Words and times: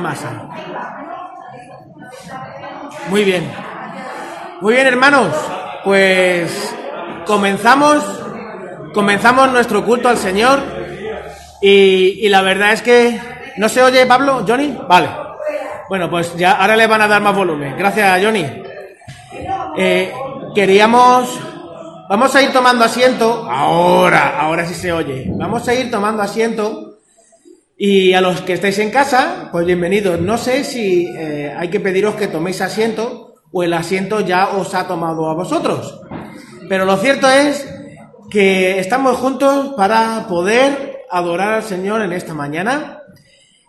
masa. 0.00 0.48
Muy 3.08 3.24
bien. 3.24 3.50
Muy 4.60 4.74
bien, 4.74 4.86
hermanos. 4.86 5.28
Pues 5.84 6.74
comenzamos, 7.26 8.02
comenzamos 8.94 9.52
nuestro 9.52 9.84
culto 9.84 10.08
al 10.08 10.16
Señor. 10.16 10.60
Y, 11.60 12.28
la 12.28 12.42
verdad 12.42 12.72
es 12.72 12.82
que 12.82 13.20
¿no 13.56 13.68
se 13.68 13.82
oye, 13.82 14.06
Pablo, 14.06 14.44
Johnny? 14.46 14.76
Vale. 14.88 15.08
Bueno, 15.88 16.10
pues 16.10 16.36
ya 16.36 16.52
ahora 16.52 16.76
le 16.76 16.86
van 16.86 17.02
a 17.02 17.08
dar 17.08 17.22
más 17.22 17.34
volumen. 17.34 17.76
Gracias, 17.78 18.22
Johnny. 18.22 18.44
Eh, 19.76 20.12
queríamos, 20.54 21.38
vamos 22.08 22.34
a 22.34 22.42
ir 22.42 22.52
tomando 22.52 22.84
asiento. 22.84 23.46
Ahora, 23.48 24.40
ahora 24.40 24.66
sí 24.66 24.74
se 24.74 24.92
oye. 24.92 25.26
Vamos 25.30 25.66
a 25.68 25.74
ir 25.74 25.90
tomando 25.90 26.22
asiento. 26.22 26.95
Y 27.78 28.14
a 28.14 28.22
los 28.22 28.40
que 28.40 28.54
estáis 28.54 28.78
en 28.78 28.90
casa, 28.90 29.50
pues 29.52 29.66
bienvenidos. 29.66 30.18
No 30.18 30.38
sé 30.38 30.64
si 30.64 31.14
eh, 31.14 31.54
hay 31.54 31.68
que 31.68 31.78
pediros 31.78 32.14
que 32.14 32.26
toméis 32.26 32.62
asiento 32.62 33.34
o 33.52 33.62
el 33.62 33.74
asiento 33.74 34.20
ya 34.20 34.48
os 34.48 34.74
ha 34.74 34.88
tomado 34.88 35.28
a 35.28 35.34
vosotros. 35.34 36.00
Pero 36.70 36.86
lo 36.86 36.96
cierto 36.96 37.28
es 37.28 37.70
que 38.30 38.80
estamos 38.80 39.18
juntos 39.18 39.74
para 39.76 40.26
poder 40.26 41.04
adorar 41.10 41.52
al 41.52 41.64
Señor 41.64 42.00
en 42.00 42.14
esta 42.14 42.32
mañana. 42.32 43.02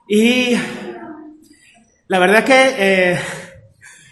Y 0.07 0.55
la 2.07 2.19
verdad 2.19 2.37
es 2.39 2.45
que 2.45 2.75
eh, 2.77 3.19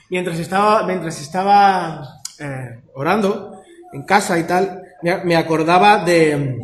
mientras 0.09 0.39
estaba, 0.39 0.85
mientras 0.85 1.21
estaba 1.21 2.19
eh, 2.37 2.81
orando 2.95 3.61
en 3.93 4.03
casa 4.03 4.37
y 4.37 4.43
tal, 4.43 4.81
me, 5.23 5.37
acordaba 5.37 6.03
de, 6.03 6.59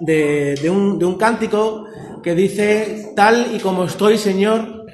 de, 0.00 0.54
de 0.60 0.68
un, 0.68 0.98
de 0.98 1.06
un 1.06 1.16
cántico 1.16 1.86
que 2.22 2.34
dice, 2.34 3.12
tal 3.16 3.54
y 3.54 3.58
como 3.58 3.84
estoy, 3.84 4.16
Señor, 4.16 4.86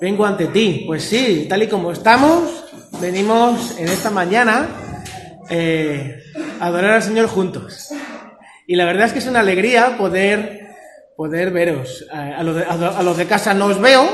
vengo 0.00 0.26
ante 0.26 0.46
ti. 0.46 0.84
Pues 0.86 1.04
sí, 1.04 1.46
tal 1.48 1.62
y 1.62 1.68
como 1.68 1.92
estamos, 1.92 2.64
venimos 3.00 3.78
en 3.78 3.88
esta 3.88 4.10
mañana 4.10 4.68
eh, 5.48 6.22
a 6.60 6.66
adorar 6.66 6.92
al 6.92 7.02
Señor 7.02 7.26
juntos. 7.26 7.90
Y 8.66 8.76
la 8.76 8.84
verdad 8.84 9.06
es 9.06 9.12
que 9.12 9.18
es 9.18 9.26
una 9.26 9.40
alegría 9.40 9.96
poder, 9.96 10.68
poder 11.16 11.50
veros. 11.50 12.06
Eh, 12.12 12.16
a, 12.16 12.42
los 12.42 12.56
de, 12.56 12.64
a, 12.64 13.02
los 13.02 13.16
de, 13.16 13.26
casa 13.26 13.54
no 13.54 13.66
os 13.66 13.80
veo, 13.80 14.06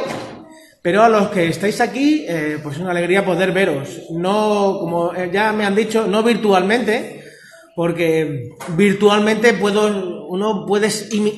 pero 0.80 1.02
a 1.02 1.08
los 1.08 1.28
que 1.28 1.48
estáis 1.48 1.80
aquí, 1.80 2.24
eh, 2.28 2.58
pues 2.62 2.76
es 2.76 2.80
una 2.80 2.92
alegría 2.92 3.24
poder 3.24 3.52
veros. 3.52 4.02
No, 4.10 4.78
como 4.80 5.12
ya 5.32 5.52
me 5.52 5.64
han 5.64 5.74
dicho, 5.74 6.06
no 6.06 6.22
virtualmente, 6.22 7.18
porque 7.78 8.56
virtualmente 8.76 9.52
puedo, 9.52 10.26
uno 10.26 10.66
puede 10.66 10.88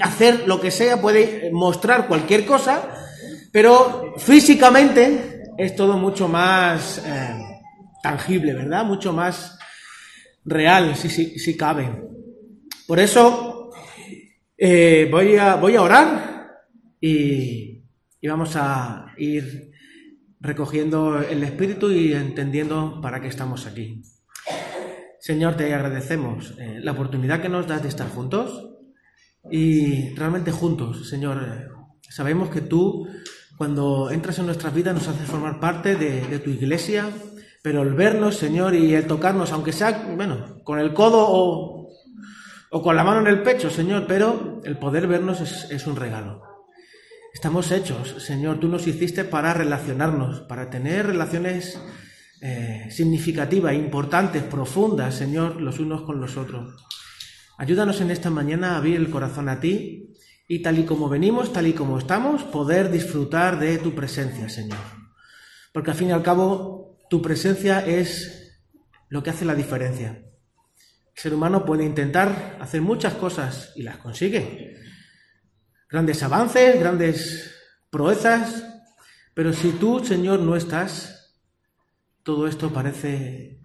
hacer 0.00 0.48
lo 0.48 0.58
que 0.58 0.70
sea, 0.70 0.98
puede 0.98 1.50
mostrar 1.52 2.08
cualquier 2.08 2.46
cosa, 2.46 2.94
pero 3.52 4.14
físicamente 4.16 5.42
es 5.58 5.77
todo 5.77 5.98
mucho 5.98 6.28
más 6.28 7.05
eh, 7.05 7.61
tangible, 8.02 8.55
¿verdad? 8.55 8.86
Mucho 8.86 9.12
más 9.12 9.58
real, 10.42 10.96
si, 10.96 11.11
si, 11.11 11.38
si 11.38 11.58
cabe. 11.58 12.08
Por 12.86 13.00
eso 13.00 13.70
eh, 14.56 15.08
voy, 15.11 15.36
a, 15.36 15.56
voy 15.56 15.77
a 15.77 15.83
orar 15.83 16.48
y, 16.98 17.83
y 18.18 18.28
vamos 18.28 18.56
a 18.56 19.12
ir 19.18 19.72
recogiendo 20.41 21.20
el 21.20 21.42
espíritu 21.42 21.92
y 21.92 22.14
entendiendo 22.14 22.98
para 23.02 23.20
qué 23.20 23.28
estamos 23.28 23.66
aquí. 23.66 24.00
Señor, 25.21 25.55
te 25.55 25.73
agradecemos 25.75 26.55
eh, 26.59 26.81
la 26.83 26.93
oportunidad 26.93 27.43
que 27.43 27.51
nos 27.51 27.67
das 27.67 27.83
de 27.83 27.91
estar 27.91 28.09
juntos 28.09 28.71
y 29.51 30.15
realmente 30.15 30.51
juntos, 30.51 31.11
Señor. 31.11 31.43
Eh, 31.43 31.69
sabemos 32.09 32.49
que 32.49 32.63
tú, 32.63 33.07
cuando 33.59 34.11
entras 34.11 34.39
en 34.39 34.47
nuestras 34.47 34.75
vidas, 34.75 34.95
nos 34.95 35.09
haces 35.09 35.29
formar 35.29 35.61
parte 35.61 35.95
de, 35.97 36.39
tu 36.39 36.48
iglesia, 36.48 37.11
pero 37.63 37.83
el 37.83 37.93
vernos, 37.93 38.37
Señor, 38.37 38.75
y 38.75 38.95
el 38.95 39.07
tocarnos, 39.07 39.53
aunque 39.53 39.73
sea, 39.73 40.07
bueno, 40.17 40.63
con 40.65 40.79
el 40.79 40.95
codo 40.95 41.27
o, 41.29 41.91
o 42.70 42.83
con 42.83 42.97
la 42.97 43.05
mano 43.05 43.20
en 43.20 43.27
el 43.27 43.42
pecho, 43.42 43.69
Señor, 43.69 44.07
pero 44.09 44.63
el 44.64 44.79
poder 44.79 45.07
vernos 45.07 45.42
es, 45.42 45.70
es 45.70 45.86
un 45.86 45.97
regalo. 45.97 46.41
Estamos 47.35 47.70
hechos, 47.73 48.23
Señor, 48.25 48.59
tú 48.59 48.69
nos 48.69 48.86
hiciste 48.86 49.25
para 49.25 49.53
relacionarnos, 49.53 50.41
para 50.41 50.70
tener 50.70 51.07
relaciones 51.07 51.79
eh, 52.40 52.89
significativas, 52.90 53.74
importantes, 53.74 54.42
profundas, 54.42 55.14
Señor, 55.14 55.61
los 55.61 55.78
unos 55.78 56.02
con 56.02 56.20
los 56.20 56.36
otros. 56.36 56.74
Ayúdanos 57.58 58.01
en 58.01 58.11
esta 58.11 58.30
mañana 58.30 58.73
a 58.73 58.77
abrir 58.78 58.96
el 58.96 59.11
corazón 59.11 59.51
a 59.51 59.61
ti 59.61 60.14
y 60.48 60.62
tal 60.62 60.79
y 60.79 60.84
como 60.84 61.11
venimos, 61.11 61.52
tal 61.52 61.67
y 61.67 61.74
como 61.74 61.98
estamos, 61.98 62.42
poder 62.45 62.90
disfrutar 62.90 63.58
de 63.58 63.77
tu 63.77 63.95
presencia, 63.95 64.48
Señor. 64.48 64.79
Porque 65.73 65.90
al 65.90 65.96
fin 65.96 66.08
y 66.08 66.12
al 66.12 66.23
cabo, 66.23 66.98
tu 67.11 67.20
presencia 67.20 67.84
es 67.86 68.62
lo 69.11 69.23
que 69.23 69.30
hace 69.30 69.45
la 69.45 69.55
diferencia. 69.55 70.24
El 71.14 71.23
ser 71.23 71.34
humano 71.34 71.67
puede 71.67 71.84
intentar 71.84 72.56
hacer 72.61 72.80
muchas 72.80 73.14
cosas 73.14 73.73
y 73.77 73.83
las 73.83 73.98
consigue. 73.98 74.77
Grandes 75.90 76.23
avances, 76.23 76.80
grandes 76.80 77.55
proezas, 77.90 78.64
pero 79.34 79.52
si 79.52 79.73
tú, 79.73 80.02
Señor, 80.02 80.40
no 80.40 80.56
estás, 80.56 81.20
todo 82.23 82.47
esto 82.47 82.73
parece, 82.73 83.61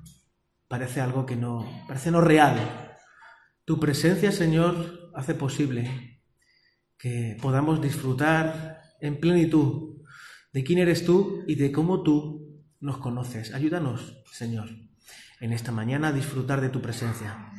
parece 0.67 1.01
algo 1.01 1.25
que 1.25 1.35
no, 1.35 1.83
parece 1.87 2.11
no 2.11 2.21
real. 2.21 2.97
Tu 3.65 3.79
presencia, 3.79 4.31
Señor, 4.31 5.11
hace 5.15 5.33
posible 5.33 6.21
que 6.97 7.37
podamos 7.41 7.81
disfrutar 7.81 8.81
en 9.01 9.19
plenitud 9.19 10.01
de 10.53 10.63
quién 10.63 10.79
eres 10.79 11.05
tú 11.05 11.43
y 11.47 11.55
de 11.55 11.71
cómo 11.71 12.03
tú 12.03 12.63
nos 12.79 12.97
conoces. 12.97 13.53
Ayúdanos, 13.53 14.23
Señor, 14.31 14.69
en 15.41 15.53
esta 15.53 15.71
mañana 15.71 16.09
a 16.09 16.13
disfrutar 16.13 16.61
de 16.61 16.69
tu 16.69 16.81
presencia. 16.81 17.51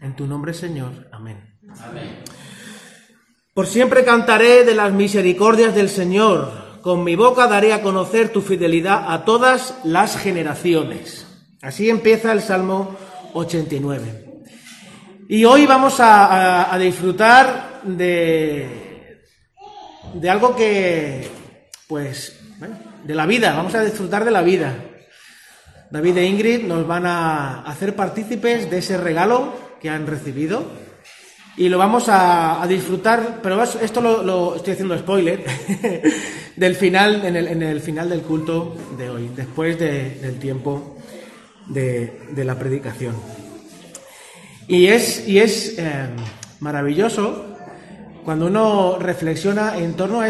En 0.00 0.14
tu 0.16 0.26
nombre, 0.26 0.54
Señor. 0.54 1.08
Amén. 1.12 1.58
Amén. 1.80 2.22
Por 3.52 3.66
siempre 3.66 4.04
cantaré 4.04 4.64
de 4.64 4.74
las 4.74 4.92
misericordias 4.92 5.74
del 5.74 5.88
Señor 5.88 6.67
con 6.82 7.04
mi 7.04 7.16
boca 7.16 7.46
daré 7.46 7.72
a 7.72 7.82
conocer 7.82 8.30
tu 8.30 8.40
fidelidad 8.40 9.12
a 9.12 9.24
todas 9.24 9.74
las 9.84 10.16
generaciones. 10.16 11.26
Así 11.62 11.90
empieza 11.90 12.32
el 12.32 12.42
Salmo 12.42 12.96
89. 13.34 14.26
Y 15.28 15.44
hoy 15.44 15.66
vamos 15.66 15.96
a, 15.98 16.76
disfrutar 16.78 17.80
de, 17.84 19.20
de 20.14 20.30
algo 20.30 20.56
que, 20.56 21.28
pues, 21.86 22.38
de 23.04 23.14
la 23.14 23.26
vida, 23.26 23.52
vamos 23.54 23.74
a 23.74 23.82
disfrutar 23.82 24.24
de 24.24 24.30
la 24.30 24.42
vida. 24.42 24.84
David 25.90 26.18
e 26.18 26.26
Ingrid 26.26 26.64
nos 26.64 26.86
van 26.86 27.06
a 27.06 27.62
hacer 27.62 27.96
partícipes 27.96 28.70
de 28.70 28.78
ese 28.78 28.96
regalo 28.96 29.54
que 29.80 29.90
han 29.90 30.06
recibido 30.06 30.87
y 31.58 31.68
lo 31.68 31.76
vamos 31.76 32.08
a, 32.08 32.62
a 32.62 32.66
disfrutar, 32.68 33.40
pero 33.42 33.60
esto 33.60 34.00
lo, 34.00 34.54
estoy 34.54 34.74
haciendo 34.74 34.96
spoiler, 34.96 35.44
del 36.56 36.76
final, 36.76 37.24
en 37.24 37.34
el, 37.34 37.48
en 37.48 37.62
el, 37.64 37.80
final 37.80 38.08
del 38.08 38.20
culto 38.20 38.76
de 38.96 39.10
hoy, 39.10 39.30
después 39.34 39.76
de, 39.76 40.20
del 40.22 40.38
tiempo 40.38 40.96
de, 41.66 42.44
la 42.44 42.56
predicación. 42.56 43.16
Y 44.68 44.86
es, 44.86 45.26
y 45.26 45.40
es 45.40 45.74
eh, 45.78 46.08
maravilloso 46.60 47.56
cuando 48.24 48.46
uno 48.46 48.96
reflexiona 49.00 49.78
en 49.78 49.94
torno 49.94 50.20
a, 50.20 50.28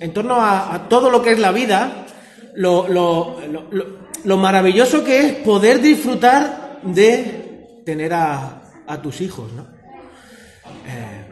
en 0.00 0.12
torno 0.14 0.36
a, 0.36 0.74
a 0.74 0.88
todo 0.88 1.10
lo 1.10 1.22
que 1.22 1.32
es 1.32 1.38
la 1.38 1.52
vida, 1.52 2.06
lo, 2.54 2.88
lo, 2.88 3.36
lo, 4.24 4.36
maravilloso 4.38 5.04
que 5.04 5.26
es 5.26 5.32
poder 5.34 5.82
disfrutar 5.82 6.80
de 6.84 7.82
tener 7.84 8.14
a, 8.14 8.62
a 8.86 9.02
tus 9.02 9.20
hijos, 9.20 9.52
¿no? 9.52 9.73
Eh, 10.86 11.24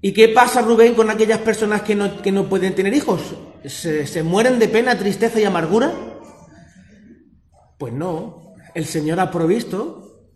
¿Y 0.00 0.12
qué 0.12 0.28
pasa, 0.28 0.62
Rubén, 0.62 0.94
con 0.94 1.10
aquellas 1.10 1.38
personas 1.38 1.82
que 1.82 1.94
no, 1.94 2.20
que 2.22 2.32
no 2.32 2.48
pueden 2.48 2.74
tener 2.74 2.92
hijos? 2.92 3.20
¿Se, 3.64 4.06
¿Se, 4.06 4.22
mueren 4.22 4.58
de 4.58 4.68
pena, 4.68 4.98
tristeza 4.98 5.38
y 5.40 5.44
amargura? 5.44 5.92
Pues 7.78 7.92
no. 7.92 8.54
El 8.74 8.86
Señor 8.86 9.20
ha 9.20 9.30
provisto 9.30 10.28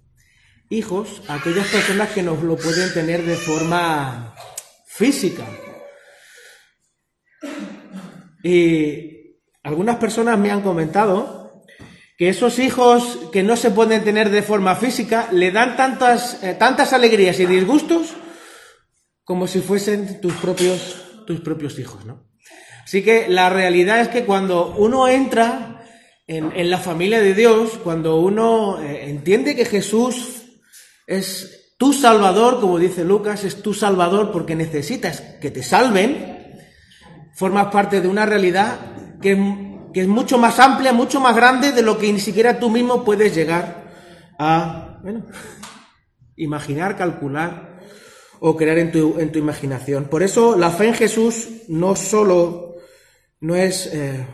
hijos 0.68 1.22
a 1.28 1.34
aquellas 1.34 1.66
personas 1.68 2.10
que 2.10 2.22
no 2.22 2.34
lo 2.36 2.56
pueden 2.56 2.92
tener 2.92 3.24
de 3.24 3.36
forma 3.36 4.34
física. 4.86 5.44
Y 8.42 9.36
algunas 9.62 9.96
personas 9.96 10.38
me 10.38 10.50
han 10.50 10.62
comentado 10.62 11.45
que 12.16 12.28
esos 12.30 12.58
hijos 12.58 13.18
que 13.30 13.42
no 13.42 13.56
se 13.56 13.70
pueden 13.70 14.02
tener 14.02 14.30
de 14.30 14.42
forma 14.42 14.74
física 14.74 15.28
le 15.32 15.50
dan 15.50 15.76
tantas, 15.76 16.42
eh, 16.42 16.54
tantas 16.54 16.92
alegrías 16.92 17.38
y 17.40 17.46
disgustos 17.46 18.14
como 19.22 19.46
si 19.46 19.60
fuesen 19.60 20.20
tus 20.20 20.32
propios, 20.34 21.24
tus 21.26 21.40
propios 21.40 21.78
hijos, 21.78 22.04
¿no? 22.04 22.26
Así 22.84 23.02
que 23.02 23.26
la 23.28 23.50
realidad 23.50 24.00
es 24.00 24.08
que 24.08 24.24
cuando 24.24 24.74
uno 24.78 25.08
entra 25.08 25.84
en, 26.26 26.52
en 26.52 26.70
la 26.70 26.78
familia 26.78 27.20
de 27.20 27.34
Dios, 27.34 27.78
cuando 27.82 28.20
uno 28.20 28.80
eh, 28.80 29.10
entiende 29.10 29.56
que 29.56 29.64
Jesús 29.64 30.44
es 31.06 31.74
tu 31.78 31.92
salvador, 31.92 32.60
como 32.60 32.78
dice 32.78 33.04
Lucas, 33.04 33.44
es 33.44 33.60
tu 33.62 33.74
salvador 33.74 34.32
porque 34.32 34.54
necesitas 34.54 35.20
que 35.20 35.50
te 35.50 35.62
salven, 35.62 36.54
formas 37.34 37.66
parte 37.66 38.00
de 38.00 38.08
una 38.08 38.24
realidad 38.24 38.78
que 39.20 39.34
que 39.96 40.02
es 40.02 40.08
mucho 40.08 40.37
más 40.37 40.58
amplia, 40.58 40.93
mucho 40.93 41.20
más 41.20 41.34
grande 41.34 41.72
de 41.72 41.81
lo 41.81 41.96
que 41.96 42.12
ni 42.12 42.20
siquiera 42.20 42.58
tú 42.58 42.69
mismo 42.69 43.02
puedes 43.02 43.34
llegar 43.34 43.94
a 44.38 45.00
imaginar, 46.37 46.98
calcular 46.98 47.81
o 48.38 48.54
crear 48.58 48.76
en 48.76 48.93
tu, 48.93 49.19
en 49.19 49.32
tu 49.32 49.38
imaginación. 49.38 50.10
Por 50.10 50.22
eso 50.22 50.54
la 50.54 50.69
fe 50.69 50.88
en 50.88 50.94
Jesús 50.94 51.48
no 51.69 51.96
solo 51.96 52.75
no 53.40 53.56
es, 53.56 53.87
eh, 53.87 54.26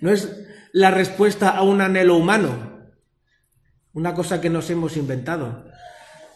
no 0.00 0.10
es 0.10 0.30
la 0.74 0.90
respuesta 0.90 1.56
a 1.56 1.62
un 1.62 1.80
anhelo 1.80 2.18
humano, 2.18 2.90
una 3.94 4.12
cosa 4.12 4.42
que 4.42 4.50
nos 4.50 4.68
hemos 4.68 4.98
inventado, 4.98 5.64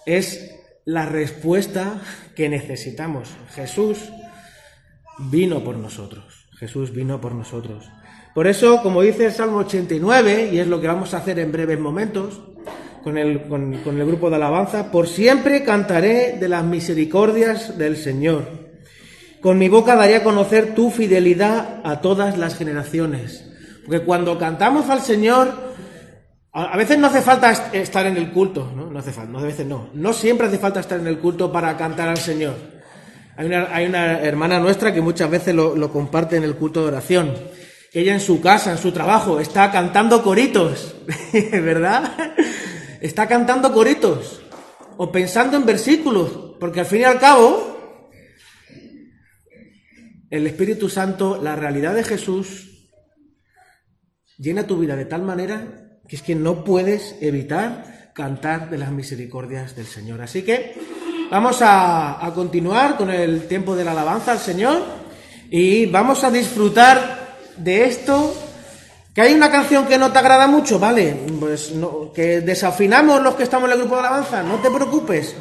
es 0.07 0.51
la 0.87 1.05
respuesta 1.05 2.01
que 2.35 2.49
necesitamos. 2.49 3.29
Jesús 3.55 3.99
vino 5.19 5.63
por 5.63 5.77
nosotros. 5.77 6.49
Jesús 6.59 6.95
vino 6.95 7.21
por 7.21 7.35
nosotros. 7.35 7.87
Por 8.35 8.47
eso, 8.47 8.83
como 8.83 9.03
dice 9.03 9.27
el 9.27 9.33
Salmo 9.33 9.59
89, 9.59 10.51
y 10.53 10.59
es 10.59 10.67
lo 10.67 10.81
que 10.81 10.87
vamos 10.87 11.15
a 11.15 11.19
hacer 11.19 11.39
en 11.39 11.51
breves 11.51 11.81
momentos 11.81 12.41
con 13.03 13.19
el, 13.19 13.43
con, 13.49 13.75
el 13.75 14.07
grupo 14.07 14.31
de 14.31 14.37
alabanza, 14.37 14.91
por 14.91 15.09
siempre 15.09 15.65
cantaré 15.65 16.37
de 16.39 16.49
las 16.49 16.65
misericordias 16.65 17.77
del 17.79 17.97
Señor. 17.97 18.71
Con 19.41 19.59
mi 19.59 19.69
boca 19.69 19.97
daré 19.97 20.17
a 20.17 20.23
conocer 20.23 20.75
tu 20.75 20.91
fidelidad 20.91 21.81
a 21.83 22.01
todas 22.01 22.37
las 22.37 22.57
generaciones. 22.57 23.47
Porque 23.87 24.05
cuando 24.05 24.39
cantamos 24.39 24.91
al 24.91 25.01
Señor, 25.01 25.53
a 26.53 26.77
veces 26.77 26.99
no 26.99 27.07
hace 27.07 27.23
falta 27.23 27.51
estar 27.73 28.07
en 28.07 28.17
el 28.17 28.33
culto, 28.33 28.71
¿no? 28.77 28.91
No 28.91 28.99
hace 28.99 29.13
falta, 29.13 29.33
no, 29.33 29.39
a 29.39 29.43
veces 29.45 29.67
no. 29.67 29.89
No 29.95 30.13
siempre 30.13 30.47
hace 30.47 30.59
falta 30.59 30.81
estar 30.81 31.01
en 31.01 31.07
el 31.07 31.19
culto 31.19 31.51
para 31.51 31.77
cantar 31.77 32.09
al 32.09 32.19
Señor. 32.19 32.55
Hay 33.37 33.47
una, 33.47 33.75
hay 33.75 33.87
una 33.87 34.21
hermana 34.21 34.61
nuestra 34.61 34.93
que 34.93 35.01
muchas 35.01 35.31
veces 35.31 35.55
lo, 35.55 35.75
lo, 35.75 35.91
comparte 35.91 36.37
en 36.37 36.45
el 36.45 36.57
culto 36.57 36.83
de 36.83 36.89
oración. 36.89 37.33
Que 37.91 38.01
ella 38.01 38.15
en 38.15 38.21
su 38.21 38.41
casa, 38.41 38.73
en 38.73 38.79
su 38.79 38.93
trabajo, 38.93 39.41
está 39.41 39.71
cantando 39.73 40.23
coritos, 40.23 40.95
¿verdad? 41.53 42.35
Está 43.01 43.27
cantando 43.27 43.73
coritos. 43.73 44.43
O 44.97 45.11
pensando 45.11 45.57
en 45.57 45.67
versículos. 45.67 46.57
Porque 46.61 46.81
al 46.81 46.87
fin 46.87 47.01
y 47.01 47.05
al 47.05 47.19
cabo, 47.19 48.11
el 50.31 50.47
Espíritu 50.47 50.89
Santo, 50.89 51.41
la 51.43 51.57
realidad 51.57 51.95
de 51.95 52.05
Jesús, 52.05 52.89
llena 54.39 54.67
tu 54.67 54.79
vida 54.79 54.97
de 54.97 55.05
tal 55.05 55.23
manera 55.23 55.91
que 56.11 56.17
es 56.17 56.23
que 56.23 56.35
no 56.35 56.65
puedes 56.65 57.15
evitar 57.21 58.11
cantar 58.15 58.69
de 58.69 58.79
las 58.79 58.91
misericordias 58.91 59.77
del 59.77 59.87
Señor. 59.87 60.21
Así 60.23 60.43
que 60.43 60.75
vamos 61.31 61.59
a, 61.61 62.33
continuar 62.35 62.97
con 62.97 63.11
el 63.11 63.47
tiempo 63.47 63.77
de 63.77 63.85
la 63.85 63.93
alabanza 63.93 64.33
al 64.33 64.41
Señor 64.41 64.83
y 65.51 65.87
vamos 65.87 66.25
a 66.25 66.31
disfrutar 66.33 67.20
de 67.63 67.85
esto. 67.85 68.35
¿Que 69.15 69.23
hay 69.23 69.35
una 69.35 69.51
canción 69.51 69.87
que 69.87 69.99
no 69.99 70.13
te 70.13 70.19
agrada 70.19 70.47
mucho? 70.47 70.79
Vale, 70.79 71.17
pues 71.41 71.73
que 72.15 72.41
desafinamos 72.41 73.21
los 73.21 73.35
que 73.35 73.43
estamos 73.43 73.69
en 73.69 73.73
el 73.73 73.79
grupo 73.81 73.97
de 73.97 74.01
alabanza, 74.03 74.43
no 74.43 74.57
te 74.57 74.71
preocupes. 74.71 75.35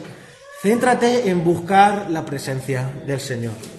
Céntrate 0.61 1.29
en 1.29 1.43
buscar 1.43 2.09
la 2.09 2.25
presencia 2.25 2.89
del. 3.05 3.19
Señor 3.19 3.78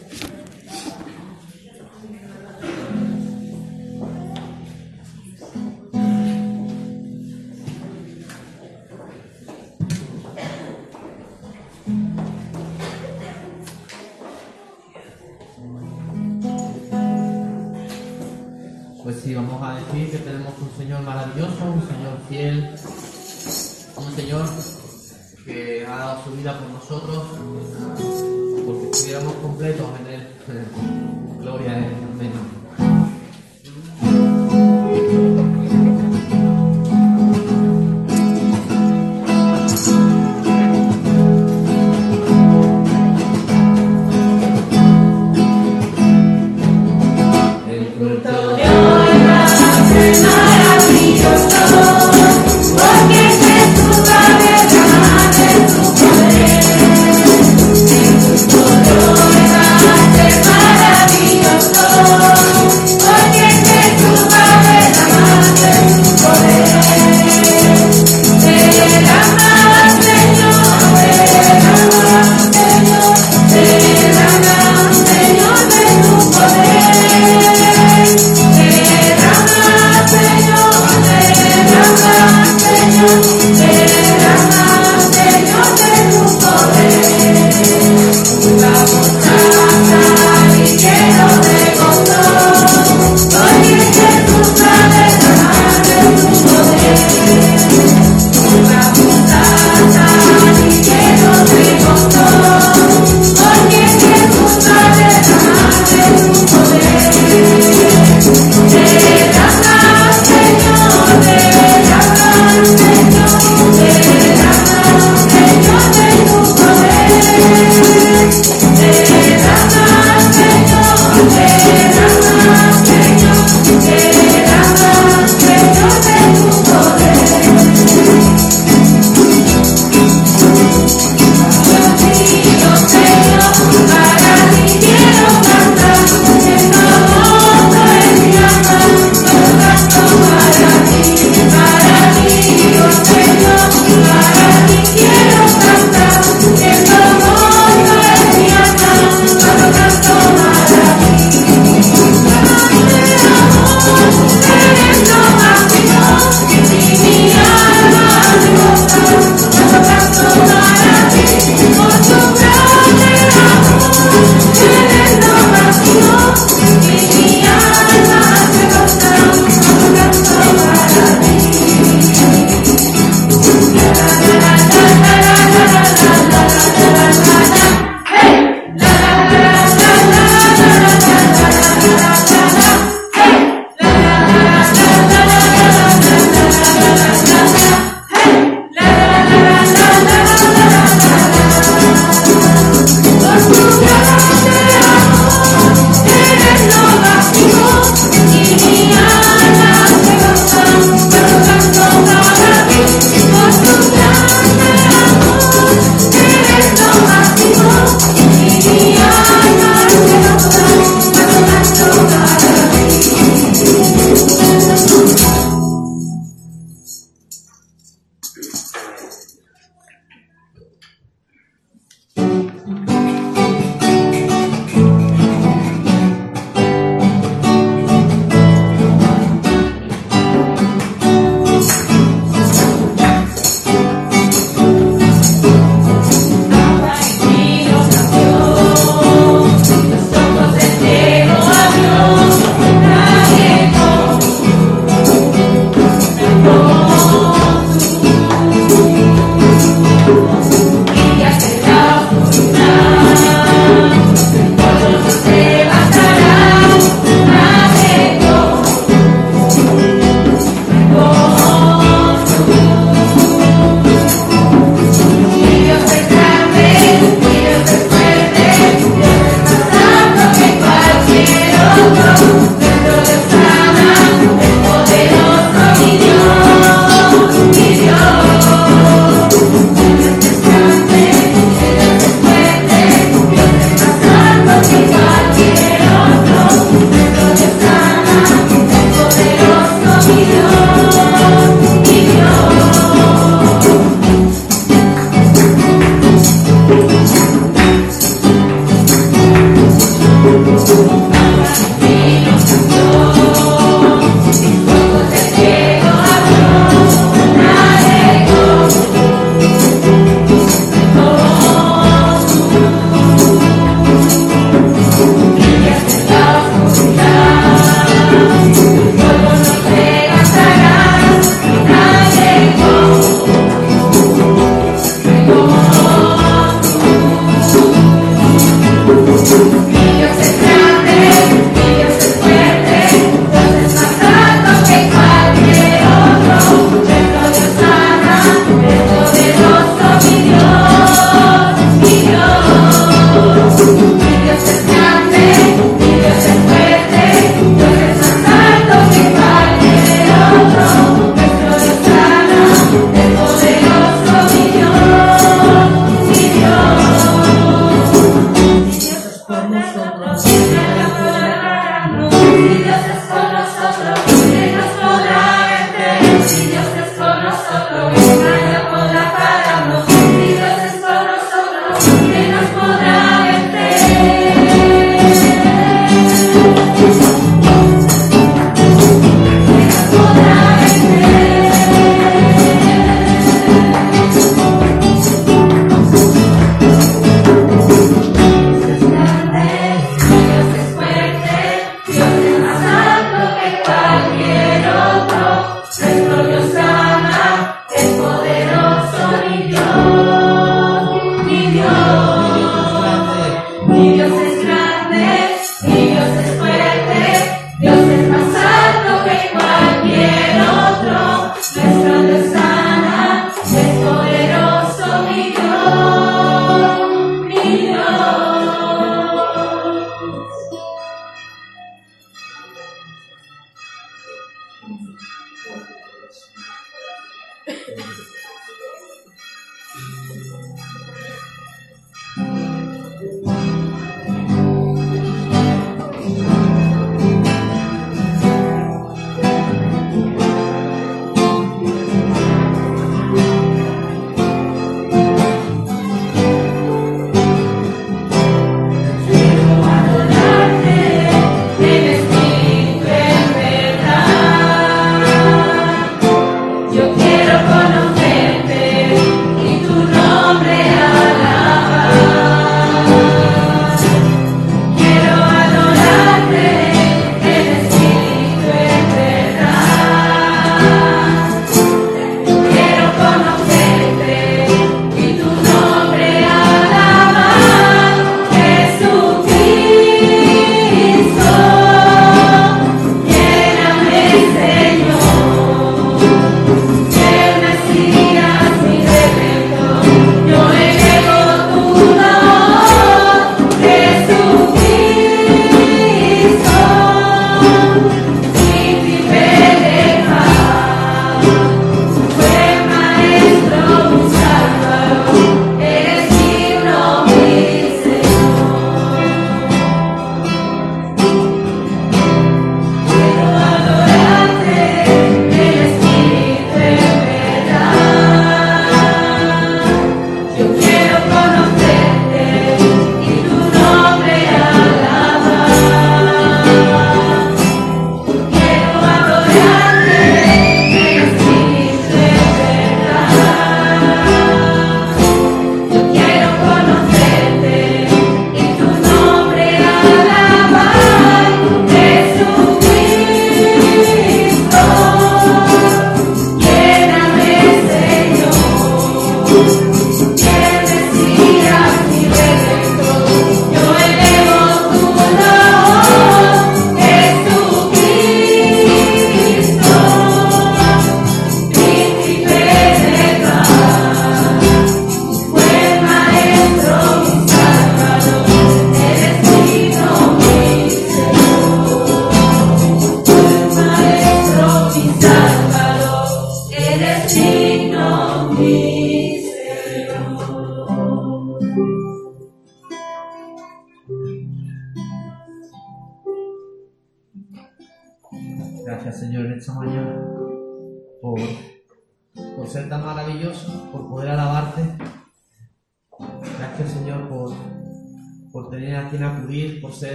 fiel, 22.31 22.71
un 23.97 24.15
Señor 24.15 24.47
que 25.45 25.85
ha 25.85 25.97
dado 25.97 26.25
su 26.25 26.31
vida 26.31 26.57
por 26.61 26.71
nosotros, 26.71 27.25
porque 28.65 28.91
estuviéramos 28.91 29.35
completos 29.35 29.89
en 30.01 30.15
Él. 30.15 30.29
Gloria 31.41 31.73
a 31.73 31.79
Él. 31.79 32.00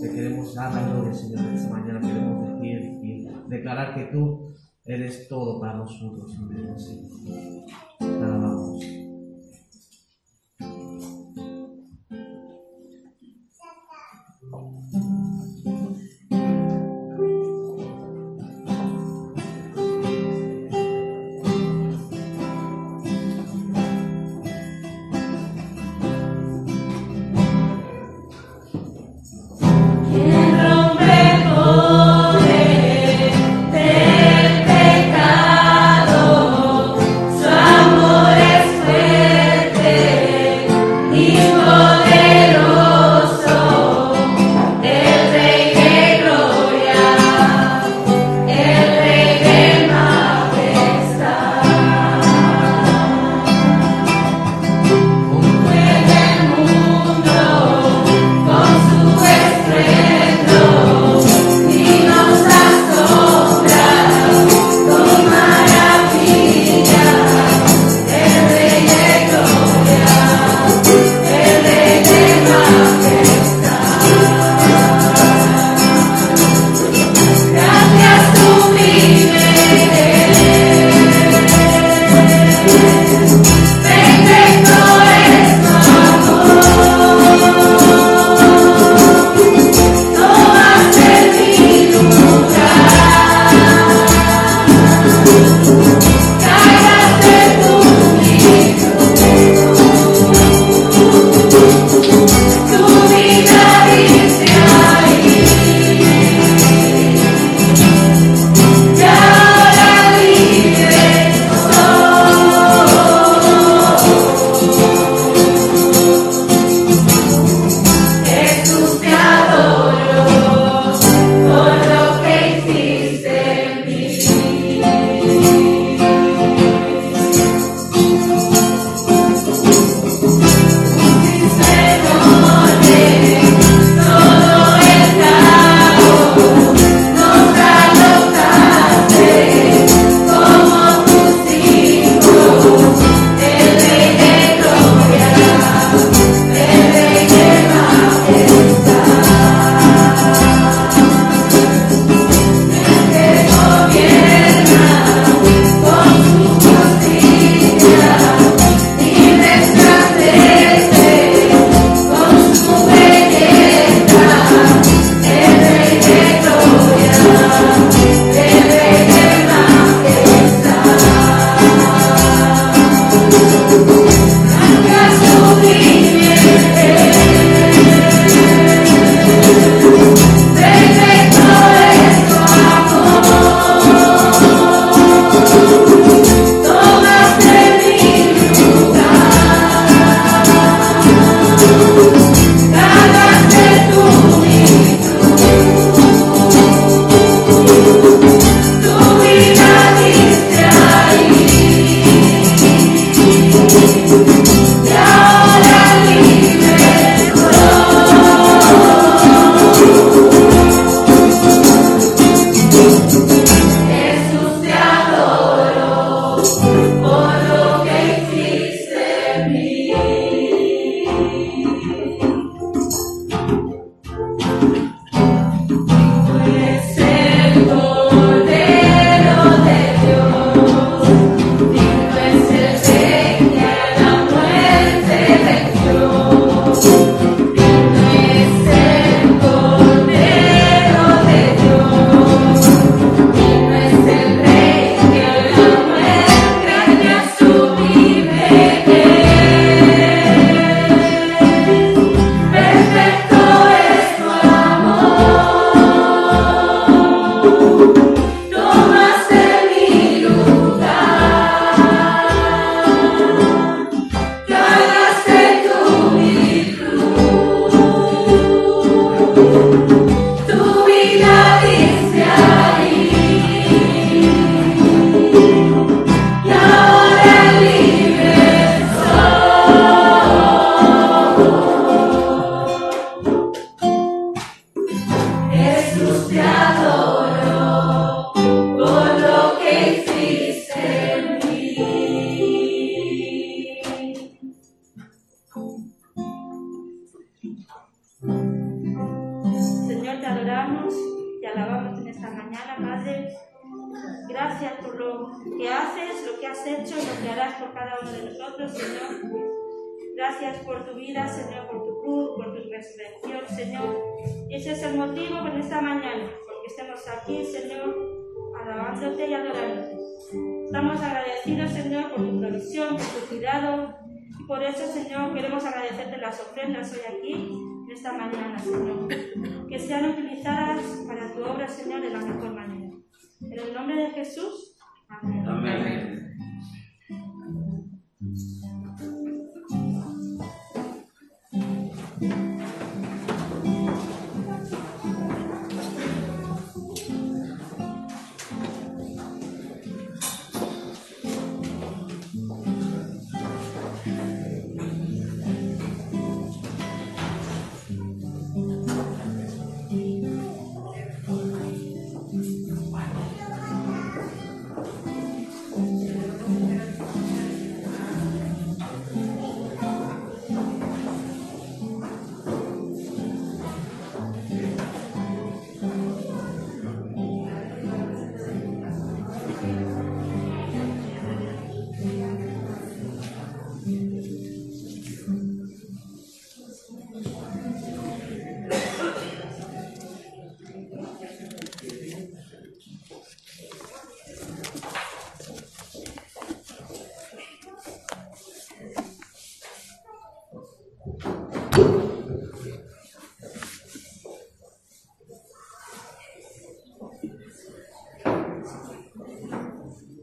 Te 0.00 0.10
queremos 0.14 0.54
dar 0.54 0.74
la 0.74 0.88
gloria, 0.88 1.14
Señor, 1.14 1.44
esta 1.54 1.70
mañana 1.70 2.00
queremos 2.00 2.60
decir 2.60 2.80
y 3.02 3.28
declarar 3.48 3.94
que 3.94 4.12
tú 4.12 4.54
eres 4.84 5.28
todo 5.28 5.60
para 5.60 5.78
nosotros, 5.78 6.32
Señor. 6.32 6.76
Nada 8.00 8.38
más. 8.38 9.07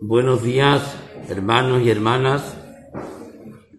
Buenos 0.07 0.43
días, 0.43 0.95
hermanos 1.29 1.81
y 1.81 1.89
hermanas. 1.89 2.55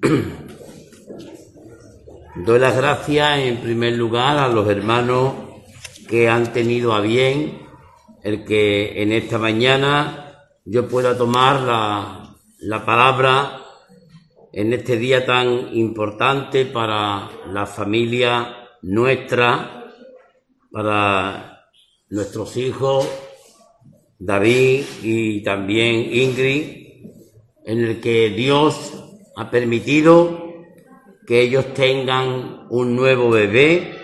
Doy 2.45 2.59
las 2.59 2.77
gracias 2.77 3.39
en 3.39 3.59
primer 3.59 3.93
lugar 3.93 4.37
a 4.37 4.49
los 4.49 4.69
hermanos 4.69 5.35
que 6.09 6.29
han 6.29 6.53
tenido 6.53 6.95
a 6.95 7.01
bien 7.01 7.63
el 8.25 8.45
que 8.45 9.03
en 9.03 9.13
esta 9.13 9.39
mañana 9.39 10.49
yo 10.65 10.89
pueda 10.89 11.17
tomar 11.17 11.61
la, 11.61 12.35
la 12.59 12.85
palabra 12.85 13.61
en 14.53 14.73
este 14.73 14.97
día 14.97 15.25
tan 15.25 15.77
importante 15.77 16.67
para 16.67 17.31
la 17.53 17.67
familia 17.67 18.53
nuestra, 18.83 19.93
para 20.73 21.69
nuestros 22.11 22.57
hijos 22.57 23.26
David 24.19 24.85
y 25.03 25.43
también 25.43 26.13
Ingrid, 26.13 26.87
en 27.65 27.85
el 27.85 28.01
que 28.01 28.31
Dios 28.31 28.95
ha 29.37 29.51
permitido 29.51 30.47
que 31.27 31.43
ellos 31.43 31.75
tengan 31.75 32.67
un 32.71 32.97
nuevo 32.97 33.31
bebé 33.31 33.99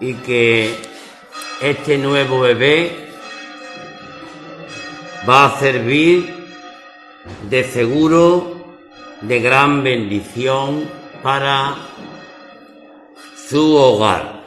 y 0.00 0.14
que 0.14 0.70
este 1.60 1.98
nuevo 1.98 2.40
bebé 2.40 2.92
va 5.28 5.46
a 5.46 5.58
servir 5.58 6.34
de 7.50 7.64
seguro 7.64 8.76
de 9.22 9.40
gran 9.40 9.82
bendición 9.82 10.88
para 11.22 11.76
su 13.48 13.74
hogar. 13.74 14.44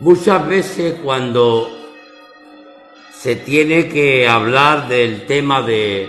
Muchas 0.00 0.48
veces 0.48 0.98
cuando 1.02 1.81
se 3.22 3.36
tiene 3.36 3.88
que 3.88 4.26
hablar 4.26 4.88
del 4.88 5.26
tema 5.26 5.62
de, 5.62 6.08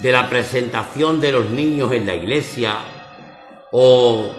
de 0.00 0.10
la 0.10 0.28
presentación 0.28 1.20
de 1.20 1.30
los 1.30 1.50
niños 1.50 1.92
en 1.92 2.04
la 2.04 2.16
iglesia 2.16 2.78
o 3.70 4.32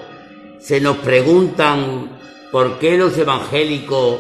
se 0.60 0.82
nos 0.82 0.98
preguntan 0.98 2.20
por 2.52 2.78
qué 2.78 2.98
los 2.98 3.18
evangélicos 3.18 4.20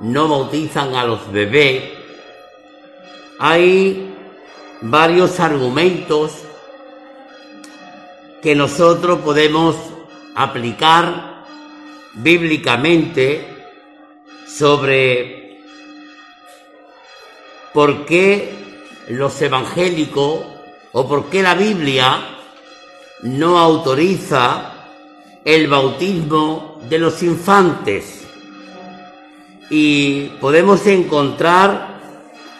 no 0.00 0.28
bautizan 0.28 0.94
a 0.94 1.06
los 1.06 1.32
bebés. 1.32 1.84
Hay 3.38 4.14
varios 4.82 5.40
argumentos 5.40 6.34
que 8.42 8.54
nosotros 8.54 9.20
podemos 9.20 9.74
aplicar 10.34 11.46
bíblicamente 12.12 13.42
sobre 14.46 15.41
por 17.72 18.04
qué 18.04 18.52
los 19.08 19.40
evangélicos 19.42 20.40
o 20.92 21.08
por 21.08 21.26
qué 21.26 21.42
la 21.42 21.54
Biblia 21.54 22.18
no 23.22 23.58
autoriza 23.58 24.72
el 25.44 25.68
bautismo 25.68 26.80
de 26.88 26.98
los 26.98 27.22
infantes. 27.22 28.24
Y 29.70 30.26
podemos 30.40 30.86
encontrar 30.86 32.00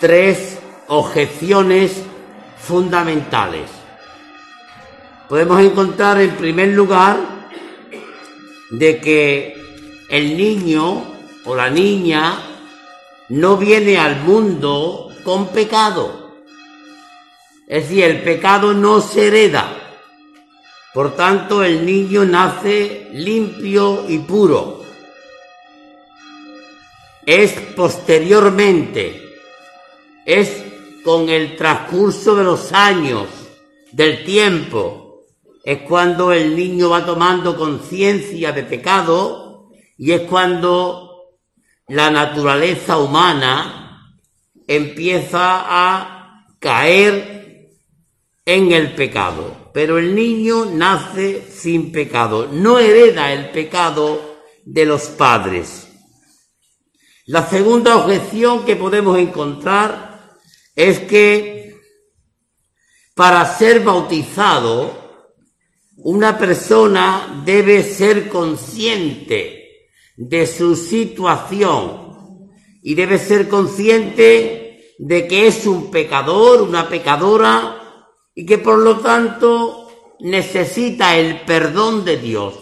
tres 0.01 0.59
objeciones 0.89 2.03
fundamentales. 2.59 3.69
Podemos 5.29 5.61
encontrar 5.61 6.21
en 6.21 6.31
primer 6.37 6.69
lugar 6.69 7.19
de 8.71 9.01
que 9.01 9.63
el 10.09 10.37
niño 10.37 11.05
o 11.45 11.55
la 11.55 11.71
niña 11.71 12.52
no 13.33 13.57
viene 13.57 13.97
al 13.97 14.21
mundo 14.25 15.09
con 15.25 15.49
pecado. 15.49 16.35
Es 17.67 17.89
decir, 17.89 18.05
el 18.05 18.23
pecado 18.23 18.75
no 18.75 19.01
se 19.01 19.29
hereda. 19.29 19.75
Por 20.93 21.17
tanto, 21.17 21.65
el 21.65 21.87
niño 21.87 22.27
nace 22.27 23.09
limpio 23.15 24.05
y 24.07 24.19
puro. 24.19 24.83
Es 27.25 27.53
posteriormente, 27.75 29.39
es 30.27 30.65
con 31.03 31.31
el 31.31 31.57
transcurso 31.57 32.35
de 32.35 32.45
los 32.45 32.71
años, 32.75 33.29
del 33.93 34.25
tiempo, 34.25 35.23
es 35.65 35.79
cuando 35.89 36.33
el 36.33 36.55
niño 36.55 36.91
va 36.91 37.07
tomando 37.07 37.57
conciencia 37.57 38.53
de 38.53 38.65
pecado 38.65 39.71
y 39.97 40.13
es 40.13 40.21
cuando 40.23 41.12
la 41.93 42.11
naturaleza 42.11 42.97
humana 42.97 44.17
empieza 44.67 45.37
a 45.37 46.47
caer 46.59 47.69
en 48.47 48.73
el 48.73 48.95
pecado. 48.95 49.71
Pero 49.75 49.99
el 49.99 50.15
niño 50.15 50.65
nace 50.65 51.47
sin 51.51 51.93
pecado, 51.93 52.49
no 52.51 52.79
hereda 52.79 53.35
el 53.35 53.51
pecado 53.51 54.39
de 54.65 54.87
los 54.87 55.03
padres. 55.03 55.89
La 57.27 57.47
segunda 57.47 57.97
objeción 57.97 58.65
que 58.65 58.77
podemos 58.77 59.19
encontrar 59.19 60.39
es 60.75 60.99
que 61.01 61.77
para 63.15 63.45
ser 63.45 63.81
bautizado, 63.81 65.29
una 65.99 66.39
persona 66.39 67.43
debe 67.45 67.83
ser 67.83 68.31
consciente 68.31 69.62
de 70.29 70.47
su 70.47 70.77
situación 70.77 72.39
y 72.81 72.95
debe 72.95 73.19
ser 73.19 73.49
consciente 73.49 74.95
de 74.99 75.27
que 75.27 75.49
es 75.49 75.67
un 75.67 75.91
pecador, 75.91 76.63
una 76.63 76.89
pecadora 76.89 78.07
y 78.35 78.47
que 78.47 78.59
por 78.59 78.79
lo 78.79 79.01
tanto 79.01 79.89
necesita 80.21 81.17
el 81.17 81.41
perdón 81.41 82.05
de 82.05 82.19
Dios, 82.19 82.55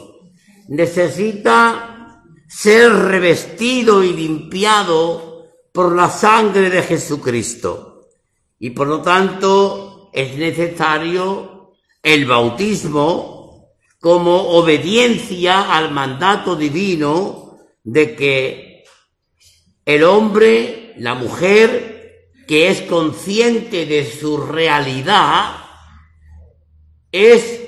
necesita 0.68 2.24
ser 2.48 2.92
revestido 2.92 4.02
y 4.02 4.14
limpiado 4.14 5.50
por 5.72 5.94
la 5.94 6.08
sangre 6.08 6.70
de 6.70 6.82
Jesucristo. 6.82 8.08
Y 8.58 8.70
por 8.70 8.88
lo 8.88 9.02
tanto 9.02 10.08
es 10.14 10.34
necesario 10.36 11.72
el 12.02 12.24
bautismo 12.24 13.74
como 14.00 14.48
obediencia 14.52 15.76
al 15.76 15.90
mandato 15.90 16.56
divino 16.56 17.49
de 17.90 18.14
que 18.14 18.84
el 19.84 20.04
hombre, 20.04 20.94
la 20.98 21.14
mujer, 21.14 22.36
que 22.46 22.68
es 22.68 22.82
consciente 22.82 23.84
de 23.84 24.08
su 24.08 24.36
realidad, 24.36 25.56
es 27.10 27.60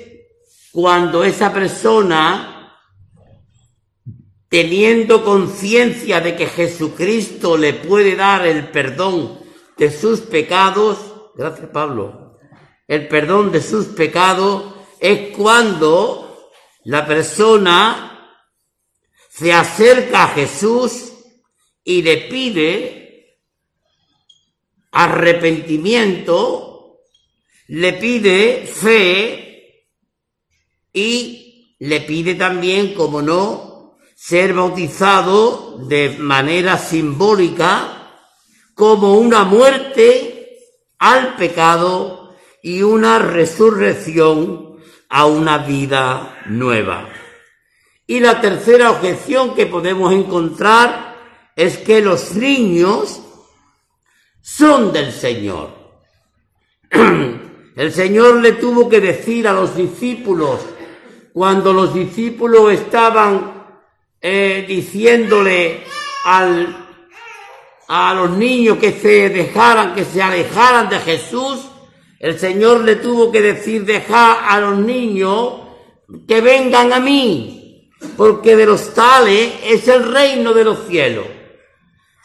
cuando 0.71 1.25
esa 1.25 1.51
persona 1.51 2.79
teniendo 4.47 5.25
conciencia 5.25 6.21
de 6.21 6.37
que 6.37 6.47
Jesucristo 6.47 7.57
le 7.57 7.73
puede 7.73 8.15
dar 8.15 8.47
el 8.47 8.69
perdón 8.69 9.39
de 9.77 9.91
sus 9.91 10.21
pecados, 10.21 10.99
gracias 11.35 11.67
Pablo, 11.73 12.39
el 12.87 13.09
perdón 13.09 13.51
de 13.51 13.61
sus 13.61 13.87
pecados 13.87 14.73
es 15.01 15.35
cuando 15.35 16.49
la 16.85 17.05
persona 17.05 18.12
se 19.33 19.51
acerca 19.51 20.25
a 20.25 20.27
Jesús 20.29 21.11
y 21.83 22.03
le 22.03 22.17
pide 22.17 23.39
arrepentimiento, 24.91 26.99
le 27.67 27.93
pide 27.93 28.67
fe 28.67 29.87
y 30.93 31.75
le 31.79 32.01
pide 32.01 32.35
también, 32.35 32.93
como 32.93 33.23
no, 33.23 33.97
ser 34.15 34.53
bautizado 34.53 35.79
de 35.79 36.09
manera 36.19 36.77
simbólica 36.77 38.11
como 38.75 39.15
una 39.15 39.45
muerte 39.45 40.59
al 40.99 41.35
pecado 41.37 42.35
y 42.61 42.83
una 42.83 43.17
resurrección 43.17 44.77
a 45.09 45.25
una 45.25 45.57
vida 45.57 46.39
nueva. 46.45 47.22
Y 48.05 48.19
la 48.19 48.41
tercera 48.41 48.91
objeción 48.91 49.55
que 49.55 49.65
podemos 49.65 50.13
encontrar 50.13 51.15
es 51.55 51.77
que 51.77 52.01
los 52.01 52.35
niños 52.35 53.21
son 54.41 54.91
del 54.91 55.11
Señor. 55.11 55.69
El 57.75 57.91
Señor 57.91 58.39
le 58.39 58.51
tuvo 58.51 58.87
que 58.87 59.01
decir 59.01 59.47
a 59.47 59.53
los 59.53 59.75
discípulos, 59.75 60.59
cuando 61.33 61.73
los 61.73 61.91
discípulos 61.91 62.71
estaban 62.71 63.65
eh, 64.21 64.63
diciéndole 64.67 65.83
al, 66.25 66.87
a 67.87 68.13
los 68.13 68.29
niños 68.31 68.77
que 68.77 68.91
se 68.91 69.29
dejaran, 69.29 69.95
que 69.95 70.05
se 70.05 70.21
alejaran 70.21 70.87
de 70.87 70.99
Jesús, 70.99 71.67
el 72.19 72.37
Señor 72.37 72.81
le 72.83 72.97
tuvo 72.97 73.31
que 73.31 73.41
decir, 73.41 73.85
dejar 73.85 74.37
a 74.47 74.59
los 74.59 74.77
niños 74.77 75.61
que 76.27 76.41
vengan 76.41 76.93
a 76.93 76.99
mí, 76.99 77.62
porque 78.17 78.55
de 78.55 78.65
los 78.65 78.93
tales 78.93 79.53
es 79.65 79.87
el 79.87 80.11
reino 80.11 80.53
de 80.53 80.63
los 80.63 80.87
cielos. 80.87 81.25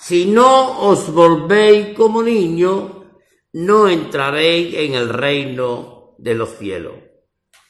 Si 0.00 0.26
no 0.26 0.80
os 0.80 1.12
volvéis 1.12 1.96
como 1.96 2.22
niños, 2.22 2.84
no 3.52 3.88
entraréis 3.88 4.74
en 4.74 4.94
el 4.94 5.08
reino 5.08 6.14
de 6.18 6.34
los 6.34 6.56
cielos. 6.56 6.94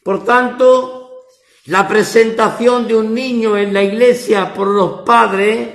Por 0.03 0.25
tanto, 0.25 1.23
la 1.67 1.87
presentación 1.87 2.87
de 2.87 2.97
un 2.97 3.15
niño 3.15 3.57
en 3.57 3.73
la 3.73 3.83
iglesia 3.83 4.53
por 4.55 4.69
los 4.69 5.03
padres 5.03 5.69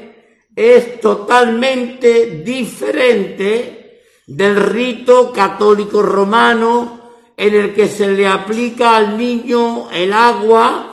es 0.55 0.99
totalmente 1.01 2.43
diferente 2.43 4.01
del 4.27 4.55
rito 4.55 5.31
católico 5.31 6.01
romano 6.01 7.01
en 7.35 7.55
el 7.55 7.73
que 7.73 7.87
se 7.87 8.07
le 8.09 8.27
aplica 8.27 8.95
al 8.95 9.17
niño 9.17 9.89
el 9.91 10.13
agua 10.13 10.92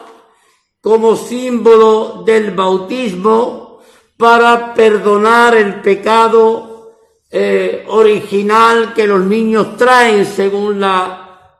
como 0.81 1.17
símbolo 1.17 2.23
del 2.25 2.53
bautismo 2.53 3.81
para 4.17 4.75
perdonar 4.75 5.57
el 5.57 5.81
pecado 5.81 6.97
eh, 7.31 7.85
original 7.89 8.93
que 8.95 9.07
los 9.07 9.21
niños 9.21 9.77
traen 9.77 10.27
según 10.27 10.81
la 10.81 11.57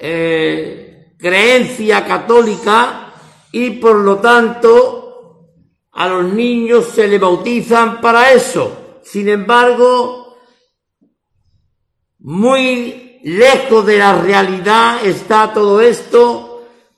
eh, 0.00 1.14
creencia 1.18 2.06
católica 2.06 3.12
y 3.50 3.70
por 3.70 3.96
lo 3.96 4.18
tanto 4.18 5.48
a 5.92 6.08
los 6.08 6.32
niños 6.32 6.86
se 6.94 7.08
le 7.08 7.18
bautizan 7.18 8.00
para 8.00 8.32
eso. 8.32 9.00
Sin 9.02 9.28
embargo, 9.28 10.36
muy 12.20 13.20
lejos 13.24 13.84
de 13.84 13.98
la 13.98 14.20
realidad 14.20 15.04
está 15.04 15.52
todo 15.52 15.80
esto 15.80 16.47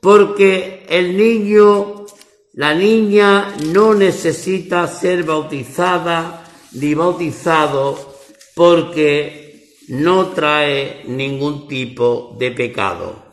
porque 0.01 0.87
el 0.89 1.17
niño, 1.17 2.07
la 2.55 2.75
niña 2.75 3.55
no 3.67 3.95
necesita 3.95 4.87
ser 4.87 5.25
bautizada 5.25 6.45
ni 6.73 6.95
bautizado 6.95 8.15
porque 8.55 9.75
no 9.89 10.29
trae 10.29 11.03
ningún 11.07 11.67
tipo 11.67 12.37
de 12.39 12.53
pecado. 12.53 13.25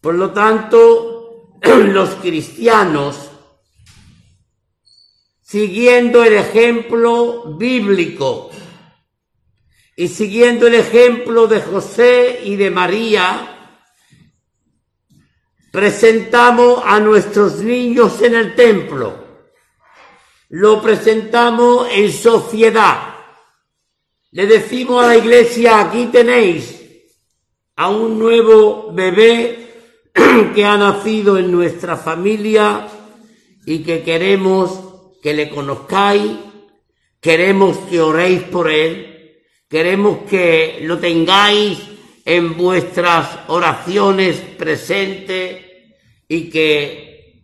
Por 0.00 0.14
lo 0.14 0.30
tanto, 0.30 1.58
los 1.62 2.10
cristianos, 2.16 3.30
siguiendo 5.42 6.24
el 6.24 6.34
ejemplo 6.34 7.56
bíblico 7.56 8.50
y 9.96 10.08
siguiendo 10.08 10.66
el 10.66 10.74
ejemplo 10.74 11.46
de 11.46 11.60
José 11.60 12.40
y 12.44 12.56
de 12.56 12.70
María, 12.70 13.57
presentamos 15.70 16.82
a 16.84 17.00
nuestros 17.00 17.60
niños 17.60 18.20
en 18.22 18.34
el 18.34 18.54
templo, 18.54 19.26
lo 20.50 20.80
presentamos 20.80 21.88
en 21.92 22.12
sociedad, 22.12 23.16
le 24.30 24.46
decimos 24.46 25.04
a 25.04 25.08
la 25.08 25.16
iglesia, 25.16 25.80
aquí 25.80 26.06
tenéis 26.06 26.78
a 27.76 27.88
un 27.90 28.18
nuevo 28.18 28.92
bebé 28.92 30.10
que 30.54 30.64
ha 30.64 30.76
nacido 30.76 31.38
en 31.38 31.52
nuestra 31.52 31.96
familia 31.96 32.88
y 33.64 33.80
que 33.80 34.02
queremos 34.02 34.80
que 35.22 35.34
le 35.34 35.50
conozcáis, 35.50 36.32
queremos 37.20 37.76
que 37.90 38.00
oréis 38.00 38.42
por 38.42 38.70
él, 38.70 39.42
queremos 39.68 40.18
que 40.28 40.78
lo 40.82 40.98
tengáis 40.98 41.87
en 42.28 42.58
vuestras 42.58 43.38
oraciones 43.46 44.36
presentes 44.58 45.64
y 46.28 46.50
que 46.50 47.42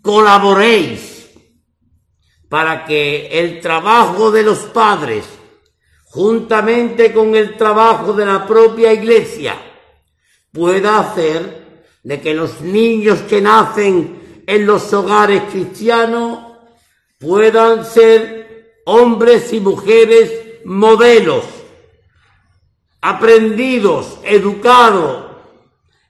colaboréis 0.00 1.28
para 2.48 2.86
que 2.86 3.26
el 3.26 3.60
trabajo 3.60 4.30
de 4.30 4.42
los 4.42 4.60
padres, 4.60 5.26
juntamente 6.06 7.12
con 7.12 7.34
el 7.34 7.58
trabajo 7.58 8.14
de 8.14 8.24
la 8.24 8.46
propia 8.46 8.90
iglesia, 8.90 9.54
pueda 10.50 11.00
hacer 11.00 11.82
de 12.02 12.22
que 12.22 12.32
los 12.32 12.62
niños 12.62 13.18
que 13.28 13.42
nacen 13.42 14.42
en 14.46 14.64
los 14.64 14.90
hogares 14.94 15.42
cristianos 15.50 16.38
puedan 17.18 17.84
ser 17.84 18.80
hombres 18.86 19.52
y 19.52 19.60
mujeres 19.60 20.32
modelos, 20.64 21.44
aprendidos, 23.04 24.18
educados 24.22 25.24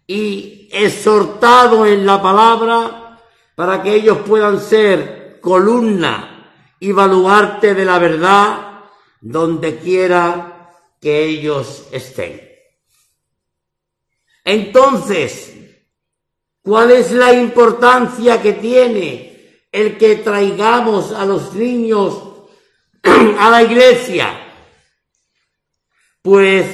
y 0.06 0.68
exhortados 0.72 1.88
en 1.88 2.04
la 2.04 2.20
palabra 2.20 3.20
para 3.54 3.82
que 3.82 3.94
ellos 3.94 4.18
puedan 4.26 4.60
ser 4.60 5.38
columna 5.40 6.52
y 6.80 6.92
baluarte 6.92 7.74
de 7.74 7.84
la 7.84 7.98
verdad 7.98 8.84
donde 9.20 9.78
quiera 9.78 10.72
que 11.00 11.24
ellos 11.24 11.86
estén. 11.92 12.40
Entonces, 14.44 15.54
¿Cuál 16.64 16.92
es 16.92 17.12
la 17.12 17.30
importancia 17.34 18.40
que 18.40 18.54
tiene 18.54 19.60
el 19.70 19.98
que 19.98 20.16
traigamos 20.16 21.12
a 21.12 21.26
los 21.26 21.52
niños 21.52 22.46
a 23.02 23.50
la 23.50 23.62
iglesia? 23.62 24.30
Pues 26.22 26.66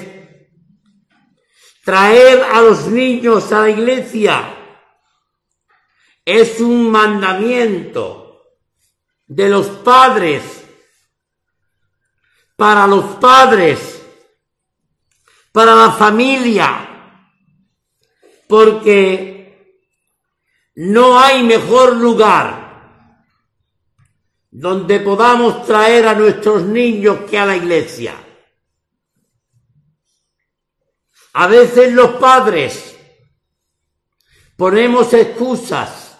traer 1.84 2.42
a 2.42 2.60
los 2.60 2.86
niños 2.86 3.50
a 3.52 3.62
la 3.62 3.70
iglesia 3.70 4.56
es 6.24 6.60
un 6.60 6.90
mandamiento 6.90 8.56
de 9.26 9.48
los 9.48 9.66
padres 9.68 10.60
para 12.56 12.86
los 12.86 13.16
padres, 13.16 14.06
para 15.50 15.74
la 15.74 15.92
familia, 15.92 16.86
porque 18.46 19.86
no 20.74 21.18
hay 21.18 21.42
mejor 21.42 21.96
lugar 21.96 22.60
donde 24.50 25.00
podamos 25.00 25.64
traer 25.64 26.06
a 26.06 26.14
nuestros 26.14 26.62
niños 26.64 27.20
que 27.30 27.38
a 27.38 27.46
la 27.46 27.56
iglesia. 27.56 28.14
A 31.32 31.46
veces 31.46 31.92
los 31.92 32.12
padres 32.12 32.96
ponemos 34.56 35.12
excusas 35.14 36.18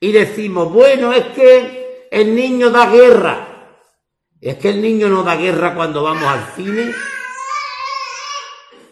y 0.00 0.12
decimos, 0.12 0.72
bueno, 0.72 1.12
es 1.12 1.26
que 1.28 2.08
el 2.10 2.34
niño 2.34 2.70
da 2.70 2.86
guerra. 2.86 3.44
Es 4.40 4.56
que 4.56 4.70
el 4.70 4.80
niño 4.80 5.08
no 5.08 5.22
da 5.22 5.36
guerra 5.36 5.74
cuando 5.74 6.02
vamos 6.02 6.24
al 6.24 6.52
cine. 6.54 6.92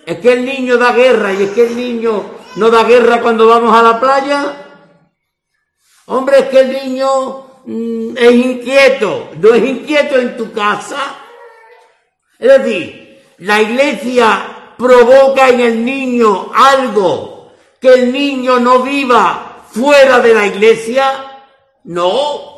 Es 0.04 0.18
que 0.18 0.32
el 0.32 0.44
niño 0.44 0.76
da 0.76 0.92
guerra 0.92 1.32
y 1.32 1.44
es 1.44 1.50
que 1.50 1.66
el 1.66 1.76
niño 1.76 2.24
no 2.56 2.70
da 2.70 2.84
guerra 2.84 3.20
cuando 3.20 3.46
vamos 3.46 3.76
a 3.76 3.82
la 3.82 4.00
playa. 4.00 4.66
Hombre, 6.06 6.38
es 6.40 6.44
que 6.46 6.60
el 6.60 6.72
niño 6.72 7.62
mm, 7.64 8.16
es 8.16 8.32
inquieto. 8.32 9.30
No 9.40 9.54
es 9.54 9.64
inquieto 9.64 10.16
en 10.16 10.36
tu 10.36 10.52
casa. 10.52 11.16
Es 12.38 12.48
decir, 12.48 13.22
la 13.38 13.62
iglesia 13.62 14.55
provoca 14.76 15.48
en 15.48 15.60
el 15.60 15.84
niño 15.84 16.50
algo 16.54 17.52
que 17.80 17.92
el 17.94 18.12
niño 18.12 18.58
no 18.60 18.80
viva 18.80 19.64
fuera 19.70 20.20
de 20.20 20.34
la 20.34 20.46
iglesia. 20.46 21.42
No. 21.84 22.54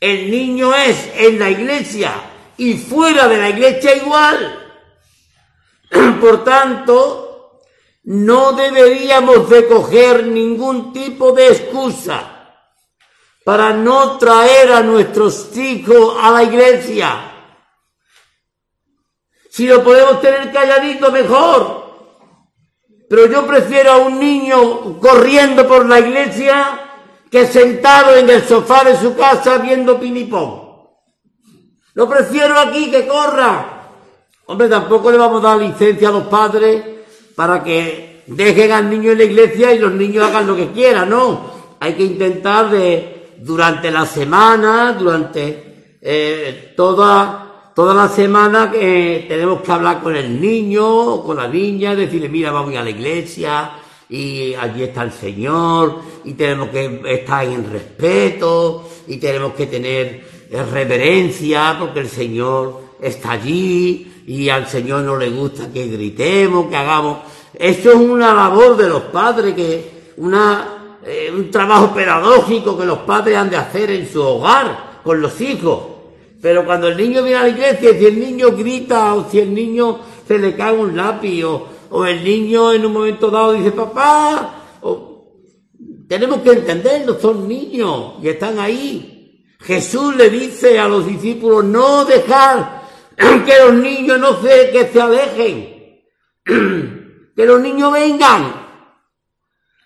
El 0.00 0.30
niño 0.30 0.74
es 0.74 1.10
en 1.16 1.38
la 1.38 1.50
iglesia 1.50 2.12
y 2.56 2.74
fuera 2.74 3.26
de 3.28 3.38
la 3.38 3.48
iglesia 3.48 3.96
igual. 3.96 4.60
Por 6.20 6.44
tanto, 6.44 7.60
no 8.04 8.52
deberíamos 8.52 9.48
de 9.48 9.66
coger 9.66 10.26
ningún 10.26 10.92
tipo 10.92 11.32
de 11.32 11.48
excusa 11.48 12.30
para 13.44 13.72
no 13.72 14.18
traer 14.18 14.72
a 14.72 14.82
nuestros 14.82 15.56
hijos 15.56 16.16
a 16.20 16.30
la 16.30 16.42
iglesia. 16.42 17.33
Si 19.54 19.68
lo 19.68 19.84
podemos 19.84 20.20
tener 20.20 20.50
calladito, 20.50 21.12
mejor. 21.12 21.84
Pero 23.08 23.26
yo 23.26 23.46
prefiero 23.46 23.92
a 23.92 23.98
un 23.98 24.18
niño 24.18 24.98
corriendo 24.98 25.68
por 25.68 25.86
la 25.88 26.00
iglesia 26.00 26.80
que 27.30 27.46
sentado 27.46 28.16
en 28.16 28.28
el 28.28 28.42
sofá 28.42 28.82
de 28.82 28.96
su 28.96 29.14
casa 29.14 29.58
viendo 29.58 30.00
pinipón. 30.00 30.60
Lo 31.92 32.08
prefiero 32.08 32.58
aquí 32.58 32.90
que 32.90 33.06
corra. 33.06 33.90
Hombre, 34.46 34.68
tampoco 34.68 35.12
le 35.12 35.18
vamos 35.18 35.44
a 35.44 35.50
dar 35.50 35.58
licencia 35.58 36.08
a 36.08 36.12
los 36.12 36.24
padres 36.24 36.82
para 37.36 37.62
que 37.62 38.24
dejen 38.26 38.72
al 38.72 38.90
niño 38.90 39.12
en 39.12 39.18
la 39.18 39.24
iglesia 39.24 39.72
y 39.72 39.78
los 39.78 39.92
niños 39.92 40.26
hagan 40.26 40.48
lo 40.48 40.56
que 40.56 40.72
quieran, 40.72 41.10
no. 41.10 41.76
Hay 41.78 41.94
que 41.94 42.02
intentar 42.02 42.70
de, 42.70 43.36
durante 43.38 43.92
la 43.92 44.04
semana, 44.04 44.96
durante 44.98 45.98
eh, 46.02 46.74
toda, 46.76 47.43
toda 47.74 47.94
la 47.94 48.08
semana 48.08 48.70
que 48.70 49.26
tenemos 49.28 49.62
que 49.62 49.72
hablar 49.72 50.02
con 50.02 50.16
el 50.16 50.40
niño 50.40 50.86
o 50.86 51.24
con 51.24 51.36
la 51.36 51.48
niña, 51.48 51.94
decirle, 51.94 52.28
mira, 52.28 52.50
vamos 52.50 52.74
a 52.76 52.82
la 52.82 52.90
iglesia, 52.90 53.72
y 54.08 54.54
allí 54.54 54.82
está 54.82 55.02
el 55.02 55.12
Señor 55.12 55.98
y 56.24 56.34
tenemos 56.34 56.68
que 56.68 57.02
estar 57.06 57.44
en 57.44 57.70
respeto 57.70 58.88
y 59.06 59.16
tenemos 59.16 59.54
que 59.54 59.66
tener 59.66 60.24
reverencia 60.72 61.76
porque 61.78 62.00
el 62.00 62.08
Señor 62.08 62.80
está 63.00 63.32
allí 63.32 64.22
y 64.26 64.48
al 64.48 64.68
Señor 64.68 65.02
no 65.02 65.16
le 65.16 65.30
gusta 65.30 65.72
que 65.72 65.86
gritemos, 65.86 66.68
que 66.68 66.76
hagamos. 66.76 67.18
Eso 67.54 67.90
es 67.90 67.96
una 67.96 68.34
labor 68.34 68.76
de 68.76 68.88
los 68.88 69.02
padres, 69.04 69.54
que 69.54 70.12
una, 70.16 70.98
eh, 71.04 71.32
un 71.34 71.50
trabajo 71.50 71.92
pedagógico 71.92 72.78
que 72.78 72.86
los 72.86 72.98
padres 72.98 73.36
han 73.36 73.50
de 73.50 73.56
hacer 73.56 73.90
en 73.90 74.10
su 74.10 74.22
hogar 74.22 75.00
con 75.02 75.20
los 75.20 75.40
hijos. 75.40 75.93
Pero 76.44 76.62
cuando 76.66 76.88
el 76.88 76.98
niño 76.98 77.22
viene 77.22 77.38
a 77.38 77.42
la 77.44 77.48
iglesia, 77.48 77.98
si 77.98 78.04
el 78.04 78.20
niño 78.20 78.50
grita 78.50 79.14
o 79.14 79.30
si 79.30 79.40
el 79.40 79.54
niño 79.54 79.98
se 80.28 80.38
le 80.38 80.54
cae 80.54 80.74
un 80.74 80.94
lápiz 80.94 81.42
o, 81.42 82.04
el 82.04 82.22
niño 82.22 82.74
en 82.74 82.84
un 82.84 82.92
momento 82.92 83.30
dado 83.30 83.54
dice, 83.54 83.70
papá, 83.70 84.62
tenemos 86.06 86.42
que 86.42 86.50
entenderlo, 86.50 87.18
son 87.18 87.48
niños 87.48 88.16
y 88.22 88.28
están 88.28 88.58
ahí. 88.58 89.42
Jesús 89.58 90.14
le 90.16 90.28
dice 90.28 90.78
a 90.78 90.86
los 90.86 91.06
discípulos, 91.06 91.64
no 91.64 92.04
dejar 92.04 92.82
que 93.16 93.58
los 93.60 93.72
niños 93.72 94.20
no 94.20 94.42
se, 94.42 94.70
que 94.70 94.88
se 94.88 95.00
alejen, 95.00 96.02
que 97.34 97.46
los 97.46 97.58
niños 97.58 97.90
vengan, 97.90 98.66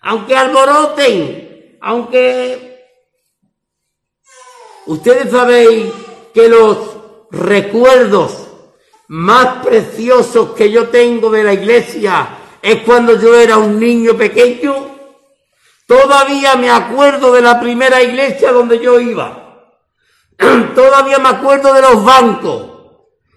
aunque 0.01 0.35
alboroten, 0.35 1.79
aunque 1.83 2.83
ustedes 4.87 5.31
sabéis 5.31 5.85
que 6.39 6.49
los 6.49 6.79
recuerdos 7.33 8.47
más 9.09 9.65
preciosos 9.65 10.51
que 10.51 10.71
yo 10.71 10.89
tengo 10.89 11.31
de 11.31 11.43
la 11.43 11.53
iglesia 11.53 12.29
es 12.63 12.83
cuando 12.83 13.19
yo 13.19 13.35
era 13.35 13.59
un 13.59 13.81
niño 13.81 14.17
pequeño. 14.17 14.73
Todavía 15.85 16.55
me 16.55 16.71
acuerdo 16.71 17.33
de 17.33 17.41
la 17.41 17.59
primera 17.59 18.01
iglesia 18.01 18.53
donde 18.53 18.79
yo 18.79 19.01
iba. 19.01 19.73
Todavía 20.77 21.19
me 21.19 21.31
acuerdo 21.31 21.75
de 21.75 21.83
los 21.83 22.05
bancos. 22.05 22.67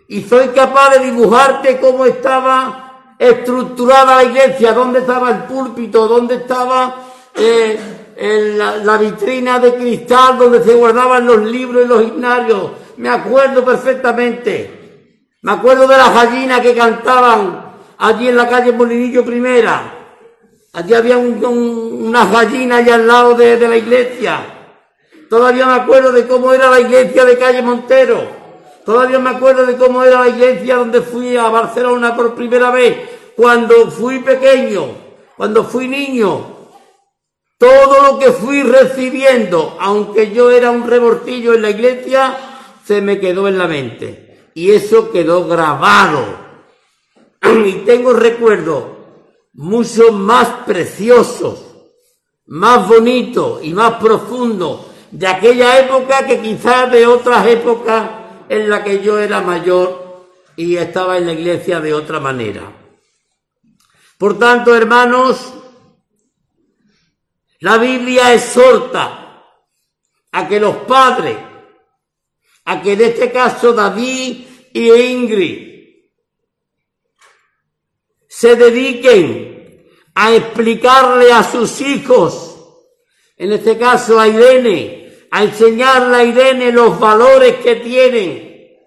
Y 0.08 0.22
soy 0.22 0.50
capaz 0.50 0.92
de 0.92 1.06
dibujarte 1.06 1.80
cómo 1.80 2.06
estaba 2.06 3.16
estructurada 3.18 4.18
la 4.18 4.26
iglesia, 4.26 4.74
dónde 4.74 5.00
estaba 5.00 5.32
el 5.32 5.44
púlpito, 5.46 6.08
dónde 6.08 6.36
estaba 6.36 6.98
eh, 7.34 7.80
la, 8.84 8.98
vitrina 8.98 9.58
de 9.58 9.74
cristal 9.74 10.38
donde 10.38 10.64
se 10.64 10.76
guardaban 10.76 11.26
los 11.26 11.42
libros 11.42 11.86
y 11.86 11.88
los 11.88 12.04
himnarios. 12.04 12.81
Me 12.98 13.10
acuerdo 13.10 13.64
perfectamente. 13.64 14.80
Me 15.42 15.54
acuerdo 15.54 15.88
de 15.88 15.98
las 15.98 16.14
gallinas 16.14 16.62
que 16.62 16.76
cantaban 16.76 17.74
allí 17.98 18.28
en 18.28 18.38
la 18.38 18.48
calle 18.48 18.72
Molinillo 18.72 19.26
Primera. 19.26 19.98
Allí 20.74 20.94
había 20.94 21.18
unas 21.18 22.32
gallinas 22.32 22.80
allá 22.80 22.96
al 22.96 23.08
lado 23.08 23.34
de, 23.36 23.58
de 23.58 23.68
la 23.68 23.78
iglesia. 23.78 24.40
Todavía 25.30 25.66
me 25.66 25.74
acuerdo 25.74 26.12
de 26.12 26.28
cómo 26.28 26.54
era 26.54 26.70
la 26.70 26.80
iglesia 26.80 27.26
de 27.26 27.38
calle 27.38 27.62
Montero. 27.62 28.42
Todavía 28.86 29.20
me 29.20 29.30
acuerdo 29.30 29.66
de 29.66 29.78
cómo 29.78 30.04
era 30.04 30.22
la 30.22 30.30
iglesia 30.30 30.76
donde 30.76 31.02
fui 31.02 31.38
a 31.38 31.50
Barcelona 31.50 32.16
por 32.16 32.36
primera 32.36 32.72
vez, 32.72 32.98
cuando 33.36 33.92
fui 33.92 34.20
pequeño, 34.20 34.88
cuando 35.38 35.64
fui 35.64 35.88
niño. 35.88 36.62
Todo 37.58 38.02
lo 38.04 38.20
que 38.20 38.32
fui 38.32 38.64
recibiendo, 38.64 39.78
aunque 39.80 40.32
yo 40.32 40.50
era 40.50 40.72
un 40.72 40.88
rebortillo 40.88 41.54
en 41.54 41.62
la 41.62 41.70
iglesia, 41.70 42.36
se 42.86 43.02
me 43.02 43.20
quedó 43.20 43.48
en 43.48 43.58
la 43.58 43.68
mente 43.68 44.50
y 44.54 44.72
eso 44.72 45.12
quedó 45.12 45.48
grabado. 45.48 46.40
y 47.66 47.74
tengo 47.86 48.14
recuerdos 48.14 48.84
mucho 49.54 50.12
más 50.12 50.48
preciosos, 50.66 51.66
más 52.46 52.88
bonitos 52.88 53.64
y 53.64 53.74
más 53.74 53.94
profundos 53.94 54.88
de 55.12 55.28
aquella 55.28 55.80
época 55.80 56.26
que 56.26 56.40
quizás 56.40 56.92
de 56.92 57.06
otras 57.06 57.46
épocas 57.48 58.10
en 58.50 58.70
la 58.70 58.84
que 58.84 59.02
yo 59.02 59.20
era 59.20 59.42
mayor 59.42 60.28
y 60.56 60.78
estaba 60.78 61.18
en 61.18 61.26
la 61.26 61.34
iglesia 61.34 61.80
de 61.80 61.94
otra 61.94 62.20
manera. 62.20 62.72
Por 64.18 64.38
tanto, 64.38 64.76
hermanos, 64.76 65.54
la 67.60 67.78
Biblia 67.78 68.34
exhorta 68.34 69.44
a 70.32 70.48
que 70.48 70.60
los 70.60 70.76
padres 70.78 71.38
a 72.72 72.82
que 72.82 72.94
en 72.94 73.02
este 73.02 73.32
caso 73.32 73.74
David 73.74 74.46
y 74.74 74.92
Ingrid 74.92 75.72
se 78.30 78.56
dediquen 78.56 79.90
a 80.16 80.34
explicarle 80.34 81.34
a 81.34 81.44
sus 81.44 81.82
hijos, 81.82 82.56
en 83.36 83.52
este 83.52 83.78
caso 83.78 84.18
a 84.18 84.28
Irene, 84.30 85.28
a 85.32 85.44
enseñarle 85.44 86.16
a 86.16 86.24
Irene 86.24 86.72
los 86.72 86.98
valores 86.98 87.58
que 87.58 87.76
tienen 87.76 88.78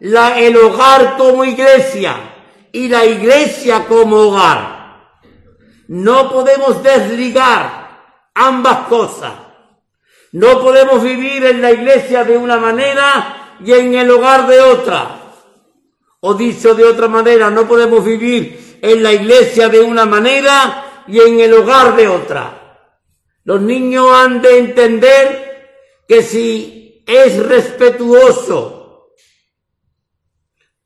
la, 0.00 0.40
el 0.40 0.56
hogar 0.56 1.18
como 1.18 1.44
iglesia 1.44 2.16
y 2.72 2.88
la 2.88 3.04
iglesia 3.04 3.86
como 3.86 4.16
hogar. 4.16 5.18
No 5.88 6.32
podemos 6.32 6.82
desligar 6.82 7.88
ambas 8.34 8.88
cosas. 8.88 9.47
No 10.32 10.60
podemos 10.60 11.02
vivir 11.02 11.44
en 11.46 11.62
la 11.62 11.70
iglesia 11.70 12.24
de 12.24 12.36
una 12.36 12.58
manera 12.58 13.56
y 13.64 13.72
en 13.72 13.94
el 13.94 14.10
hogar 14.10 14.46
de 14.46 14.60
otra. 14.60 15.20
O 16.20 16.34
dicho 16.34 16.74
de 16.74 16.84
otra 16.84 17.08
manera, 17.08 17.48
no 17.50 17.66
podemos 17.66 18.04
vivir 18.04 18.78
en 18.82 19.02
la 19.02 19.12
iglesia 19.12 19.68
de 19.68 19.80
una 19.80 20.04
manera 20.04 21.04
y 21.06 21.20
en 21.20 21.40
el 21.40 21.54
hogar 21.54 21.96
de 21.96 22.08
otra. 22.08 22.58
Los 23.44 23.60
niños 23.60 24.10
han 24.12 24.42
de 24.42 24.58
entender 24.58 26.04
que 26.06 26.22
si 26.22 27.02
es 27.06 27.38
respetuoso 27.46 29.14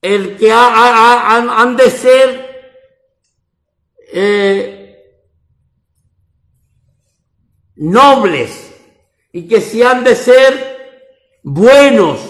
el 0.00 0.36
que 0.36 0.52
han 0.52 1.76
de 1.76 1.90
ser 1.90 2.52
eh, 4.12 4.82
nobles 7.76 8.71
y 9.32 9.48
que 9.48 9.60
si 9.60 9.82
han 9.82 10.04
de 10.04 10.14
ser 10.14 11.00
buenos 11.42 12.20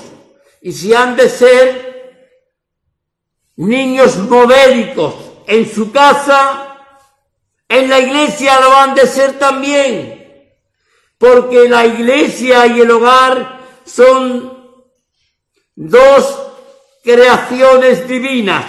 y 0.61 0.73
si 0.73 0.95
han 0.95 1.17
de 1.17 1.29
ser 1.29 1.93
niños 3.57 4.17
modélicos 4.19 5.15
en 5.47 5.69
su 5.71 5.91
casa, 5.91 6.79
en 7.69 7.91
la 7.91 7.99
iglesia 7.99 8.61
lo 8.61 8.77
han 8.77 8.95
de 8.95 9.07
ser 9.07 9.39
también, 9.39 10.49
porque 11.19 11.69
la 11.69 11.85
iglesia 11.85 12.67
y 12.67 12.81
el 12.81 12.91
hogar 12.91 13.61
son 13.85 14.63
dos 15.75 16.39
creaciones 17.03 18.07
divinas, 18.07 18.67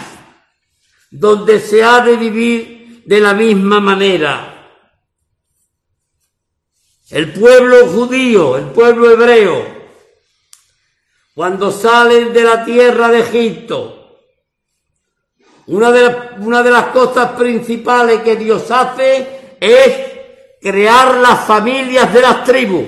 donde 1.11 1.59
se 1.59 1.84
ha 1.84 1.99
de 1.99 2.15
vivir 2.15 3.03
de 3.05 3.19
la 3.19 3.34
misma 3.34 3.79
manera. 3.79 4.53
El 7.14 7.32
pueblo 7.32 7.86
judío, 7.89 8.57
el 8.57 8.72
pueblo 8.72 9.11
hebreo, 9.11 9.64
cuando 11.36 11.72
salen 11.72 12.34
de 12.34 12.43
la 12.43 12.66
tierra 12.66 13.09
de 13.09 13.20
Egipto, 13.20 14.18
una 15.68 15.91
de, 15.91 16.16
una 16.39 16.64
de 16.64 16.72
las 16.72 16.86
cosas 16.86 17.34
principales 17.34 18.24
que 18.24 18.36
Dios 18.36 18.72
hace 18.72 19.55
es 19.59 19.93
crear 20.59 21.18
las 21.18 21.41
familias 21.45 22.11
de 22.11 22.22
las 22.22 22.43
tribus. 22.45 22.86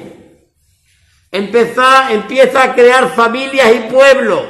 Empezar, 1.32 2.12
empieza 2.12 2.64
a 2.64 2.74
crear 2.74 3.14
familias 3.14 3.76
y 3.76 3.92
pueblos 3.94 4.42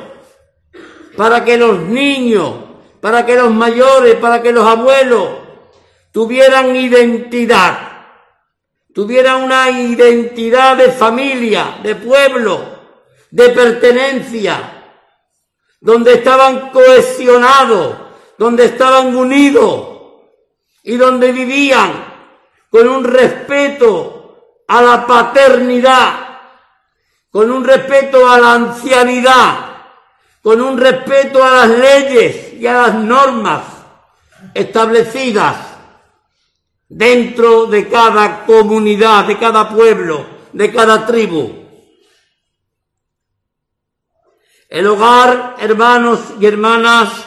para 1.17 1.43
que 1.43 1.57
los 1.57 1.81
niños, 1.81 2.53
para 3.01 3.25
que 3.25 3.35
los 3.35 3.51
mayores, 3.51 4.15
para 4.15 4.41
que 4.41 4.53
los 4.53 4.65
abuelos 4.65 5.31
tuvieran 6.13 6.73
identidad 6.77 7.94
tuviera 8.95 9.35
una 9.35 9.69
identidad 9.69 10.77
de 10.77 10.89
familia, 10.89 11.79
de 11.83 11.95
pueblo, 11.95 12.61
de 13.29 13.49
pertenencia, 13.49 14.85
donde 15.81 16.13
estaban 16.13 16.69
cohesionados, 16.69 17.93
donde 18.37 18.63
estaban 18.63 19.13
unidos 19.13 19.85
y 20.81 20.95
donde 20.95 21.33
vivían 21.33 21.91
con 22.69 22.87
un 22.87 23.03
respeto 23.03 24.61
a 24.65 24.81
la 24.81 25.05
paternidad, 25.05 26.13
con 27.29 27.51
un 27.51 27.65
respeto 27.65 28.29
a 28.29 28.39
la 28.39 28.53
ancianidad, 28.53 29.57
con 30.41 30.61
un 30.61 30.77
respeto 30.77 31.43
a 31.43 31.51
las 31.51 31.69
leyes 31.69 32.53
y 32.53 32.65
a 32.65 32.73
las 32.73 32.95
normas 32.95 33.61
establecidas 34.53 35.64
dentro 36.87 37.65
de 37.65 37.89
cada 37.89 38.45
comunidad, 38.45 39.25
de 39.25 39.37
cada 39.37 39.69
pueblo, 39.69 40.25
de 40.53 40.71
cada 40.71 41.05
tribu. 41.05 41.65
El 44.69 44.87
hogar, 44.87 45.55
hermanos 45.59 46.19
y 46.39 46.45
hermanas, 46.45 47.25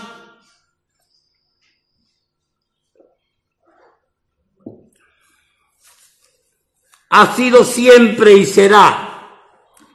ha 7.10 7.34
sido 7.34 7.64
siempre 7.64 8.34
y 8.34 8.44
será 8.44 9.08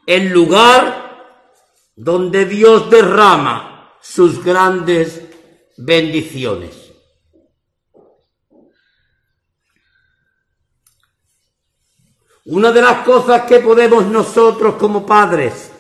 el 0.06 0.30
lugar 0.30 1.04
donde 1.96 2.46
Dios 2.46 2.90
derrama 2.90 3.94
sus 4.02 4.44
grandes 4.44 5.22
bendiciones. 5.78 6.83
Una 12.46 12.74
de 12.74 12.82
las 12.82 13.06
cosas 13.06 13.44
que 13.44 13.62
podemos 13.62 14.06
nosotros 14.06 14.76
como 14.76 15.06
padres 15.06 15.72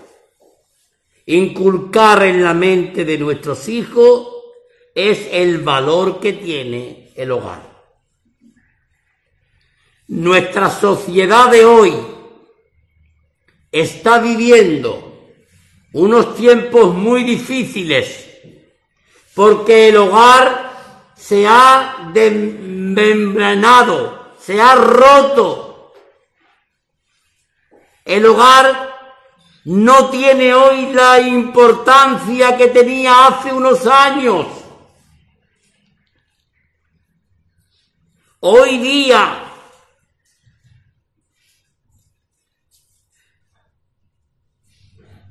inculcar 1.25 2.23
en 2.23 2.41
la 2.41 2.53
mente 2.53 3.03
de 3.03 3.17
nuestros 3.17 3.67
hijos 3.67 4.29
es 4.95 5.27
el 5.31 5.57
valor 5.59 6.21
que 6.21 6.31
tiene 6.33 7.11
el 7.15 7.31
hogar. 7.31 7.73
Nuestra 10.07 10.69
sociedad 10.69 11.49
de 11.49 11.65
hoy 11.65 11.93
está 13.71 14.19
viviendo 14.19 15.31
unos 15.91 16.35
tiempos 16.35 16.93
muy 16.93 17.23
difíciles 17.25 18.29
porque 19.35 19.89
el 19.89 19.97
hogar 19.97 21.11
se 21.15 21.45
ha 21.45 22.09
desmembranado, 22.13 24.33
se 24.39 24.61
ha 24.61 24.75
roto 24.75 25.72
el 28.05 28.25
hogar 28.25 28.93
no 29.65 30.09
tiene 30.09 30.53
hoy 30.53 30.91
la 30.93 31.21
importancia 31.21 32.57
que 32.57 32.67
tenía 32.67 33.27
hace 33.27 33.53
unos 33.53 33.87
años. 33.87 34.45
Hoy 38.41 38.77
día 38.79 39.39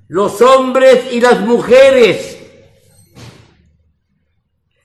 los 0.09 0.41
hombres 0.41 1.13
y 1.13 1.21
las 1.21 1.41
mujeres 1.41 2.39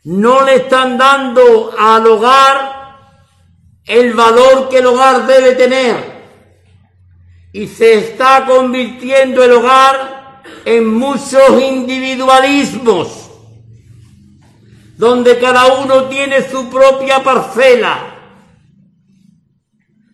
no 0.04 0.44
le 0.44 0.56
están 0.56 0.98
dando 0.98 1.74
al 1.78 2.06
hogar 2.08 2.78
el 3.86 4.14
valor 4.14 4.68
que 4.70 4.80
el 4.80 4.86
hogar 4.86 5.26
debe 5.26 5.56
tener 5.56 6.07
y 7.58 7.68
se 7.68 7.96
está 7.96 8.46
convirtiendo 8.46 9.44
el 9.44 9.52
hogar 9.54 10.44
en 10.64 10.94
muchos 10.94 11.60
individualismos, 11.60 13.32
donde 14.96 15.40
cada 15.40 15.80
uno 15.80 16.04
tiene 16.04 16.48
su 16.48 16.70
propia 16.70 17.24
parcela, 17.24 18.14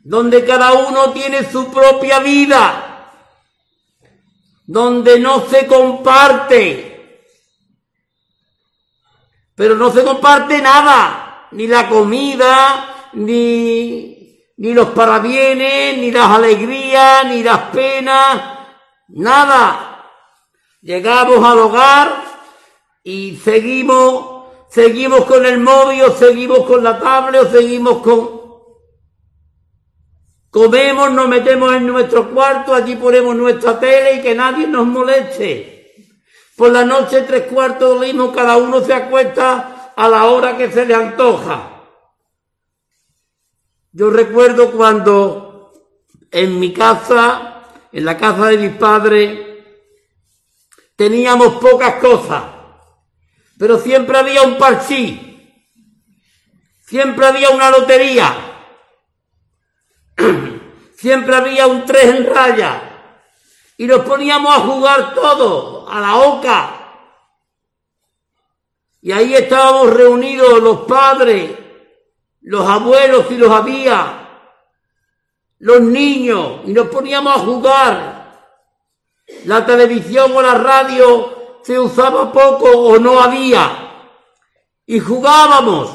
donde 0.05 0.45
cada 0.45 0.71
uno 0.71 1.11
tiene 1.11 1.43
su 1.51 1.69
propia 1.69 2.19
vida, 2.19 3.11
donde 4.65 5.19
no 5.19 5.45
se 5.49 5.67
comparte, 5.67 7.27
pero 9.53 9.75
no 9.75 9.91
se 9.91 10.01
comparte 10.05 10.61
nada, 10.61 11.49
ni 11.51 11.67
la 11.67 11.89
comida, 11.89 13.09
ni 13.11 14.12
ni 14.63 14.73
los 14.73 14.91
parabienes, 14.91 15.97
ni 15.97 16.09
las 16.09 16.29
alegrías, 16.29 17.25
ni 17.25 17.43
las 17.43 17.63
penas, 17.63 18.41
nada. 19.09 20.05
Llegamos 20.81 21.43
al 21.43 21.59
hogar 21.59 22.23
y 23.03 23.35
seguimos, 23.35 24.45
seguimos 24.69 25.25
con 25.25 25.45
el 25.45 25.59
móvil, 25.59 26.03
o 26.03 26.11
seguimos 26.11 26.59
con 26.59 26.81
la 26.81 26.97
tablet, 26.97 27.41
o 27.41 27.51
seguimos 27.51 27.97
con... 27.97 28.41
Comemos, 30.49 31.11
nos 31.11 31.27
metemos 31.27 31.75
en 31.75 31.85
nuestro 31.85 32.31
cuarto, 32.33 32.73
allí 32.73 32.95
ponemos 32.95 33.35
nuestra 33.35 33.77
tele 33.77 34.13
y 34.13 34.21
que 34.21 34.33
nadie 34.33 34.65
nos 34.65 34.85
moleste. 34.85 35.93
Por 36.55 36.71
la 36.71 36.85
noche, 36.85 37.23
tres 37.23 37.51
cuartos 37.51 37.99
de 37.99 38.13
cada 38.33 38.55
uno 38.55 38.79
se 38.79 38.93
acuesta 38.93 39.91
a 39.93 40.07
la 40.07 40.23
hora 40.23 40.55
que 40.55 40.71
se 40.71 40.85
le 40.85 40.95
antoja. 40.95 41.72
Yo 43.95 44.09
recuerdo 44.09 44.71
cuando 44.71 45.71
en 46.31 46.59
mi 46.59 46.73
casa, 46.73 47.61
en 47.91 48.03
la 48.03 48.17
casa 48.17 48.47
de 48.47 48.57
mi 48.57 48.69
padre, 48.69 49.87
teníamos 50.95 51.61
pocas 51.61 51.95
cosas, 52.01 52.43
pero 53.59 53.77
siempre 53.77 54.17
había 54.17 54.41
un 54.41 54.57
parchí, 54.57 55.69
siempre 56.81 57.27
había 57.27 57.51
una 57.51 57.69
lotería, 57.69 58.35
siempre 60.97 61.35
había 61.35 61.67
un 61.67 61.85
tres 61.85 62.05
en 62.05 62.33
raya, 62.33 62.81
y 63.77 63.85
nos 63.85 64.03
poníamos 64.05 64.57
a 64.57 64.61
jugar 64.61 65.13
todos, 65.13 65.87
a 65.87 65.99
la 65.99 66.15
oca. 66.15 66.79
Y 69.01 69.11
ahí 69.11 69.35
estábamos 69.35 69.93
reunidos 69.93 70.63
los 70.63 70.79
padres, 70.79 71.62
los 72.43 72.67
abuelos 72.67 73.25
si 73.29 73.37
los 73.37 73.49
había, 73.49 74.19
los 75.59 75.81
niños, 75.81 76.59
y 76.65 76.73
nos 76.73 76.87
poníamos 76.89 77.35
a 77.35 77.39
jugar. 77.39 78.23
La 79.45 79.65
televisión 79.65 80.33
o 80.35 80.41
la 80.41 80.55
radio 80.55 81.59
se 81.63 81.79
usaba 81.79 82.31
poco 82.31 82.69
o 82.69 82.99
no 82.99 83.19
había. 83.19 84.09
Y 84.85 84.99
jugábamos 84.99 85.89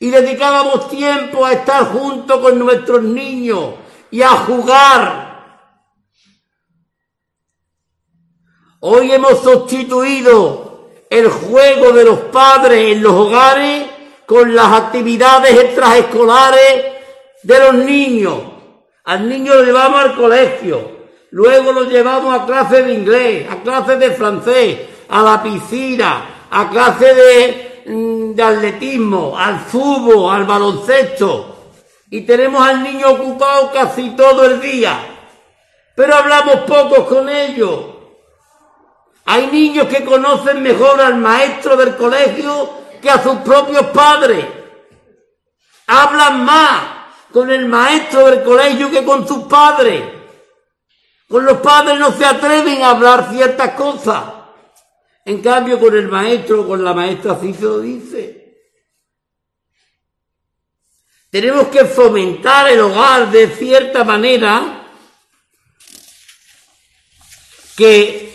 y 0.00 0.10
dedicábamos 0.10 0.88
tiempo 0.88 1.46
a 1.46 1.52
estar 1.52 1.92
junto 1.92 2.42
con 2.42 2.58
nuestros 2.58 3.02
niños 3.02 3.74
y 4.10 4.20
a 4.22 4.30
jugar. 4.30 5.32
Hoy 8.80 9.12
hemos 9.12 9.40
sustituido 9.40 10.90
el 11.08 11.28
juego 11.28 11.92
de 11.92 12.04
los 12.04 12.18
padres 12.18 12.96
en 12.96 13.02
los 13.04 13.12
hogares 13.12 13.91
con 14.32 14.54
las 14.54 14.72
actividades 14.72 15.58
extraescolares 15.58 16.86
de 17.42 17.58
los 17.58 17.74
niños. 17.74 18.38
Al 19.04 19.28
niño 19.28 19.52
lo 19.56 19.62
llevamos 19.62 20.00
al 20.00 20.14
colegio, 20.14 20.90
luego 21.32 21.70
los 21.70 21.88
llevamos 21.88 22.40
a 22.40 22.46
clases 22.46 22.86
de 22.86 22.94
inglés, 22.94 23.46
a 23.50 23.56
clases 23.62 23.98
de 23.98 24.10
francés, 24.12 24.80
a 25.10 25.22
la 25.22 25.42
piscina, 25.42 26.46
a 26.50 26.70
clases 26.70 27.14
de, 27.14 27.82
mm, 27.88 28.34
de 28.34 28.42
atletismo, 28.42 29.38
al 29.38 29.60
fútbol, 29.60 30.34
al 30.34 30.44
baloncesto. 30.44 31.56
Y 32.10 32.22
tenemos 32.22 32.66
al 32.66 32.82
niño 32.82 33.10
ocupado 33.10 33.70
casi 33.70 34.16
todo 34.16 34.46
el 34.46 34.62
día. 34.62 34.98
Pero 35.94 36.14
hablamos 36.14 36.56
pocos 36.66 37.00
con 37.00 37.28
ellos. 37.28 37.80
Hay 39.26 39.48
niños 39.48 39.88
que 39.88 40.02
conocen 40.02 40.62
mejor 40.62 41.02
al 41.02 41.16
maestro 41.16 41.76
del 41.76 41.96
colegio 41.96 42.81
que 43.02 43.10
a 43.10 43.22
sus 43.22 43.38
propios 43.38 43.86
padres. 43.88 44.46
Hablan 45.88 46.44
más 46.44 46.82
con 47.32 47.50
el 47.50 47.66
maestro 47.66 48.26
del 48.26 48.44
colegio 48.44 48.90
que 48.90 49.04
con 49.04 49.26
sus 49.26 49.44
padres. 49.44 50.02
Con 51.28 51.44
los 51.44 51.58
padres 51.58 51.98
no 51.98 52.12
se 52.12 52.24
atreven 52.24 52.82
a 52.82 52.90
hablar 52.90 53.28
ciertas 53.30 53.72
cosas. 53.72 54.22
En 55.24 55.42
cambio, 55.42 55.78
con 55.80 55.96
el 55.96 56.08
maestro 56.08 56.62
o 56.62 56.68
con 56.68 56.84
la 56.84 56.94
maestra 56.94 57.38
sí 57.40 57.52
se 57.52 57.62
lo 57.62 57.80
dice. 57.80 58.38
Tenemos 61.30 61.68
que 61.68 61.84
fomentar 61.86 62.68
el 62.68 62.80
hogar 62.80 63.30
de 63.30 63.48
cierta 63.48 64.04
manera 64.04 64.86
que 67.76 68.31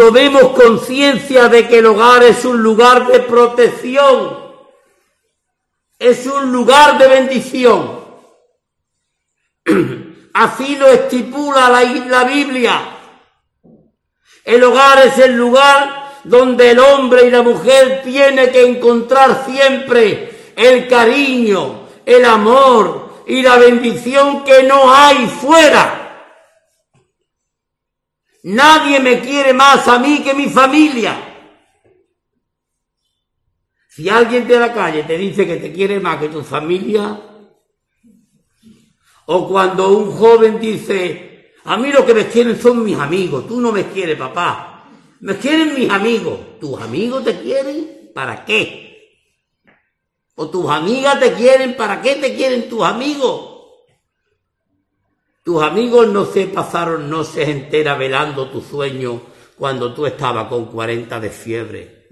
tomemos 0.00 0.52
conciencia 0.52 1.48
de 1.48 1.68
que 1.68 1.80
el 1.80 1.84
hogar 1.84 2.22
es 2.22 2.46
un 2.46 2.62
lugar 2.62 3.06
de 3.08 3.20
protección, 3.20 4.34
es 5.98 6.24
un 6.24 6.50
lugar 6.50 6.96
de 6.96 7.06
bendición. 7.06 8.00
Así 10.32 10.76
lo 10.76 10.86
estipula 10.86 11.68
la, 11.68 11.82
la 11.82 12.24
Biblia. 12.24 12.80
El 14.42 14.64
hogar 14.64 15.06
es 15.06 15.18
el 15.18 15.36
lugar 15.36 16.12
donde 16.24 16.70
el 16.70 16.78
hombre 16.78 17.26
y 17.26 17.30
la 17.30 17.42
mujer 17.42 18.00
tienen 18.02 18.50
que 18.50 18.64
encontrar 18.64 19.44
siempre 19.44 20.52
el 20.56 20.88
cariño, 20.88 21.88
el 22.06 22.24
amor 22.24 23.24
y 23.26 23.42
la 23.42 23.58
bendición 23.58 24.44
que 24.44 24.62
no 24.62 24.94
hay 24.94 25.26
fuera. 25.26 26.09
Nadie 28.42 29.00
me 29.00 29.20
quiere 29.20 29.52
más 29.52 29.86
a 29.88 29.98
mí 29.98 30.20
que 30.20 30.34
mi 30.34 30.48
familia. 30.48 31.30
Si 33.88 34.08
alguien 34.08 34.46
de 34.46 34.58
la 34.58 34.72
calle 34.72 35.02
te 35.02 35.18
dice 35.18 35.46
que 35.46 35.56
te 35.56 35.72
quiere 35.72 36.00
más 36.00 36.18
que 36.18 36.28
tu 36.28 36.42
familia, 36.42 37.20
o 39.26 39.48
cuando 39.48 39.96
un 39.96 40.12
joven 40.12 40.58
dice, 40.58 41.52
a 41.64 41.76
mí 41.76 41.92
lo 41.92 42.06
que 42.06 42.14
me 42.14 42.26
quieren 42.28 42.60
son 42.60 42.82
mis 42.82 42.98
amigos, 42.98 43.46
tú 43.46 43.60
no 43.60 43.72
me 43.72 43.88
quieres, 43.88 44.16
papá, 44.16 44.84
me 45.20 45.36
quieren 45.36 45.74
mis 45.74 45.90
amigos, 45.90 46.58
¿tus 46.58 46.80
amigos 46.80 47.24
te 47.24 47.40
quieren? 47.40 48.10
¿Para 48.14 48.44
qué? 48.44 48.90
¿O 50.36 50.48
tus 50.48 50.70
amigas 50.70 51.20
te 51.20 51.34
quieren? 51.34 51.76
¿Para 51.76 52.00
qué 52.00 52.16
te 52.16 52.34
quieren 52.34 52.68
tus 52.68 52.82
amigos? 52.82 53.49
Tus 55.42 55.62
amigos 55.62 56.08
no 56.08 56.24
se 56.26 56.46
pasaron 56.46 57.08
noches 57.08 57.48
enteras 57.48 57.98
velando 57.98 58.48
tu 58.50 58.60
sueño 58.60 59.20
cuando 59.56 59.94
tú 59.94 60.06
estabas 60.06 60.48
con 60.48 60.66
40 60.66 61.20
de 61.20 61.30
fiebre. 61.30 62.08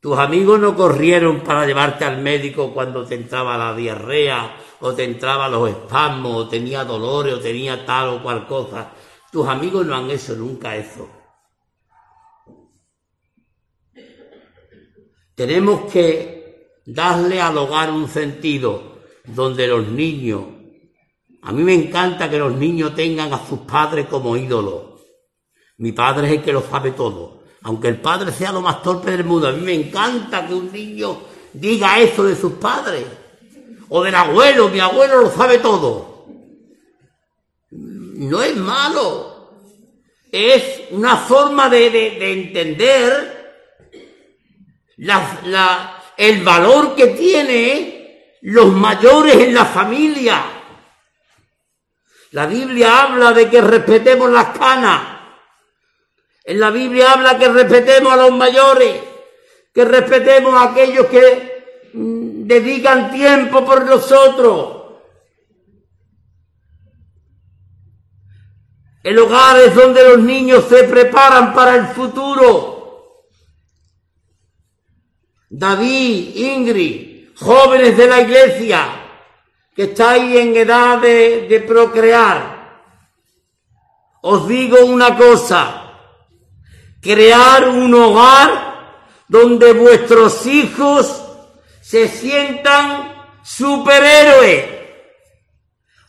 Tus 0.00 0.18
amigos 0.18 0.60
no 0.60 0.76
corrieron 0.76 1.40
para 1.40 1.66
llevarte 1.66 2.04
al 2.04 2.22
médico 2.22 2.72
cuando 2.72 3.04
te 3.04 3.14
entraba 3.14 3.56
la 3.56 3.74
diarrea 3.74 4.56
o 4.80 4.92
te 4.92 5.04
entraba 5.04 5.48
los 5.48 5.70
espasmos, 5.70 6.36
o 6.36 6.48
tenía 6.48 6.84
dolores, 6.84 7.34
o 7.34 7.40
tenía 7.40 7.84
tal 7.84 8.08
o 8.10 8.22
cual 8.22 8.46
cosa. 8.46 8.92
Tus 9.30 9.46
amigos 9.48 9.86
no 9.86 9.94
han 9.94 10.10
hecho 10.10 10.34
nunca 10.34 10.76
eso. 10.76 11.08
Tenemos 15.34 15.92
que 15.92 16.80
darle 16.86 17.40
al 17.40 17.58
hogar 17.58 17.90
un 17.90 18.08
sentido 18.08 19.00
donde 19.24 19.66
los 19.66 19.86
niños, 19.88 20.44
a 21.46 21.52
mí 21.52 21.62
me 21.62 21.74
encanta 21.74 22.28
que 22.28 22.40
los 22.40 22.56
niños 22.56 22.92
tengan 22.96 23.32
a 23.32 23.46
sus 23.46 23.60
padres 23.60 24.06
como 24.06 24.36
ídolos. 24.36 25.00
Mi 25.78 25.92
padre 25.92 26.26
es 26.26 26.32
el 26.32 26.42
que 26.42 26.52
lo 26.52 26.60
sabe 26.60 26.90
todo. 26.90 27.44
Aunque 27.62 27.86
el 27.86 28.00
padre 28.00 28.32
sea 28.32 28.50
lo 28.50 28.60
más 28.60 28.82
torpe 28.82 29.12
del 29.12 29.22
mundo, 29.22 29.46
a 29.46 29.52
mí 29.52 29.60
me 29.60 29.72
encanta 29.72 30.44
que 30.44 30.52
un 30.52 30.72
niño 30.72 31.16
diga 31.52 32.00
eso 32.00 32.24
de 32.24 32.34
sus 32.34 32.54
padres 32.54 33.04
o 33.88 34.02
del 34.02 34.16
abuelo, 34.16 34.70
mi 34.70 34.80
abuelo 34.80 35.20
lo 35.20 35.30
sabe 35.30 35.58
todo. 35.58 36.26
No 37.70 38.42
es 38.42 38.56
malo, 38.56 39.52
es 40.32 40.82
una 40.90 41.16
forma 41.16 41.68
de, 41.68 42.32
entender 42.32 43.54
el 46.16 46.42
valor 46.42 46.96
que 46.96 47.06
tiene 47.06 48.34
los 48.42 48.72
mayores 48.72 49.36
en 49.36 49.54
la 49.54 49.64
familia. 49.64 50.55
La 52.36 52.44
Biblia 52.44 53.04
habla 53.04 53.32
de 53.32 53.48
que 53.48 53.62
respetemos 53.62 54.30
las 54.30 54.58
canas. 54.58 55.00
En 56.44 56.60
la 56.60 56.68
Biblia 56.68 57.12
habla 57.12 57.38
que 57.38 57.48
respetemos 57.48 58.12
a 58.12 58.16
los 58.16 58.32
mayores, 58.32 59.00
que 59.72 59.86
respetemos 59.86 60.52
a 60.54 60.64
aquellos 60.64 61.06
que 61.06 61.88
dedican 61.94 63.10
tiempo 63.10 63.64
por 63.64 63.86
nosotros. 63.86 64.98
El 69.02 69.18
hogar 69.18 69.58
es 69.60 69.74
donde 69.74 70.06
los 70.06 70.18
niños 70.18 70.66
se 70.68 70.84
preparan 70.84 71.54
para 71.54 71.74
el 71.76 71.86
futuro. 71.86 73.30
David, 75.48 76.36
Ingrid, 76.36 77.30
jóvenes 77.34 77.96
de 77.96 78.06
la 78.06 78.20
iglesia 78.20 79.05
que 79.76 79.84
estáis 79.84 80.34
en 80.36 80.56
edad 80.56 80.98
de, 80.98 81.46
de 81.48 81.60
procrear, 81.60 82.56
os 84.22 84.48
digo 84.48 84.84
una 84.86 85.16
cosa, 85.16 85.92
crear 87.00 87.68
un 87.68 87.94
hogar 87.94 88.76
donde 89.28 89.74
vuestros 89.74 90.46
hijos 90.46 91.22
se 91.82 92.08
sientan 92.08 93.14
superhéroes. 93.44 94.64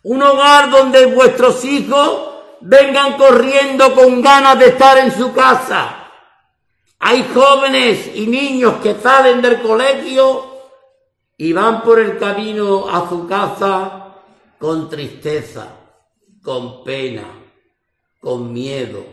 Un 0.04 0.24
hogar 0.24 0.70
donde 0.72 1.06
vuestros 1.08 1.64
hijos 1.66 2.30
vengan 2.62 3.18
corriendo 3.18 3.94
con 3.94 4.22
ganas 4.22 4.58
de 4.58 4.68
estar 4.68 4.98
en 4.98 5.16
su 5.16 5.34
casa. 5.34 6.10
Hay 7.00 7.30
jóvenes 7.34 8.10
y 8.16 8.26
niños 8.26 8.76
que 8.82 8.96
salen 8.96 9.42
del 9.42 9.62
colegio 9.62 10.57
y 11.38 11.54
van 11.54 11.84
por 11.84 12.00
el 12.00 12.18
camino 12.18 12.90
a 12.90 13.08
su 13.08 13.28
casa 13.28 14.16
con 14.58 14.90
tristeza, 14.90 15.68
con 16.42 16.84
pena, 16.84 17.26
con 18.20 18.52
miedo. 18.52 19.06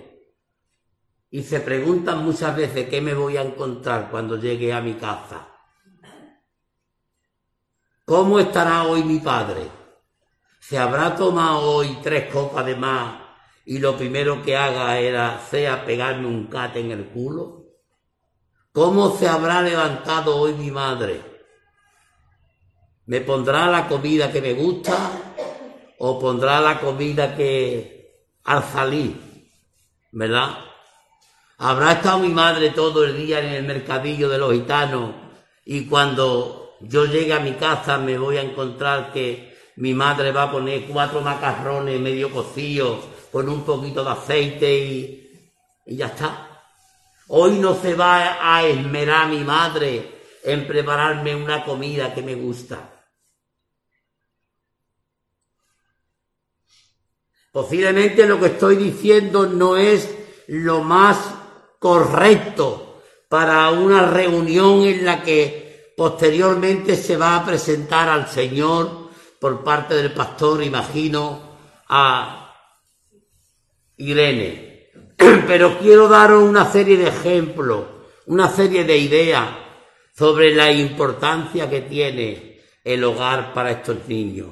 Y 1.30 1.42
se 1.42 1.60
preguntan 1.60 2.24
muchas 2.24 2.56
veces 2.56 2.88
qué 2.88 3.02
me 3.02 3.12
voy 3.12 3.36
a 3.36 3.42
encontrar 3.42 4.10
cuando 4.10 4.38
llegue 4.38 4.72
a 4.72 4.80
mi 4.80 4.94
casa. 4.94 5.48
¿Cómo 8.06 8.38
estará 8.38 8.84
hoy 8.84 9.02
mi 9.02 9.18
padre? 9.18 9.68
¿Se 10.60 10.78
habrá 10.78 11.14
tomado 11.14 11.60
hoy 11.60 11.98
tres 12.02 12.32
copas 12.32 12.64
de 12.64 12.76
más 12.76 13.20
y 13.66 13.78
lo 13.78 13.96
primero 13.96 14.42
que 14.42 14.56
haga 14.56 14.98
era 14.98 15.40
sea 15.40 15.84
pegarme 15.84 16.26
un 16.26 16.46
cate 16.46 16.80
en 16.80 16.90
el 16.90 17.06
culo? 17.08 17.64
¿Cómo 18.72 19.10
se 19.10 19.28
habrá 19.28 19.60
levantado 19.60 20.36
hoy 20.36 20.54
mi 20.54 20.70
madre? 20.70 21.33
¿Me 23.06 23.20
pondrá 23.20 23.66
la 23.66 23.86
comida 23.86 24.32
que 24.32 24.40
me 24.40 24.54
gusta 24.54 24.96
o 25.98 26.18
pondrá 26.18 26.60
la 26.60 26.80
comida 26.80 27.36
que 27.36 28.30
al 28.44 28.64
salir? 28.64 29.20
¿Verdad? 30.12 30.58
¿Habrá 31.58 31.92
estado 31.92 32.20
mi 32.20 32.30
madre 32.30 32.70
todo 32.70 33.04
el 33.04 33.16
día 33.16 33.40
en 33.40 33.52
el 33.52 33.64
mercadillo 33.64 34.28
de 34.30 34.38
los 34.38 34.54
gitanos 34.54 35.10
y 35.66 35.84
cuando 35.84 36.76
yo 36.80 37.04
llegue 37.04 37.34
a 37.34 37.40
mi 37.40 37.52
casa 37.52 37.98
me 37.98 38.16
voy 38.16 38.38
a 38.38 38.42
encontrar 38.42 39.12
que 39.12 39.54
mi 39.76 39.92
madre 39.92 40.32
va 40.32 40.44
a 40.44 40.52
poner 40.52 40.86
cuatro 40.86 41.20
macarrones 41.20 42.00
medio 42.00 42.30
cocidos 42.30 43.00
con 43.30 43.48
un 43.50 43.64
poquito 43.64 44.02
de 44.02 44.10
aceite 44.10 44.78
y, 44.78 45.50
y 45.86 45.96
ya 45.96 46.06
está. 46.06 46.48
Hoy 47.28 47.58
no 47.58 47.74
se 47.74 47.94
va 47.94 48.38
a 48.40 48.64
esmerar 48.64 49.28
mi 49.28 49.44
madre 49.44 50.20
en 50.42 50.66
prepararme 50.66 51.34
una 51.34 51.64
comida 51.64 52.14
que 52.14 52.22
me 52.22 52.34
gusta. 52.34 52.93
Posiblemente 57.54 58.26
lo 58.26 58.38
que 58.38 58.48
estoy 58.48 58.76
diciendo 58.76 59.46
no 59.46 59.78
es 59.78 60.14
lo 60.48 60.82
más 60.82 61.16
correcto 61.78 63.00
para 63.30 63.70
una 63.70 64.04
reunión 64.04 64.82
en 64.82 65.06
la 65.06 65.22
que 65.22 65.64
Posteriormente 65.96 66.96
se 66.96 67.16
va 67.16 67.36
a 67.36 67.44
presentar 67.44 68.08
al 68.08 68.28
Señor 68.28 69.10
por 69.38 69.62
parte 69.62 69.94
del 69.94 70.12
pastor, 70.12 70.62
imagino, 70.62 71.56
a 71.88 72.52
Irene, 73.98 74.90
pero 75.46 75.78
quiero 75.78 76.08
daros 76.08 76.42
una 76.42 76.70
serie 76.70 76.96
de 76.96 77.08
ejemplos, 77.08 77.84
una 78.26 78.48
serie 78.48 78.84
de 78.84 78.96
ideas 78.98 79.48
sobre 80.16 80.52
la 80.54 80.72
importancia 80.72 81.70
que 81.70 81.82
tiene 81.82 82.60
el 82.82 83.04
hogar 83.04 83.52
para 83.52 83.70
estos 83.70 84.08
niños. 84.08 84.48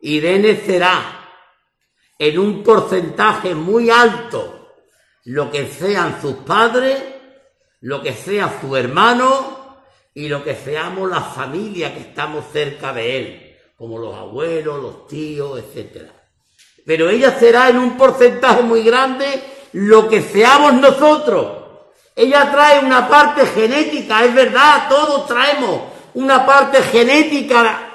Irene 0.00 0.56
será 0.56 1.17
en 2.18 2.38
un 2.38 2.62
porcentaje 2.62 3.54
muy 3.54 3.90
alto 3.90 4.54
lo 5.24 5.50
que 5.50 5.68
sean 5.68 6.20
sus 6.20 6.36
padres, 6.36 6.98
lo 7.80 8.02
que 8.02 8.12
sea 8.12 8.58
su 8.60 8.74
hermano 8.76 9.82
y 10.14 10.28
lo 10.28 10.42
que 10.42 10.54
seamos 10.56 11.08
la 11.08 11.20
familia 11.20 11.94
que 11.94 12.00
estamos 12.00 12.46
cerca 12.52 12.92
de 12.92 13.18
él, 13.18 13.56
como 13.76 13.98
los 13.98 14.16
abuelos, 14.16 14.82
los 14.82 15.06
tíos, 15.06 15.60
etcétera. 15.60 16.12
Pero 16.84 17.10
ella 17.10 17.38
será 17.38 17.68
en 17.68 17.78
un 17.78 17.96
porcentaje 17.96 18.62
muy 18.62 18.82
grande 18.82 19.26
lo 19.72 20.08
que 20.08 20.22
seamos 20.22 20.74
nosotros. 20.74 21.58
Ella 22.16 22.50
trae 22.50 22.84
una 22.84 23.06
parte 23.06 23.46
genética, 23.46 24.24
es 24.24 24.34
verdad, 24.34 24.88
todos 24.88 25.26
traemos 25.26 25.82
una 26.14 26.44
parte 26.44 26.82
genética 26.82 27.87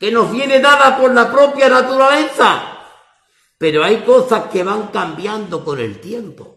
que 0.00 0.10
nos 0.10 0.32
viene 0.32 0.60
dada 0.60 0.96
por 0.96 1.12
la 1.12 1.30
propia 1.30 1.68
naturaleza. 1.68 2.78
Pero 3.58 3.84
hay 3.84 3.98
cosas 3.98 4.44
que 4.50 4.64
van 4.64 4.88
cambiando 4.88 5.62
con 5.62 5.78
el 5.78 6.00
tiempo, 6.00 6.56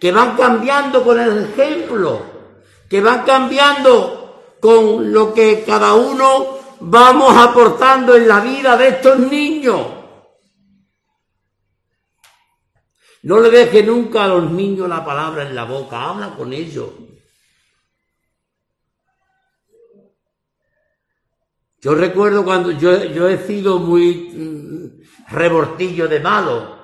que 0.00 0.10
van 0.10 0.34
cambiando 0.34 1.04
con 1.04 1.20
el 1.20 1.50
ejemplo, 1.50 2.22
que 2.88 3.02
van 3.02 3.24
cambiando 3.24 4.56
con 4.58 5.12
lo 5.12 5.34
que 5.34 5.64
cada 5.66 5.92
uno 5.92 6.58
vamos 6.80 7.36
aportando 7.36 8.16
en 8.16 8.26
la 8.26 8.40
vida 8.40 8.78
de 8.78 8.88
estos 8.88 9.18
niños. 9.18 9.86
No 13.24 13.38
le 13.40 13.50
deje 13.50 13.82
nunca 13.82 14.24
a 14.24 14.28
los 14.28 14.50
niños 14.50 14.88
la 14.88 15.04
palabra 15.04 15.42
en 15.42 15.54
la 15.54 15.64
boca, 15.64 16.08
habla 16.08 16.34
con 16.36 16.54
ellos. 16.54 16.88
Yo 21.86 21.94
recuerdo 21.94 22.44
cuando 22.44 22.72
yo, 22.72 23.04
yo 23.04 23.28
he 23.28 23.38
sido 23.46 23.78
muy 23.78 24.32
mm, 24.34 25.32
rebortillo 25.32 26.08
de 26.08 26.18
malo, 26.18 26.78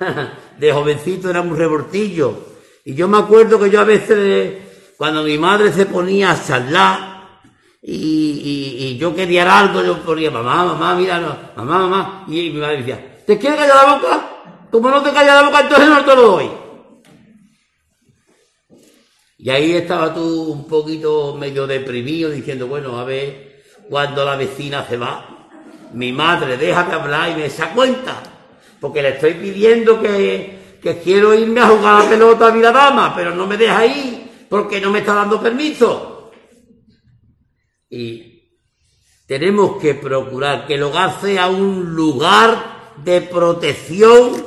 de 0.58 0.72
jovencito 0.72 1.30
era 1.30 1.40
muy 1.40 1.56
rebortillo. 1.56 2.34
Y 2.84 2.96
yo 2.96 3.06
me 3.06 3.18
acuerdo 3.18 3.60
que 3.60 3.70
yo 3.70 3.78
a 3.78 3.84
veces, 3.84 4.56
cuando 4.96 5.22
mi 5.22 5.38
madre 5.38 5.72
se 5.72 5.86
ponía 5.86 6.32
a 6.32 6.44
charlar 6.44 7.40
y, 7.80 8.96
yo 8.98 9.14
quería 9.14 9.56
algo, 9.56 9.84
yo 9.84 10.02
ponía, 10.02 10.32
mamá, 10.32 10.64
mamá, 10.64 10.96
mira, 10.96 11.52
mamá, 11.54 11.78
mamá, 11.78 12.24
y 12.26 12.50
mi 12.50 12.58
madre 12.58 12.78
decía, 12.78 13.22
¿te 13.24 13.38
quieres 13.38 13.56
callar 13.56 13.76
la 13.76 13.94
boca? 13.94 14.30
Como 14.68 14.90
no 14.90 15.00
te 15.00 15.12
callas 15.12 15.42
la 15.42 15.48
boca, 15.48 15.60
entonces 15.60 15.88
no 15.88 16.04
te 16.04 16.16
lo 16.16 16.22
doy. 16.22 16.50
Y 19.38 19.48
ahí 19.48 19.74
estaba 19.74 20.12
tú 20.12 20.50
un 20.50 20.66
poquito 20.66 21.36
medio 21.36 21.68
deprimido 21.68 22.30
diciendo, 22.30 22.66
bueno, 22.66 22.98
a 22.98 23.04
ver, 23.04 23.49
cuando 23.90 24.24
la 24.24 24.36
vecina 24.36 24.86
se 24.86 24.96
va. 24.96 25.48
Mi 25.94 26.12
madre, 26.12 26.56
déjame 26.56 26.94
hablar 26.94 27.30
y 27.30 27.34
me 27.34 27.48
da 27.48 27.74
cuenta, 27.74 28.22
porque 28.80 29.02
le 29.02 29.08
estoy 29.08 29.34
pidiendo 29.34 30.00
que, 30.00 30.78
que 30.80 31.00
quiero 31.00 31.34
irme 31.34 31.60
a 31.60 31.66
jugar 31.66 31.96
a 31.96 32.04
la 32.04 32.08
pelota 32.08 32.46
a 32.46 32.72
dama, 32.72 33.12
pero 33.16 33.34
no 33.34 33.48
me 33.48 33.56
deja 33.56 33.84
ir 33.84 34.46
porque 34.48 34.80
no 34.80 34.92
me 34.92 35.00
está 35.00 35.14
dando 35.14 35.42
permiso. 35.42 36.30
Y 37.90 38.44
tenemos 39.26 39.80
que 39.80 39.94
procurar 39.94 40.68
que 40.68 40.74
el 40.74 40.84
hogar 40.84 41.20
sea 41.20 41.48
un 41.48 41.92
lugar 41.92 42.94
de 42.96 43.22
protección, 43.22 44.44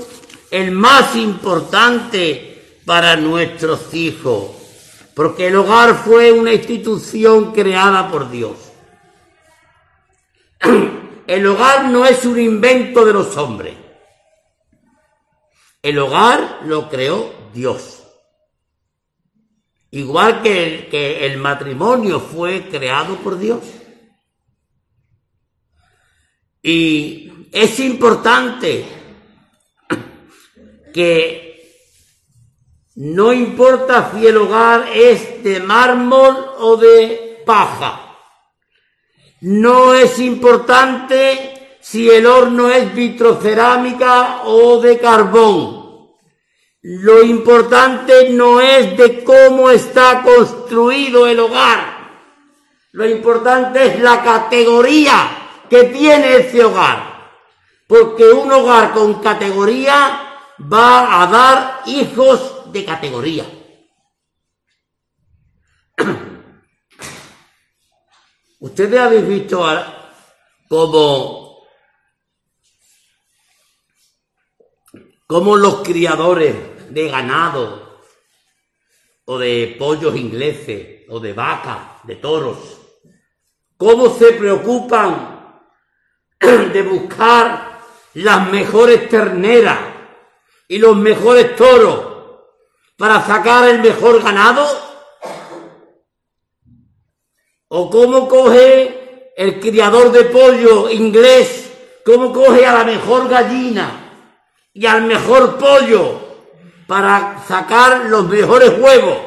el 0.52 0.72
más 0.72 1.18
importante 1.18 2.80
para 2.86 3.18
nuestros 3.18 3.94
hijos, 3.94 4.52
porque 5.14 5.48
el 5.48 5.58
hogar 5.58 5.96
fue 5.96 6.32
una 6.32 6.54
institución 6.54 7.52
creada 7.52 8.10
por 8.10 8.32
Dios. 8.32 8.62
El 11.28 11.47
hogar 11.47 11.89
no 11.89 12.05
es 12.05 12.26
un 12.26 12.39
invento 12.39 13.05
de 13.05 13.14
los 13.14 13.38
hombres. 13.38 13.76
El 15.82 15.99
hogar 15.99 16.61
lo 16.66 16.89
creó 16.89 17.34
Dios. 17.53 18.03
Igual 19.91 20.41
que 20.41 21.26
el, 21.26 21.38
matrimonio 21.38 22.20
fue 22.20 22.68
creado 22.70 23.18
por 23.18 23.38
Dios. 23.38 23.61
Y 26.64 27.32
es 27.51 27.80
importante 27.80 28.86
que 30.93 31.43
no 32.95 33.34
importa 33.34 34.11
si 34.14 34.26
el 34.26 34.38
hogar 34.38 34.88
es 34.95 35.43
de 35.43 35.59
mármol 35.59 36.53
o 36.57 36.78
de 36.78 37.43
paja. 37.45 38.03
No 39.44 39.94
es 39.94 40.20
importante 40.20 41.78
si 41.82 42.10
el 42.10 42.26
horno 42.26 42.70
es 42.70 42.96
vitrocerámica 42.96 44.44
o 44.46 44.80
de 44.80 44.98
carbón. 44.98 46.08
Lo 46.82 47.22
importante 47.22 48.30
no 48.30 48.62
es 48.62 48.96
de 48.96 49.22
cómo 49.26 49.70
está 49.70 50.24
construido 50.24 51.28
el 51.28 51.41
hogar. 51.41 52.22
Lo 52.94 53.06
importante 53.06 53.86
es 53.86 54.00
la 54.00 54.24
categoría 54.24 55.68
que 55.70 55.84
tiene 55.86 56.38
ese 56.38 56.64
hogar. 56.64 57.34
Porque 57.86 58.24
un 58.32 58.50
hogar 58.50 58.94
con 58.94 59.16
categoría 59.16 60.38
va 60.72 61.22
a 61.22 61.28
dar 61.28 61.82
hijos 61.88 62.72
de 62.72 62.86
categoría. 62.86 63.44
Ustedes 68.64 68.97
habéis 68.97 69.28
visto 69.28 69.61
cómo, 70.70 71.68
cómo 75.28 75.57
los 75.57 75.84
criadores 75.84 76.55
de 76.89 77.09
ganado 77.09 77.99
o 79.26 79.38
de 79.38 79.76
pollos 79.78 80.16
ingleses 80.16 81.01
o 81.09 81.20
de 81.20 81.34
vacas, 81.34 82.03
de 82.03 82.16
toros, 82.16 82.57
cómo 83.76 84.18
se 84.18 84.32
preocupan 84.32 85.59
de 86.39 86.82
buscar 86.84 87.82
las 88.14 88.49
mejores 88.49 89.09
terneras 89.09 89.80
y 90.70 90.78
los 90.78 90.95
mejores 90.95 91.53
toros 91.57 91.99
para 92.95 93.22
sacar 93.28 93.68
el 93.68 93.82
mejor 93.82 94.24
ganado 94.24 94.93
o 97.76 97.89
cómo 97.89 98.28
coge 98.28 99.32
el 99.36 99.59
criador 99.59 100.11
de 100.11 100.26
pollo 100.26 100.91
inglés, 100.91 101.74
cómo 102.05 102.32
coge 102.32 102.67
a 102.67 102.74
la 102.74 102.84
mejor 102.84 103.28
gallina 103.28 104.30
y 104.71 104.86
al 104.86 105.01
mejor 105.05 105.57
pollo 105.57 106.19
para 106.86 107.43
sacar 107.47 108.05
los 108.05 108.30
mejores 108.30 108.78
huevos 108.78 109.17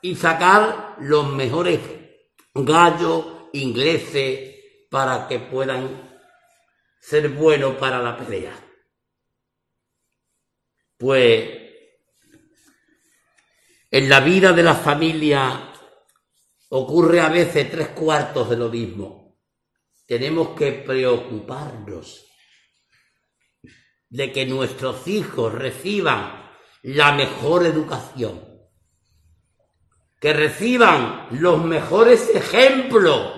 y 0.00 0.14
sacar 0.14 0.94
los 1.00 1.26
mejores 1.26 1.80
gallos 2.54 3.24
ingleses 3.52 4.54
para 4.88 5.26
que 5.26 5.40
puedan 5.40 6.22
ser 7.00 7.30
buenos 7.30 7.74
para 7.78 7.98
la 7.98 8.16
pelea. 8.16 8.54
Pues 10.98 11.50
en 13.90 14.08
la 14.08 14.20
vida 14.20 14.52
de 14.52 14.62
la 14.62 14.76
familia 14.76 15.71
ocurre 16.74 17.20
a 17.20 17.28
veces 17.28 17.70
tres 17.70 17.88
cuartos 17.88 18.48
de 18.48 18.56
lo 18.56 18.70
mismo. 18.70 19.36
Tenemos 20.06 20.56
que 20.56 20.72
preocuparnos 20.72 22.24
de 24.08 24.32
que 24.32 24.46
nuestros 24.46 25.06
hijos 25.06 25.52
reciban 25.52 26.50
la 26.84 27.12
mejor 27.12 27.66
educación, 27.66 28.42
que 30.18 30.32
reciban 30.32 31.26
los 31.32 31.62
mejores 31.62 32.30
ejemplos, 32.34 33.32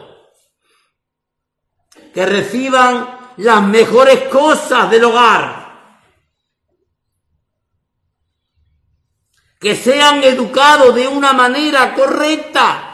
que 2.13 2.27
reciban 2.27 3.33
las 3.39 3.63
mejores 3.65 4.29
cosas 4.29 4.89
del 4.93 5.05
hogar, 5.05 5.99
que 9.59 9.75
sean 9.75 10.23
educados 10.23 10.95
de 10.95 11.09
una 11.09 11.33
manera 11.33 11.95
correcta 11.95 12.94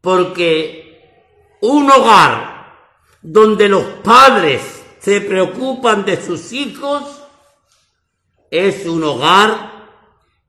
Porque 0.00 1.58
un 1.60 1.90
hogar 1.90 2.50
donde 3.22 3.68
los 3.68 3.84
padres 4.02 4.82
se 5.00 5.20
preocupan 5.20 6.04
de 6.04 6.22
sus 6.22 6.52
hijos 6.52 7.02
es 8.50 8.86
un 8.86 9.04
hogar 9.04 9.70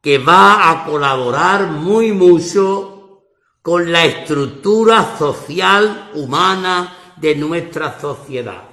que 0.02 0.18
va 0.18 0.72
a 0.72 0.86
colaborar 0.86 1.68
muy 1.68 2.12
mucho 2.12 3.24
con 3.62 3.91
la 3.91 4.06
estructura 4.06 5.18
social 5.18 6.12
humana 6.16 7.14
de 7.18 7.36
nuestra 7.36 7.99
sociedad. 7.99 8.68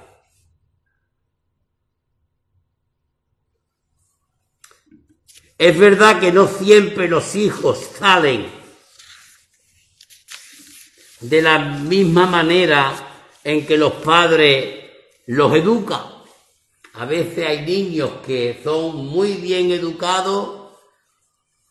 Es 5.57 5.77
verdad 5.77 6.19
que 6.19 6.31
no 6.31 6.47
siempre 6.47 7.07
los 7.07 7.35
hijos 7.35 7.77
salen 7.99 8.58
de 11.21 11.41
la 11.41 11.59
misma 11.59 12.25
manera 12.25 12.93
en 13.43 13.65
que 13.65 13.77
los 13.77 13.93
padres 13.93 14.85
los 15.27 15.53
educan. 15.53 16.01
A 16.93 17.05
veces 17.05 17.47
hay 17.47 17.65
niños 17.65 18.11
que 18.25 18.59
son 18.63 19.05
muy 19.05 19.33
bien 19.33 19.71
educados, 19.71 20.59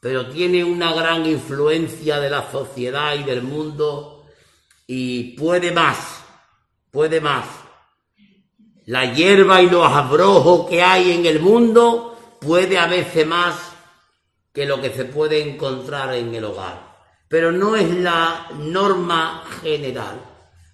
pero 0.00 0.28
tienen 0.30 0.64
una 0.64 0.92
gran 0.92 1.26
influencia 1.26 2.20
de 2.20 2.30
la 2.30 2.50
sociedad 2.50 3.14
y 3.14 3.24
del 3.24 3.42
mundo 3.42 4.26
y 4.86 5.36
puede 5.36 5.72
más, 5.72 6.22
puede 6.90 7.20
más. 7.20 7.46
La 8.86 9.12
hierba 9.12 9.60
y 9.60 9.68
los 9.68 9.86
abrojos 9.86 10.68
que 10.68 10.82
hay 10.82 11.12
en 11.12 11.26
el 11.26 11.40
mundo 11.40 12.36
puede 12.40 12.78
a 12.78 12.86
veces 12.86 13.26
más 13.26 13.54
que 14.52 14.64
lo 14.64 14.80
que 14.80 14.90
se 14.90 15.04
puede 15.04 15.42
encontrar 15.42 16.14
en 16.14 16.34
el 16.34 16.44
hogar. 16.44 16.87
Pero 17.28 17.52
no 17.52 17.76
es 17.76 17.90
la 17.90 18.48
norma 18.58 19.44
general. 19.60 20.20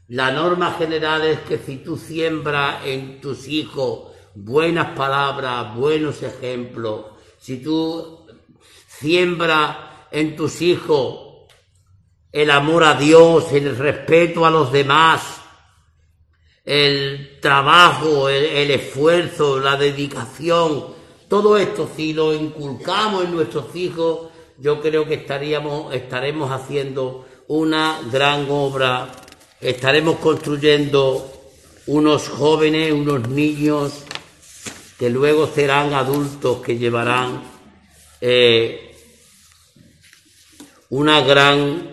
La 0.09 0.31
norma 0.31 0.73
general 0.73 1.23
es 1.25 1.41
que 1.41 1.59
si 1.59 1.79
tú 1.79 1.97
siembras 1.97 2.85
en 2.85 3.21
tus 3.21 3.49
hijos 3.49 4.13
buenas 4.35 4.97
palabras, 4.97 5.75
buenos 5.75 6.23
ejemplos, 6.23 7.07
si 7.39 7.63
tú 7.63 8.27
siembras 8.87 9.77
en 10.11 10.37
tus 10.37 10.63
hijos 10.63 11.25
el 12.31 12.51
amor 12.51 12.85
a 12.85 12.95
Dios, 12.95 13.53
el 13.53 13.77
respeto 13.77 14.45
a 14.45 14.51
los 14.51 14.73
demás, 14.73 15.41
el 16.65 17.39
trabajo, 17.41 18.29
el, 18.29 18.71
esfuerzo, 18.71 19.61
la 19.61 19.77
dedicación, 19.77 20.87
todo 21.29 21.57
esto 21.57 21.89
si 21.95 22.13
lo 22.13 22.35
inculcamos 22.35 23.25
en 23.25 23.35
nuestros 23.35 23.75
hijos, 23.77 24.31
yo 24.59 24.81
creo 24.81 25.07
que 25.07 25.15
estaríamos, 25.15 25.95
estaremos 25.95 26.51
haciendo 26.51 27.27
una 27.49 28.01
gran 28.11 28.47
obra. 28.51 29.11
Estaremos 29.61 30.17
construyendo 30.17 31.31
unos 31.87 32.29
jóvenes, 32.29 32.93
unos 32.93 33.29
niños 33.29 34.05
que 34.99 35.11
luego 35.11 35.47
serán 35.47 35.93
adultos 35.93 36.61
que 36.63 36.79
llevarán 36.79 37.43
eh, 38.21 38.97
una 40.91 41.21
gran 41.23 41.91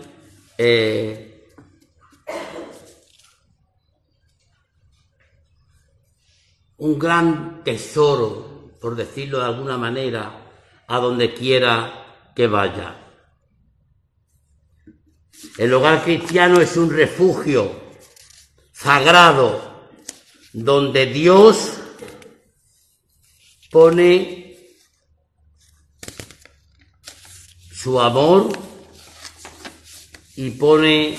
eh, 0.58 1.32
un 6.78 6.98
gran 6.98 7.64
tesoro, 7.64 8.72
por 8.80 8.96
decirlo 8.96 9.40
de 9.40 9.46
alguna 9.46 9.78
manera, 9.78 10.32
a 10.88 10.98
donde 10.98 11.34
quiera 11.34 12.11
vaya. 12.48 12.96
El 15.58 15.74
hogar 15.74 16.04
cristiano 16.04 16.62
es 16.62 16.78
un 16.78 16.90
refugio 16.90 17.72
sagrado 18.72 19.90
donde 20.54 21.06
Dios 21.08 21.74
pone 23.72 24.58
su 27.72 28.00
amor 28.00 28.50
y 30.36 30.52
pone 30.52 31.18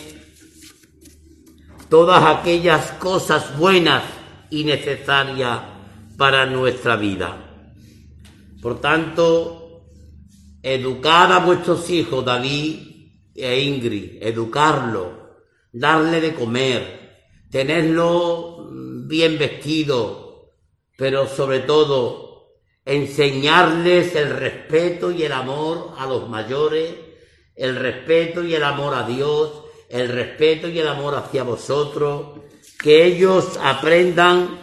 todas 1.88 2.24
aquellas 2.24 2.92
cosas 2.92 3.58
buenas 3.58 4.04
y 4.50 4.64
necesarias 4.64 5.60
para 6.16 6.46
nuestra 6.46 6.96
vida. 6.96 7.36
Por 8.60 8.80
tanto, 8.80 9.61
educar 10.62 11.32
a 11.32 11.38
vuestros 11.38 11.90
hijos, 11.90 12.24
David, 12.24 12.92
e 13.34 13.60
Ingrid, 13.60 14.22
educarlo, 14.22 15.36
darle 15.72 16.20
de 16.20 16.34
comer, 16.34 17.26
tenerlo 17.50 18.68
bien 18.70 19.38
vestido, 19.38 20.52
pero 20.96 21.26
sobre 21.26 21.60
todo 21.60 22.52
enseñarles 22.84 24.14
el 24.16 24.30
respeto 24.30 25.10
y 25.10 25.22
el 25.22 25.32
amor 25.32 25.94
a 25.98 26.06
los 26.06 26.28
mayores, 26.28 26.94
el 27.56 27.76
respeto 27.76 28.42
y 28.44 28.54
el 28.54 28.62
amor 28.62 28.94
a 28.94 29.06
Dios, 29.06 29.64
el 29.88 30.08
respeto 30.08 30.68
y 30.68 30.78
el 30.78 30.88
amor 30.88 31.14
hacia 31.14 31.42
vosotros, 31.42 32.40
que 32.78 33.04
ellos 33.04 33.58
aprendan 33.62 34.58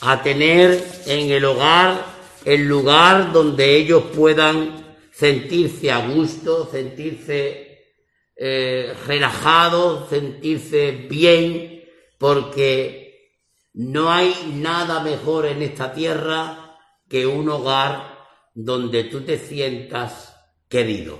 a 0.00 0.22
tener 0.22 0.84
en 1.06 1.30
el 1.30 1.44
hogar 1.44 2.04
el 2.44 2.66
lugar 2.66 3.32
donde 3.32 3.76
ellos 3.76 4.04
puedan 4.14 4.85
sentirse 5.16 5.90
a 5.90 6.06
gusto, 6.08 6.68
sentirse 6.70 7.94
eh, 8.36 8.94
relajado, 9.06 10.06
sentirse 10.10 10.90
bien, 11.08 11.82
porque 12.18 13.40
no 13.72 14.12
hay 14.12 14.52
nada 14.56 15.02
mejor 15.02 15.46
en 15.46 15.62
esta 15.62 15.94
tierra 15.94 16.78
que 17.08 17.26
un 17.26 17.48
hogar 17.48 18.18
donde 18.54 19.04
tú 19.04 19.22
te 19.22 19.38
sientas 19.38 20.36
querido. 20.68 21.18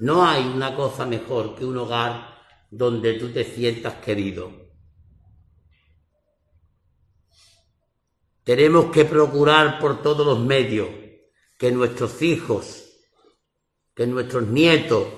No 0.00 0.26
hay 0.26 0.44
una 0.44 0.74
cosa 0.74 1.06
mejor 1.06 1.54
que 1.54 1.64
un 1.64 1.76
hogar 1.76 2.36
donde 2.70 3.14
tú 3.14 3.28
te 3.28 3.44
sientas 3.44 3.94
querido. 4.04 4.50
Tenemos 8.42 8.86
que 8.86 9.04
procurar 9.04 9.78
por 9.78 10.02
todos 10.02 10.26
los 10.26 10.40
medios 10.40 10.88
que 11.56 11.70
nuestros 11.70 12.20
hijos, 12.22 12.85
que 13.96 14.06
nuestros 14.06 14.46
nietos, 14.46 15.08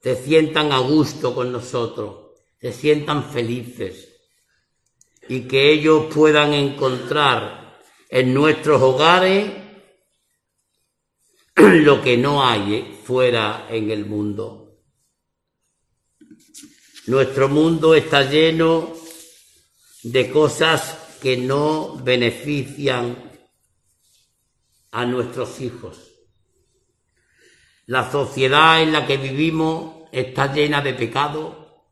se 0.00 0.14
sientan 0.14 0.70
a 0.70 0.78
gusto 0.78 1.34
con 1.34 1.50
nosotros, 1.50 2.36
se 2.60 2.72
sientan 2.72 3.28
felices 3.28 4.08
y 5.28 5.48
que 5.48 5.72
ellos 5.72 6.06
puedan 6.14 6.52
encontrar 6.52 7.76
en 8.08 8.32
nuestros 8.32 8.80
hogares 8.80 9.50
lo 11.56 12.00
que 12.00 12.16
no 12.16 12.46
hay 12.46 13.00
fuera 13.02 13.66
en 13.68 13.90
el 13.90 14.06
mundo. 14.06 14.78
Nuestro 17.08 17.48
mundo 17.48 17.96
está 17.96 18.30
lleno 18.30 18.94
de 20.04 20.30
cosas 20.30 21.18
que 21.20 21.36
no 21.36 21.96
benefician 21.96 23.32
a 24.92 25.04
nuestros 25.04 25.60
hijos. 25.60 26.05
La 27.86 28.10
sociedad 28.10 28.82
en 28.82 28.92
la 28.92 29.06
que 29.06 29.16
vivimos 29.16 30.08
está 30.10 30.52
llena 30.52 30.80
de 30.80 30.92
pecado, 30.94 31.84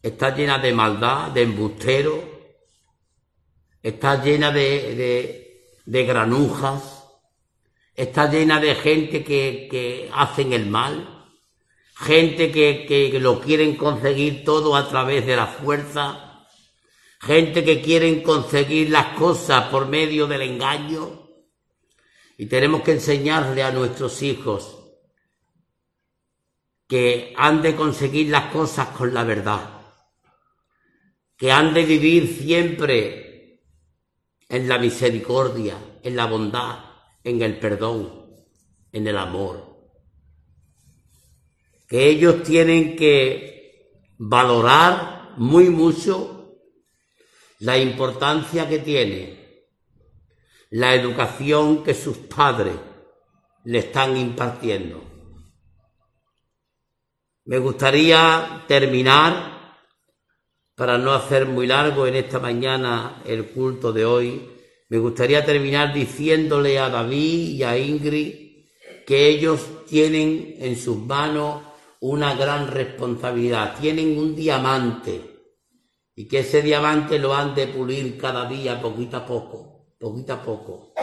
está 0.00 0.32
llena 0.32 0.58
de 0.58 0.72
maldad, 0.72 1.32
de 1.32 1.42
embustero, 1.42 2.22
está 3.82 4.22
llena 4.22 4.52
de, 4.52 5.64
de, 5.84 6.04
granujas, 6.04 7.04
está 7.96 8.30
llena 8.30 8.60
de 8.60 8.76
gente 8.76 9.24
que, 9.24 9.66
que 9.68 10.08
hacen 10.14 10.52
el 10.52 10.66
mal, 10.66 11.26
gente 11.96 12.52
que, 12.52 12.86
que 12.86 13.18
lo 13.18 13.40
quieren 13.40 13.74
conseguir 13.74 14.44
todo 14.44 14.76
a 14.76 14.88
través 14.88 15.26
de 15.26 15.34
la 15.34 15.48
fuerza, 15.48 16.46
gente 17.20 17.64
que 17.64 17.82
quieren 17.82 18.22
conseguir 18.22 18.90
las 18.90 19.16
cosas 19.18 19.64
por 19.64 19.88
medio 19.88 20.28
del 20.28 20.42
engaño. 20.42 21.28
Y 22.38 22.46
tenemos 22.46 22.82
que 22.82 22.92
enseñarle 22.92 23.64
a 23.64 23.72
nuestros 23.72 24.22
hijos 24.22 24.83
que 26.88 27.34
han 27.36 27.62
de 27.62 27.74
conseguir 27.74 28.28
las 28.30 28.52
cosas 28.52 28.88
con 28.88 29.14
la 29.14 29.24
verdad, 29.24 29.82
que 31.36 31.50
han 31.50 31.74
de 31.74 31.84
vivir 31.84 32.36
siempre 32.38 33.62
en 34.48 34.68
la 34.68 34.78
misericordia, 34.78 35.76
en 36.02 36.16
la 36.16 36.26
bondad, 36.26 36.78
en 37.22 37.42
el 37.42 37.58
perdón, 37.58 38.26
en 38.92 39.06
el 39.06 39.16
amor. 39.16 39.74
Que 41.88 42.08
ellos 42.08 42.42
tienen 42.42 42.96
que 42.96 44.02
valorar 44.18 45.34
muy 45.36 45.70
mucho 45.70 46.58
la 47.60 47.78
importancia 47.78 48.68
que 48.68 48.78
tiene 48.78 49.44
la 50.70 50.94
educación 50.94 51.84
que 51.84 51.94
sus 51.94 52.16
padres 52.18 52.74
le 53.64 53.78
están 53.78 54.16
impartiendo 54.16 55.13
me 57.46 57.58
gustaría 57.58 58.64
terminar, 58.66 59.54
para 60.74 60.98
no 60.98 61.12
hacer 61.12 61.46
muy 61.46 61.66
largo 61.66 62.06
en 62.06 62.16
esta 62.16 62.40
mañana 62.40 63.22
el 63.26 63.46
culto 63.50 63.92
de 63.92 64.04
hoy, 64.04 64.50
me 64.88 64.98
gustaría 64.98 65.44
terminar 65.44 65.92
diciéndole 65.92 66.78
a 66.78 66.88
David 66.88 67.50
y 67.50 67.62
a 67.62 67.76
Ingrid 67.76 68.34
que 69.06 69.28
ellos 69.28 69.60
tienen 69.86 70.56
en 70.58 70.76
sus 70.76 70.96
manos 70.98 71.62
una 72.00 72.34
gran 72.34 72.68
responsabilidad. 72.68 73.76
Tienen 73.78 74.18
un 74.18 74.34
diamante 74.34 75.20
y 76.16 76.26
que 76.26 76.40
ese 76.40 76.62
diamante 76.62 77.18
lo 77.18 77.34
han 77.34 77.54
de 77.54 77.66
pulir 77.68 78.16
cada 78.18 78.48
día 78.48 78.80
poquito 78.80 79.18
a 79.18 79.26
poco, 79.26 79.94
poquito 79.98 80.32
a 80.32 80.42
poco. 80.42 80.94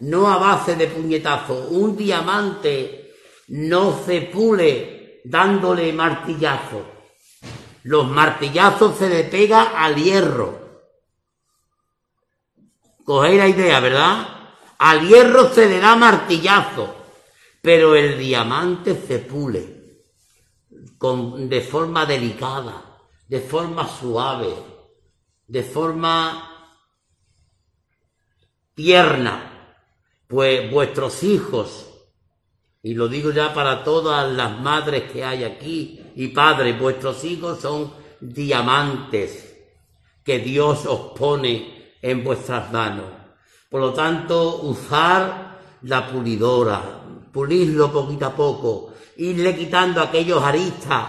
No 0.00 0.28
a 0.28 0.38
base 0.38 0.76
de 0.76 0.86
puñetazo. 0.86 1.68
Un 1.70 1.96
diamante 1.96 3.12
no 3.48 3.98
se 4.04 4.22
pule 4.22 4.99
dándole 5.24 5.92
martillazo. 5.92 6.84
Los 7.84 8.08
martillazos 8.08 8.96
se 8.96 9.08
le 9.08 9.24
pega 9.24 9.82
al 9.82 9.96
hierro. 9.96 10.60
Cogéis 13.04 13.38
la 13.38 13.48
idea, 13.48 13.80
¿verdad? 13.80 14.26
Al 14.78 15.06
hierro 15.06 15.48
se 15.48 15.68
le 15.68 15.80
da 15.80 15.96
martillazo, 15.96 16.94
pero 17.60 17.94
el 17.94 18.18
diamante 18.18 19.00
se 19.06 19.18
pule 19.18 19.80
con, 20.98 21.48
de 21.48 21.60
forma 21.60 22.06
delicada, 22.06 22.98
de 23.26 23.40
forma 23.40 23.88
suave, 23.88 24.54
de 25.46 25.62
forma 25.62 26.76
tierna. 28.74 29.76
Pues 30.26 30.70
vuestros 30.70 31.22
hijos, 31.24 31.89
y 32.82 32.94
lo 32.94 33.08
digo 33.08 33.30
ya 33.30 33.52
para 33.52 33.84
todas 33.84 34.30
las 34.32 34.58
madres 34.60 35.10
que 35.10 35.24
hay 35.24 35.44
aquí 35.44 36.00
y 36.16 36.28
padres, 36.28 36.78
vuestros 36.78 37.22
hijos 37.24 37.60
son 37.60 37.92
diamantes 38.20 39.54
que 40.24 40.38
Dios 40.38 40.86
os 40.86 41.18
pone 41.18 41.94
en 42.00 42.24
vuestras 42.24 42.72
manos. 42.72 43.06
Por 43.68 43.80
lo 43.80 43.92
tanto, 43.92 44.62
usar 44.62 45.60
la 45.82 46.06
pulidora, 46.06 46.82
pulirlo 47.32 47.92
poquito 47.92 48.26
a 48.26 48.34
poco, 48.34 48.94
irle 49.16 49.54
quitando 49.56 50.00
aquellos 50.00 50.42
aristas 50.42 51.04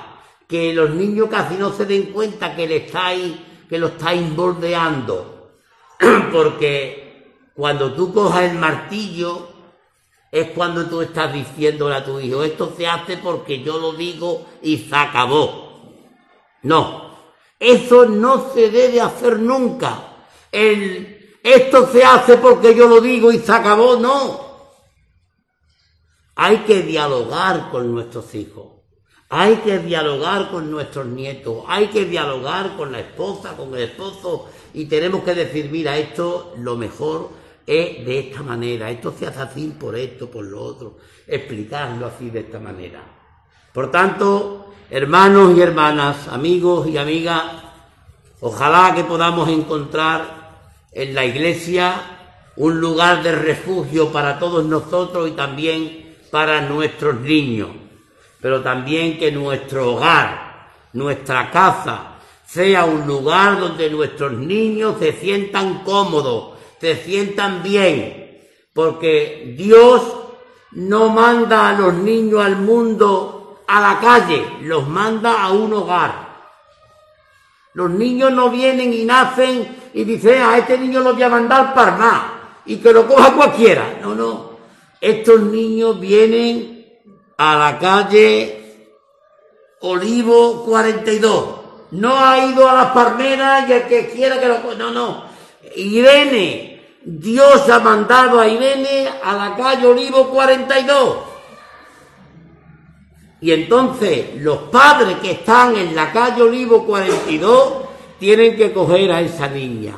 que 0.47 0.73
los 0.73 0.89
niños 0.91 1.29
casi 1.29 1.55
no 1.55 1.71
se 1.71 1.85
den 1.85 2.11
cuenta 2.11 2.55
que 2.55 2.67
le 2.67 2.77
estáis, 2.77 3.33
que 3.69 3.79
lo 3.79 3.87
estáis 3.87 4.35
bordeando. 4.35 5.53
Porque 6.31 7.49
cuando 7.53 7.93
tú 7.93 8.13
cojas 8.13 8.51
el 8.51 8.57
martillo, 8.57 9.50
es 10.31 10.49
cuando 10.51 10.85
tú 10.85 11.01
estás 11.01 11.33
diciéndole 11.33 11.95
a 11.95 12.05
tu 12.05 12.19
hijo, 12.19 12.43
esto 12.43 12.73
se 12.75 12.87
hace 12.87 13.17
porque 13.17 13.61
yo 13.61 13.77
lo 13.77 13.93
digo 13.93 14.45
y 14.61 14.77
se 14.77 14.95
acabó. 14.95 15.81
No, 16.63 17.17
eso 17.59 18.05
no 18.05 18.51
se 18.53 18.69
debe 18.69 19.01
hacer 19.01 19.39
nunca. 19.39 20.07
El 20.51 21.21
esto 21.43 21.87
se 21.91 22.03
hace 22.03 22.37
porque 22.37 22.75
yo 22.75 22.87
lo 22.87 23.01
digo 23.01 23.31
y 23.31 23.39
se 23.39 23.51
acabó, 23.51 23.95
no. 23.95 24.51
Hay 26.35 26.57
que 26.59 26.83
dialogar 26.83 27.69
con 27.71 27.91
nuestros 27.91 28.33
hijos, 28.35 28.67
hay 29.29 29.57
que 29.57 29.79
dialogar 29.79 30.51
con 30.51 30.69
nuestros 30.69 31.07
nietos, 31.07 31.63
hay 31.67 31.87
que 31.87 32.05
dialogar 32.05 32.77
con 32.77 32.91
la 32.91 32.99
esposa, 32.99 33.55
con 33.57 33.73
el 33.75 33.83
esposo. 33.83 34.49
Y 34.73 34.85
tenemos 34.85 35.23
que 35.23 35.33
decir, 35.33 35.69
mira, 35.71 35.97
esto 35.97 36.53
lo 36.57 36.77
mejor 36.77 37.29
es 37.65 38.05
de 38.05 38.19
esta 38.19 38.41
manera, 38.41 38.89
esto 38.89 39.13
se 39.17 39.27
hace 39.27 39.41
así 39.41 39.75
por 39.79 39.95
esto, 39.95 40.29
por 40.29 40.45
lo 40.45 40.61
otro, 40.61 40.97
explicarlo 41.27 42.07
así 42.07 42.29
de 42.29 42.41
esta 42.41 42.59
manera. 42.59 43.01
Por 43.73 43.91
tanto, 43.91 44.73
hermanos 44.89 45.57
y 45.57 45.61
hermanas, 45.61 46.27
amigos 46.27 46.87
y 46.87 46.97
amigas, 46.97 47.43
ojalá 48.41 48.93
que 48.95 49.03
podamos 49.03 49.47
encontrar 49.49 50.51
en 50.91 51.15
la 51.15 51.25
iglesia 51.25 51.95
un 52.57 52.81
lugar 52.81 53.23
de 53.23 53.31
refugio 53.31 54.11
para 54.11 54.37
todos 54.37 54.65
nosotros 54.65 55.29
y 55.29 55.31
también 55.31 56.17
para 56.29 56.61
nuestros 56.61 57.19
niños, 57.21 57.69
pero 58.41 58.61
también 58.61 59.17
que 59.17 59.31
nuestro 59.31 59.93
hogar, 59.93 60.69
nuestra 60.93 61.49
casa, 61.49 62.11
sea 62.45 62.83
un 62.83 63.07
lugar 63.07 63.59
donde 63.59 63.89
nuestros 63.89 64.33
niños 64.33 64.97
se 64.99 65.13
sientan 65.13 65.83
cómodos, 65.85 66.59
se 66.81 66.95
sientan 66.95 67.61
bien, 67.61 68.41
porque 68.73 69.53
Dios 69.55 70.01
no 70.71 71.09
manda 71.09 71.69
a 71.69 71.73
los 71.73 71.93
niños 71.93 72.43
al 72.43 72.57
mundo 72.57 73.61
a 73.67 73.79
la 73.79 73.99
calle, 73.99 74.43
los 74.63 74.87
manda 74.87 75.43
a 75.43 75.51
un 75.51 75.71
hogar. 75.73 76.31
Los 77.73 77.91
niños 77.91 78.33
no 78.33 78.49
vienen 78.49 78.91
y 78.91 79.05
nacen 79.05 79.91
y 79.93 80.03
dice, 80.03 80.39
a 80.39 80.57
este 80.57 80.77
niño 80.77 81.01
lo 81.01 81.13
voy 81.13 81.23
a 81.23 81.29
mandar 81.29 81.73
para 81.73 81.95
más 81.95 82.21
y 82.65 82.77
que 82.77 82.91
lo 82.91 83.07
coja 83.07 83.33
cualquiera. 83.33 83.99
No, 84.01 84.15
no. 84.15 84.51
Estos 84.99 85.39
niños 85.41 85.99
vienen 85.99 86.99
a 87.37 87.55
la 87.55 87.79
calle 87.79 88.87
Olivo 89.81 90.65
42. 90.65 91.45
No 91.91 92.17
ha 92.19 92.45
ido 92.45 92.67
a 92.67 92.73
las 92.73 92.87
palmeras 92.87 93.69
y 93.69 93.73
el 93.73 93.83
que 93.83 94.09
quiera 94.09 94.39
que 94.39 94.47
lo 94.47 94.61
coja. 94.61 94.75
No, 94.75 94.91
no. 94.91 95.23
Irene, 95.75 96.70
Dios 97.03 97.67
ha 97.69 97.79
mandado 97.79 98.39
a 98.39 98.47
Irene 98.47 99.09
a 99.23 99.35
la 99.35 99.55
calle 99.55 99.87
Olivo 99.87 100.29
42. 100.29 101.17
Y 103.41 103.51
entonces 103.51 104.35
los 104.41 104.57
padres 104.69 105.17
que 105.17 105.31
están 105.31 105.75
en 105.75 105.95
la 105.95 106.11
calle 106.11 106.43
Olivo 106.43 106.85
42 106.85 107.73
tienen 108.19 108.55
que 108.55 108.71
coger 108.71 109.11
a 109.11 109.21
esa 109.21 109.47
niña 109.47 109.97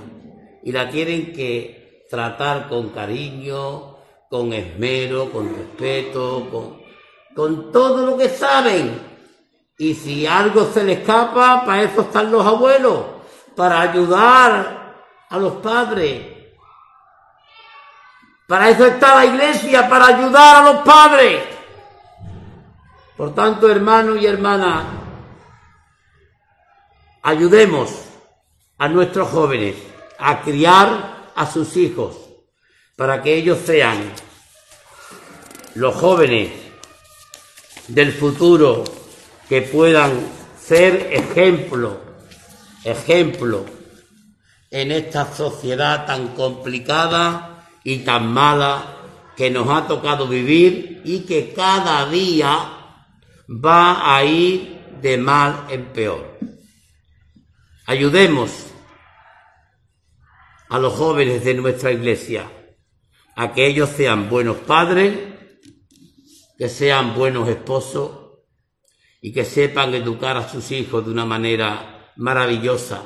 y 0.64 0.72
la 0.72 0.90
tienen 0.90 1.34
que 1.34 2.06
tratar 2.10 2.70
con 2.70 2.90
cariño, 2.90 3.98
con 4.30 4.54
esmero, 4.54 5.30
con 5.30 5.54
respeto, 5.54 6.48
con, 6.50 6.82
con 7.36 7.72
todo 7.74 8.06
lo 8.06 8.18
que 8.18 8.30
saben. 8.30 8.98
Y 9.78 9.94
si 9.94 10.26
algo 10.26 10.72
se 10.74 10.86
le 10.86 10.94
escapa, 10.94 11.66
para 11.66 11.84
eso 11.84 12.02
están 12.02 12.32
los 12.32 12.46
abuelos, 12.46 13.02
para 13.58 13.82
ayudar 13.82 14.96
a 15.30 15.38
los 15.38 15.54
padres. 15.56 16.43
Para 18.48 18.70
eso 18.70 18.86
está 18.86 19.16
la 19.16 19.26
iglesia, 19.26 19.88
para 19.88 20.08
ayudar 20.08 20.56
a 20.56 20.74
los 20.74 20.84
padres. 20.84 21.44
Por 23.16 23.34
tanto, 23.34 23.70
hermanos 23.70 24.18
y 24.22 24.26
hermanas, 24.26 24.86
ayudemos 27.22 27.92
a 28.78 28.88
nuestros 28.90 29.30
jóvenes 29.30 29.76
a 30.20 30.42
criar 30.42 31.32
a 31.36 31.46
sus 31.46 31.78
hijos 31.78 32.18
para 32.96 33.22
que 33.22 33.36
ellos 33.36 33.60
sean 33.66 34.12
los 35.76 35.96
jóvenes 35.96 36.52
del 37.88 38.12
futuro 38.14 38.84
que 39.50 39.62
puedan 39.62 40.12
ser 40.60 41.10
ejemplo, 41.12 41.98
ejemplo 42.84 43.66
en 44.70 44.92
esta 44.92 45.34
sociedad 45.34 46.06
tan 46.06 46.30
complicada 46.30 47.53
y 47.84 48.00
tan 48.00 48.32
mala 48.32 48.98
que 49.36 49.50
nos 49.50 49.70
ha 49.70 49.88
tocado 49.88 50.28
vivir 50.28 51.02
y 51.04 51.22
que 51.22 51.54
cada 51.54 52.10
día 52.10 52.70
va 53.50 54.16
a 54.16 54.24
ir 54.24 54.80
de 55.02 55.18
mal 55.18 55.66
en 55.70 55.86
peor. 55.86 56.38
Ayudemos 57.86 58.68
a 60.70 60.80
los 60.80 60.94
jóvenes 60.94 61.44
de 61.44 61.54
nuestra 61.56 61.92
iglesia 61.92 62.50
a 63.36 63.52
que 63.52 63.68
ellos 63.68 63.90
sean 63.90 64.30
buenos 64.30 64.58
padres, 64.58 65.18
que 66.58 66.70
sean 66.70 67.16
buenos 67.16 67.50
esposos 67.50 68.12
y 69.22 69.34
que 69.34 69.44
sepan 69.44 69.94
educar 69.94 70.38
a 70.38 70.48
sus 70.48 70.72
hijos 70.72 71.06
de 71.06 71.12
una 71.12 71.26
manera 71.26 72.12
maravillosa 72.16 73.04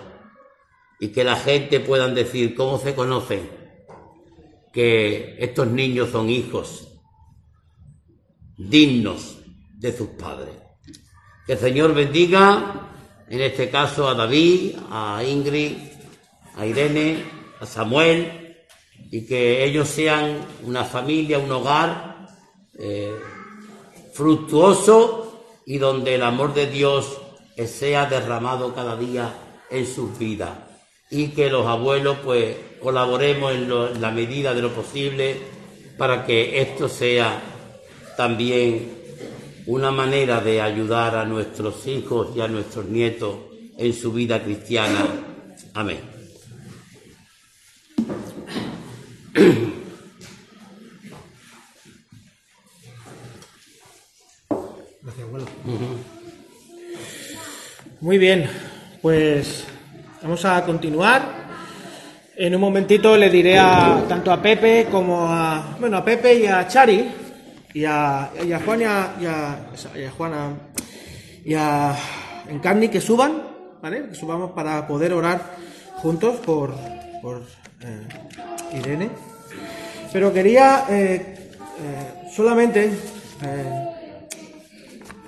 y 0.99 1.09
que 1.09 1.23
la 1.23 1.35
gente 1.35 1.79
puedan 1.79 2.13
decir 2.13 2.55
cómo 2.55 2.77
se 2.77 2.93
conocen 2.93 3.66
que 4.71 5.37
estos 5.39 5.67
niños 5.67 6.09
son 6.09 6.29
hijos 6.29 6.87
dignos 8.57 9.37
de 9.77 9.95
sus 9.95 10.09
padres. 10.09 10.55
Que 11.45 11.53
el 11.53 11.59
Señor 11.59 11.93
bendiga, 11.93 12.89
en 13.29 13.41
este 13.41 13.69
caso 13.69 14.07
a 14.07 14.15
David, 14.15 14.75
a 14.89 15.23
Ingrid, 15.23 15.73
a 16.55 16.65
Irene, 16.65 17.23
a 17.59 17.65
Samuel 17.65 18.57
y 19.11 19.25
que 19.25 19.63
ellos 19.63 19.87
sean 19.87 20.39
una 20.63 20.83
familia, 20.83 21.39
un 21.39 21.51
hogar 21.51 22.27
eh, 22.77 23.15
fructuoso 24.13 25.45
y 25.65 25.77
donde 25.77 26.15
el 26.15 26.23
amor 26.23 26.53
de 26.53 26.67
Dios 26.67 27.21
sea 27.65 28.05
derramado 28.05 28.73
cada 28.73 28.95
día 28.95 29.33
en 29.69 29.85
sus 29.85 30.17
vidas 30.17 30.51
y 31.09 31.29
que 31.29 31.49
los 31.49 31.65
abuelos 31.65 32.17
pues 32.23 32.55
colaboremos 32.81 33.53
en, 33.53 34.01
la 34.01 34.11
medida 34.11 34.53
de 34.53 34.61
lo 34.61 34.73
posible 34.73 35.37
para 35.97 36.25
que 36.25 36.61
esto 36.61 36.87
sea 36.87 37.41
también 38.15 38.91
una 39.65 39.91
manera 39.91 40.39
de 40.41 40.61
ayudar 40.61 41.15
a 41.15 41.25
nuestros 41.25 41.85
hijos 41.87 42.29
y 42.35 42.41
a 42.41 42.47
nuestros 42.47 42.85
nietos 42.85 43.35
en 43.77 43.93
su 43.93 44.11
vida 44.13 44.41
cristiana. 44.41 45.05
Amén. 45.73 45.99
Gracias, 55.01 55.27
abuelo. 55.27 55.45
Muy 58.01 58.17
bien, 58.17 58.49
pues 59.01 59.65
vamos 60.21 60.45
a 60.45 60.63
continuar. 60.65 61.46
En 62.39 62.53
un 62.53 62.61
momentito 62.61 63.17
le 63.17 63.29
diré 63.31 63.57
a, 63.57 64.03
tanto 64.07 64.31
a 64.31 64.39
Pepe 64.41 64.87
como 64.91 65.25
a, 65.27 65.75
bueno, 65.79 65.97
a 65.97 66.05
Pepe 66.05 66.35
y 66.35 66.45
a 66.45 66.67
Chari 66.67 67.09
y 67.73 67.83
a, 67.83 68.29
y 68.45 68.51
a 68.51 68.59
Juan 68.59 68.81
y 68.81 68.83
a, 68.83 69.15
y 69.19 69.25
a- 69.25 69.59
y 69.99 70.03
a 70.03 70.11
Juana 70.11 70.49
y 71.43 71.53
a 71.55 71.95
Encarni 72.49 72.89
que 72.89 73.01
suban, 73.01 73.41
¿vale? 73.81 74.09
Que 74.09 74.15
subamos 74.15 74.51
para 74.51 74.85
poder 74.87 75.13
orar 75.13 75.41
juntos 75.95 76.35
por, 76.45 76.75
por 77.23 77.41
eh, 77.81 78.07
Irene. 78.77 79.09
Pero 80.13 80.31
quería 80.31 80.85
eh, 80.89 81.49
eh, 81.81 82.29
solamente 82.35 82.91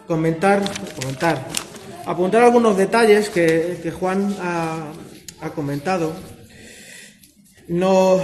comentar, 0.08 0.62
comentar, 1.00 1.40
apuntar 2.06 2.44
algunos 2.44 2.78
detalles 2.78 3.30
que, 3.30 3.80
que 3.82 3.92
Juan 3.92 4.36
ha, 4.42 4.92
ha 5.42 5.50
comentado. 5.52 6.14
No, 7.70 8.20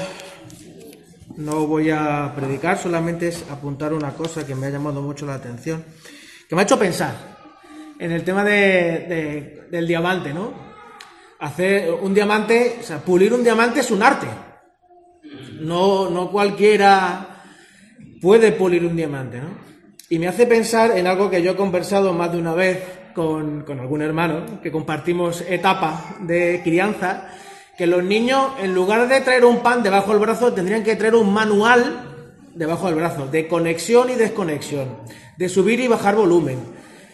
no 1.38 1.68
voy 1.68 1.90
a 1.92 2.34
predicar, 2.36 2.78
solamente 2.78 3.28
es 3.28 3.46
apuntar 3.50 3.94
una 3.94 4.12
cosa 4.14 4.46
que 4.46 4.56
me 4.56 4.68
ha 4.68 4.70
llamado 4.72 5.02
mucho 5.02 5.26
la 5.26 5.36
atención, 5.36 5.84
que 6.50 6.56
me 6.56 6.62
ha 6.62 6.64
hecho 6.64 6.80
pensar 6.80 7.14
en 8.00 8.12
el 8.12 8.24
tema 8.24 8.44
de, 8.44 8.52
de- 8.52 9.68
del 9.72 9.88
diamante, 9.88 10.34
¿no? 10.34 10.52
Hacer 11.40 11.92
un 11.92 12.14
diamante, 12.14 12.78
o 12.80 12.84
sea, 12.84 13.00
pulir 13.00 13.34
un 13.34 13.44
diamante 13.44 13.82
es 13.82 13.92
un 13.92 14.02
arte. 14.02 14.28
No, 15.60 16.10
no 16.10 16.32
cualquiera 16.32 17.44
puede 18.22 18.52
pulir 18.52 18.86
un 18.86 18.96
diamante, 18.96 19.40
¿no? 19.40 19.50
Y 20.10 20.20
me 20.20 20.28
hace 20.28 20.46
pensar 20.46 20.98
en 20.98 21.08
algo 21.08 21.30
que 21.30 21.42
yo 21.42 21.52
he 21.52 21.56
conversado 21.56 22.14
más 22.14 22.32
de 22.32 22.38
una 22.38 22.54
vez 22.54 22.80
con, 23.14 23.62
con 23.64 23.80
algún 23.80 24.02
hermano, 24.02 24.62
que 24.62 24.72
compartimos 24.72 25.42
etapa 25.42 26.16
de 26.22 26.62
crianza, 26.64 27.30
que 27.78 27.88
los 27.88 28.04
niños, 28.04 28.52
en 28.60 28.74
lugar 28.74 29.08
de 29.08 29.22
traer 29.22 29.46
un 29.46 29.62
pan 29.62 29.84
debajo 29.84 30.12
del 30.12 30.20
brazo, 30.20 30.54
tendrían 30.54 30.84
que 30.84 30.96
traer 30.96 31.16
un 31.16 31.34
manual 31.34 32.12
debajo 32.54 32.88
del 32.88 32.96
brazo, 32.96 33.28
de 33.28 33.48
conexión 33.48 34.10
y 34.10 34.16
desconexión, 34.16 34.98
de 35.38 35.50
subir 35.50 35.80
y 35.82 35.88
bajar 35.88 36.16
volumen, 36.16 36.60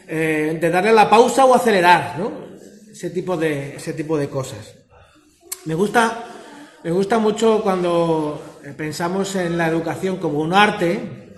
eh, 0.07 0.57
de 0.59 0.69
darle 0.69 0.93
la 0.93 1.09
pausa 1.09 1.45
o 1.45 1.55
acelerar, 1.55 2.19
¿no? 2.19 2.31
Ese 2.91 3.09
tipo 3.09 3.35
de, 3.37 3.75
ese 3.75 3.93
tipo 3.93 4.17
de 4.17 4.29
cosas. 4.29 4.75
Me 5.65 5.73
gusta, 5.73 6.25
me 6.83 6.91
gusta 6.91 7.17
mucho 7.17 7.61
cuando 7.63 8.59
eh, 8.63 8.73
pensamos 8.77 9.35
en 9.35 9.57
la 9.57 9.67
educación 9.67 10.17
como 10.17 10.39
un 10.39 10.53
arte, 10.53 11.33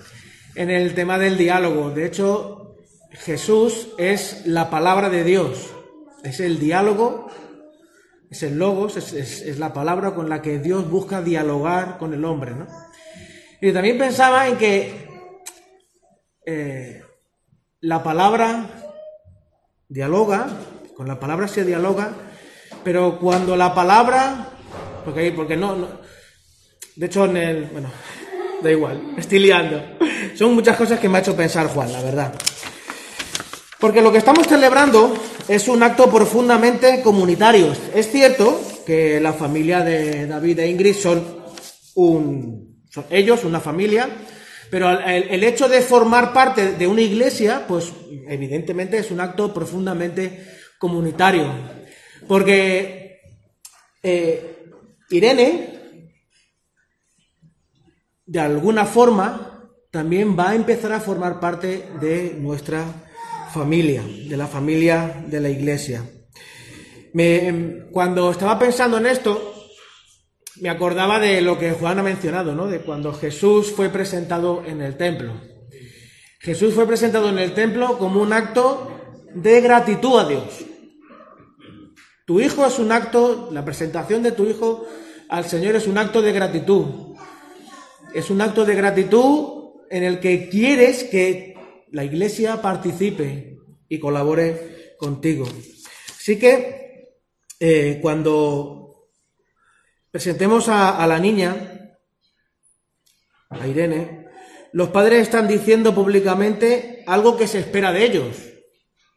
en 0.55 0.69
el 0.69 0.93
tema 0.93 1.17
del 1.17 1.37
diálogo. 1.37 1.91
De 1.91 2.05
hecho, 2.05 2.75
Jesús 3.11 3.89
es 3.97 4.45
la 4.45 4.69
palabra 4.69 5.09
de 5.09 5.23
Dios, 5.23 5.69
es 6.23 6.39
el 6.39 6.59
diálogo, 6.59 7.29
es 8.33 8.43
el 8.43 8.57
logos, 8.57 8.97
es, 8.97 9.13
es- 9.13 9.57
la 9.59 9.73
palabra 9.73 10.13
con 10.15 10.27
la 10.27 10.41
que 10.41 10.57
Dios 10.59 10.89
busca 10.89 11.21
dialogar 11.21 11.97
con 11.97 12.13
el 12.13 12.25
hombre, 12.25 12.51
¿no? 12.51 12.67
Y 13.61 13.71
también 13.71 13.97
pensaba 13.97 14.47
en 14.47 14.57
que 14.57 15.07
eh, 16.45 17.01
la 17.81 18.03
palabra 18.03 18.65
dialoga, 19.87 20.47
con 20.97 21.07
la 21.07 21.19
palabra 21.19 21.47
se 21.47 21.63
dialoga, 21.63 22.11
pero 22.83 23.19
cuando 23.19 23.55
la 23.55 23.73
palabra, 23.73 24.49
porque, 25.05 25.31
porque 25.31 25.55
no, 25.55 25.75
no- 25.75 25.87
de 26.95 27.05
hecho 27.05 27.25
en 27.25 27.37
el, 27.37 27.65
bueno, 27.65 27.89
da 28.63 28.71
igual, 28.71 29.13
estoy 29.17 29.39
liando. 29.39 29.81
Son 30.35 30.53
muchas 30.55 30.75
cosas 30.75 30.99
que 30.99 31.07
me 31.07 31.17
ha 31.17 31.21
hecho 31.21 31.35
pensar 31.35 31.67
Juan, 31.67 31.91
la 31.91 32.01
verdad. 32.01 32.33
Porque 33.83 34.01
lo 34.01 34.13
que 34.13 34.19
estamos 34.19 34.47
celebrando 34.47 35.13
es 35.45 35.67
un 35.67 35.83
acto 35.83 36.09
profundamente 36.09 37.01
comunitario. 37.01 37.73
Es 37.93 38.09
cierto 38.09 38.57
que 38.85 39.19
la 39.19 39.33
familia 39.33 39.81
de 39.81 40.25
David 40.25 40.59
e 40.59 40.69
Ingrid 40.69 40.95
son 40.95 41.43
un, 41.95 42.81
son 42.89 43.03
ellos, 43.09 43.43
una 43.43 43.59
familia, 43.59 44.07
pero 44.71 44.89
el, 44.89 45.43
hecho 45.43 45.67
de 45.67 45.81
formar 45.81 46.31
parte 46.31 46.71
de 46.71 46.87
una 46.87 47.01
iglesia, 47.01 47.65
pues 47.67 47.91
evidentemente 48.29 48.99
es 48.99 49.11
un 49.11 49.19
acto 49.19 49.53
profundamente 49.53 50.47
comunitario. 50.79 51.51
Porque 52.25 53.19
eh, 54.01 54.63
Irene, 55.09 56.09
de 58.25 58.39
alguna 58.39 58.85
forma, 58.85 59.73
también 59.91 60.39
va 60.39 60.51
a 60.51 60.55
empezar 60.55 60.93
a 60.93 61.01
formar 61.01 61.41
parte 61.41 61.89
de 61.99 62.37
nuestra 62.39 62.85
familia, 63.53 64.03
de 64.03 64.35
la 64.35 64.47
familia 64.47 65.23
de 65.27 65.39
la 65.39 65.49
iglesia. 65.49 66.03
Em, 67.13 67.89
cuando 67.91 68.31
estaba 68.31 68.57
pensando 68.57 68.97
en 68.97 69.05
esto, 69.05 69.53
me 70.59 70.69
acordaba 70.69 71.19
de 71.19 71.41
lo 71.41 71.57
que 71.59 71.71
Juan 71.71 71.99
ha 71.99 72.03
mencionado, 72.03 72.55
¿no? 72.55 72.67
De 72.67 72.79
cuando 72.79 73.13
Jesús 73.13 73.71
fue 73.71 73.89
presentado 73.89 74.63
en 74.65 74.81
el 74.81 74.97
templo. 74.97 75.33
Jesús 76.39 76.73
fue 76.73 76.87
presentado 76.87 77.29
en 77.29 77.37
el 77.37 77.53
templo 77.53 77.97
como 77.97 78.21
un 78.21 78.33
acto 78.33 78.91
de 79.33 79.61
gratitud 79.61 80.19
a 80.19 80.27
Dios. 80.27 80.65
Tu 82.25 82.41
hijo 82.41 82.65
es 82.65 82.79
un 82.79 82.91
acto, 82.91 83.49
la 83.51 83.63
presentación 83.63 84.23
de 84.23 84.31
tu 84.31 84.45
hijo 84.45 84.85
al 85.29 85.45
Señor 85.45 85.75
es 85.75 85.87
un 85.87 85.97
acto 85.97 86.21
de 86.21 86.31
gratitud. 86.31 87.15
Es 88.13 88.29
un 88.29 88.41
acto 88.41 88.65
de 88.65 88.75
gratitud 88.75 89.63
en 89.89 90.03
el 90.03 90.19
que 90.19 90.49
quieres 90.49 91.03
que 91.03 91.52
la 91.93 92.03
iglesia 92.03 92.59
participe 92.61 93.59
y 93.87 93.99
colabore 93.99 94.95
contigo. 94.97 95.47
Así 96.09 96.39
que 96.39 97.13
eh, 97.59 97.99
cuando 98.01 99.09
presentemos 100.09 100.69
a, 100.69 101.05
la 101.05 101.19
niña, 101.19 101.95
a 103.49 103.67
Irene, 103.67 104.25
los 104.71 104.89
padres 104.89 105.21
están 105.21 105.47
diciendo 105.47 105.93
públicamente 105.93 107.03
algo 107.05 107.37
que 107.37 107.45
se 107.45 107.59
espera 107.59 107.93
de 107.93 108.05
ellos. 108.05 108.37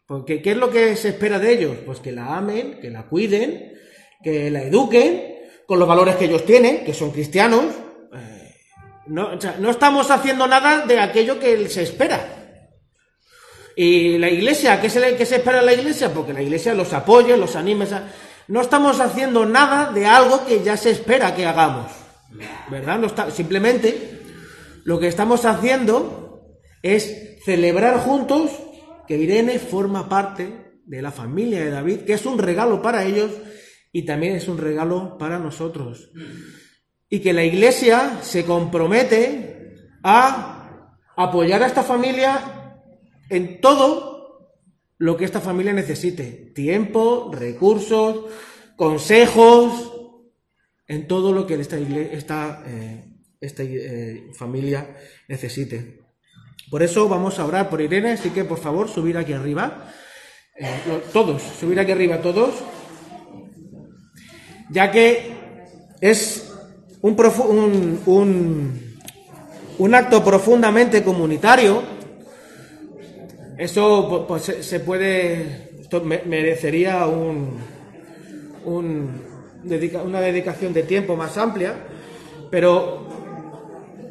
Porque 0.05 0.43
¿qué 0.43 0.51
es 0.51 0.57
lo 0.57 0.69
que 0.69 0.95
se 0.95 1.09
espera 1.09 1.39
de 1.39 1.53
ellos? 1.53 1.77
Pues 1.83 1.99
que 1.99 2.11
la 2.11 2.37
amen, 2.37 2.79
que 2.79 2.91
la 2.91 3.07
cuiden, 3.07 3.73
que 4.23 4.51
la 4.51 4.61
eduquen 4.61 5.35
con 5.65 5.79
los 5.79 5.87
valores 5.87 6.15
que 6.15 6.25
ellos 6.25 6.45
tienen, 6.45 6.85
que 6.85 6.93
son 6.93 7.09
cristianos. 7.09 7.65
Eh, 8.13 8.55
no, 9.07 9.31
no 9.35 9.71
estamos 9.71 10.11
haciendo 10.11 10.45
nada 10.45 10.85
de 10.85 10.99
aquello 10.99 11.39
que 11.39 11.67
se 11.69 11.81
espera. 11.81 12.36
Y 13.79 14.17
la 14.17 14.27
iglesia, 14.27 14.81
¿qué 14.81 14.89
se, 14.89 15.15
qué 15.15 15.23
se 15.23 15.35
espera 15.35 15.59
de 15.59 15.65
la 15.67 15.73
iglesia? 15.73 16.11
Porque 16.11 16.33
la 16.33 16.41
iglesia 16.41 16.73
los 16.73 16.93
apoye, 16.93 17.37
los 17.37 17.55
anime. 17.55 17.85
no 18.47 18.61
estamos 18.61 18.99
haciendo 18.99 19.45
nada 19.45 19.93
de 19.93 20.03
algo 20.03 20.43
que 20.47 20.63
ya 20.63 20.75
se 20.75 20.89
espera 20.89 21.35
que 21.35 21.45
hagamos. 21.45 21.91
¿Verdad? 22.71 22.97
No 22.97 23.05
está, 23.05 23.29
simplemente 23.29 24.23
lo 24.83 24.99
que 24.99 25.07
estamos 25.07 25.45
haciendo 25.45 26.57
es 26.81 27.37
celebrar 27.45 27.99
juntos 27.99 28.49
que 29.07 29.15
Irene 29.15 29.59
forma 29.59 30.09
parte 30.09 30.81
de 30.83 31.01
la 31.03 31.11
familia 31.11 31.59
de 31.59 31.69
David, 31.69 31.99
que 31.99 32.13
es 32.13 32.25
un 32.25 32.39
regalo 32.39 32.81
para 32.81 33.05
ellos 33.05 33.29
y 33.91 34.05
también 34.05 34.35
es 34.35 34.47
un 34.47 34.57
regalo 34.57 35.19
para 35.19 35.37
nosotros. 35.37 36.09
Y 37.09 37.19
que 37.19 37.31
la 37.31 37.43
iglesia 37.43 38.21
se 38.23 38.43
compromete 38.43 39.75
a 40.01 40.87
apoyar 41.15 41.61
a 41.61 41.67
esta 41.67 41.83
familia 41.83 42.56
en 43.29 43.61
todo 43.61 44.49
lo 44.97 45.17
que 45.17 45.25
esta 45.25 45.41
familia 45.41 45.73
necesite. 45.73 46.51
Tiempo, 46.55 47.31
recursos, 47.33 48.25
consejos, 48.75 49.93
en 50.87 51.07
todo 51.07 51.33
lo 51.33 51.45
que 51.45 51.55
esta, 51.55 51.77
esta, 51.77 52.63
eh, 52.67 53.03
esta 53.41 53.63
eh, 53.63 54.27
familia 54.33 54.95
necesite. 55.27 55.99
Por 56.69 56.83
eso 56.83 57.07
vamos 57.07 57.39
a 57.39 57.45
orar 57.45 57.69
por 57.69 57.81
Irene, 57.81 58.11
así 58.11 58.29
que 58.31 58.43
por 58.43 58.57
favor 58.59 58.89
subir 58.89 59.17
aquí 59.17 59.33
arriba. 59.33 59.91
Eh, 60.59 61.01
todos, 61.13 61.41
subir 61.41 61.79
aquí 61.79 61.91
arriba 61.91 62.21
todos. 62.21 62.55
Ya 64.69 64.91
que 64.91 65.31
es 66.01 66.51
un, 67.01 67.99
un- 68.05 68.97
un 69.77 69.95
acto 69.95 70.23
profundamente 70.23 71.03
comunitario. 71.03 71.96
Eso 73.57 74.09
pu- 74.09 74.27
pues, 74.27 74.43
se, 74.43 74.79
puede, 74.81 75.71
esto 75.81 76.01
me- 76.01 76.21
merecería 76.25 77.07
un, 77.07 77.59
una 78.65 80.21
dedicación 80.21 80.73
de 80.73 80.83
tiempo 80.83 81.15
más 81.15 81.37
amplia, 81.37 81.73
pero 82.51 83.07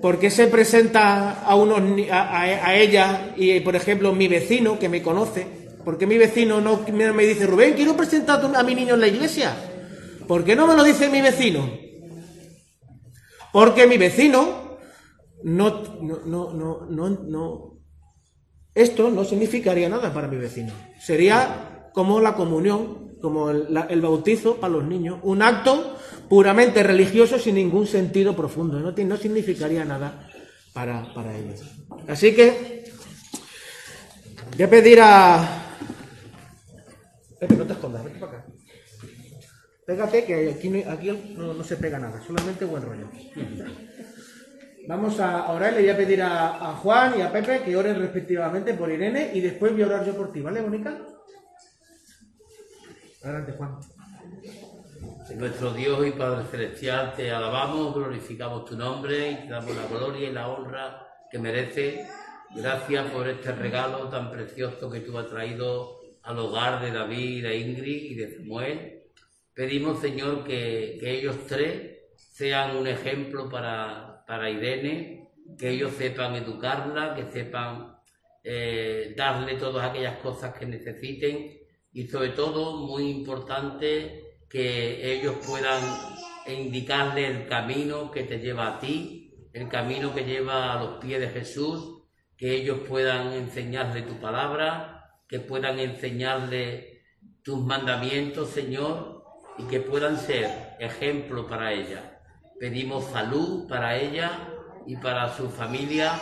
¿por 0.03 0.19
qué 0.19 0.31
se 0.31 0.49
presenta 0.49 1.43
a, 1.43 1.55
unos, 1.55 1.81
a, 2.11 2.75
ella 2.75 3.35
y, 3.37 3.61
por 3.61 3.77
ejemplo, 3.77 4.13
mi 4.13 4.27
vecino 4.27 4.79
que 4.79 4.89
me 4.89 5.03
conoce? 5.03 5.47
¿Por 5.85 5.97
qué 5.97 6.07
mi 6.07 6.19
vecino 6.19 6.61
no 6.61 6.81
me 7.15 7.25
dice, 7.25 7.47
Rubén, 7.47 7.75
quiero 7.75 7.97
presentar 7.97 8.45
a 8.45 8.63
mi 8.65 8.75
niño 8.75 8.95
en 8.95 9.01
la 9.01 9.07
iglesia? 9.07 9.55
¿Por 10.27 10.45
qué 10.45 10.57
no 10.57 10.67
me 10.67 10.75
lo 10.75 10.83
dice 10.83 11.09
mi 11.09 11.21
vecino? 11.21 11.71
Porque 13.53 13.87
mi 13.87 13.97
vecino 13.97 14.79
no, 15.45 15.83
no, 16.03 16.19
no, 16.27 16.53
no, 16.53 16.87
no, 16.91 17.09
no- 17.09 17.76
esto 18.77 19.11
no 19.11 19.25
significaría 19.25 19.89
nada 19.89 20.13
para 20.13 20.29
mi 20.29 20.37
vecino. 20.37 20.71
Sería 21.01 21.89
como 21.95 22.21
la 22.21 22.35
comunión, 22.35 23.17
como 23.23 23.49
el, 23.51 24.01
bautizo 24.03 24.57
para 24.57 24.75
los 24.75 24.85
niños, 24.85 25.19
un 25.23 25.41
acto 25.41 25.97
puramente 26.29 26.83
religioso 26.83 27.39
sin 27.39 27.55
ningún 27.55 27.87
sentido 27.87 28.37
profundo, 28.37 28.79
no, 28.79 28.93
no 28.93 29.17
significaría 29.17 29.83
nada 29.87 30.29
para, 30.75 31.13
para 31.15 31.35
ellos. 31.35 31.63
Así 32.07 32.35
que 32.35 32.85
voy 34.53 34.63
a 34.63 34.71
pedir 34.71 35.01
a... 35.01 35.63
Pepe, 37.41 37.57
no 37.57 37.65
te 37.65 37.73
escondas, 37.73 38.05
vete 38.05 38.19
para 38.19 38.33
acá. 38.33 38.47
Pégate, 39.87 40.25
que 40.25 40.51
aquí, 40.51 40.83
aquí 40.83 41.35
no, 41.35 41.55
no 41.55 41.65
se 41.65 41.77
pega 41.77 41.99
nada, 41.99 42.23
solamente 42.27 42.67
buen 42.67 42.83
rollo. 42.83 43.09
Vamos 44.89 45.19
a 45.19 45.51
orar, 45.51 45.73
le 45.73 45.81
voy 45.81 45.91
a 45.91 45.97
pedir 45.97 46.23
a, 46.23 46.71
a 46.71 46.77
Juan 46.77 47.19
y 47.19 47.23
a 47.23 47.33
Pepe 47.33 47.63
que 47.63 47.77
oren 47.77 47.99
respectivamente 47.99 48.75
por 48.75 48.91
Irene 48.91 49.33
y 49.35 49.41
después 49.41 49.73
voy 49.73 49.83
a 49.83 49.87
orar 49.87 50.07
yo 50.07 50.15
por 50.15 50.33
ti, 50.33 50.41
¿vale, 50.41 50.63
Mónica? 50.63 50.97
Adelante, 53.25 53.53
Juan. 53.53 53.79
Nuestro 55.35 55.73
Dios 55.73 56.07
y 56.07 56.13
Padre 56.13 56.47
Celestial, 56.49 57.15
te 57.17 57.33
alabamos, 57.33 57.95
glorificamos 57.95 58.65
tu 58.65 58.77
nombre 58.77 59.33
y 59.33 59.35
te 59.35 59.49
damos 59.49 59.75
la 59.75 59.87
gloria 59.87 60.29
y 60.29 60.33
la 60.33 60.49
honra 60.49 61.05
que 61.29 61.39
merece. 61.41 62.07
Gracias 62.55 63.11
por 63.11 63.29
este 63.29 63.51
regalo 63.51 64.09
tan 64.09 64.31
precioso 64.31 64.89
que 64.89 65.01
tú 65.01 65.19
has 65.19 65.27
traído 65.27 65.99
al 66.23 66.39
hogar 66.39 66.81
de 66.81 66.93
David, 66.93 67.43
de 67.43 67.57
Ingrid 67.59 68.13
y 68.13 68.15
de 68.15 68.37
Samuel. 68.37 69.03
Pedimos, 69.53 70.01
Señor, 70.01 70.45
que, 70.45 70.97
que 71.01 71.19
ellos 71.19 71.37
tres 71.49 71.97
sean 72.17 72.77
un 72.77 72.87
ejemplo 72.87 73.49
para, 73.49 74.06
para 74.27 74.51
Irene, 74.51 75.31
que 75.59 75.71
ellos 75.71 75.93
sepan 75.93 76.35
educarla, 76.35 77.15
que 77.15 77.25
sepan 77.31 77.97
eh, 78.43 79.15
darle 79.17 79.55
todas 79.55 79.89
aquellas 79.89 80.19
cosas 80.19 80.55
que 80.55 80.67
necesiten 80.67 81.57
y 81.97 82.09
sobre 82.09 82.29
todo, 82.29 82.77
muy 82.87 83.09
importante, 83.09 84.37
que 84.51 85.15
ellos 85.15 85.37
puedan 85.47 85.83
indicarle 86.47 87.27
el 87.27 87.49
camino 87.49 88.11
que 88.11 88.25
te 88.25 88.39
lleva 88.39 88.69
a 88.69 88.79
ti, 88.79 89.33
el 89.55 89.69
camino 89.71 90.15
que 90.15 90.25
lleva 90.25 90.75
a 90.75 90.83
los 90.83 90.99
pies 90.99 91.21
de 91.21 91.29
Jesús, 91.29 92.03
que 92.37 92.55
ellos 92.55 92.81
puedan 92.87 93.33
enseñarle 93.33 94.03
tu 94.03 94.21
palabra, 94.21 95.11
que 95.27 95.41
puedan 95.41 95.79
enseñarle 95.79 97.03
tus 97.43 97.65
mandamientos, 97.65 98.51
Señor, 98.51 99.25
y 99.57 99.65
que 99.65 99.81
puedan 99.81 100.19
ser 100.19 100.77
ejemplo 100.79 101.47
para 101.47 101.73
ella. 101.73 102.16
Pedimos 102.59 103.05
salud 103.07 103.69
para 103.69 103.99
ella 103.99 104.31
y 104.87 104.97
para 104.97 105.29
su 105.37 105.49
familia 105.49 106.13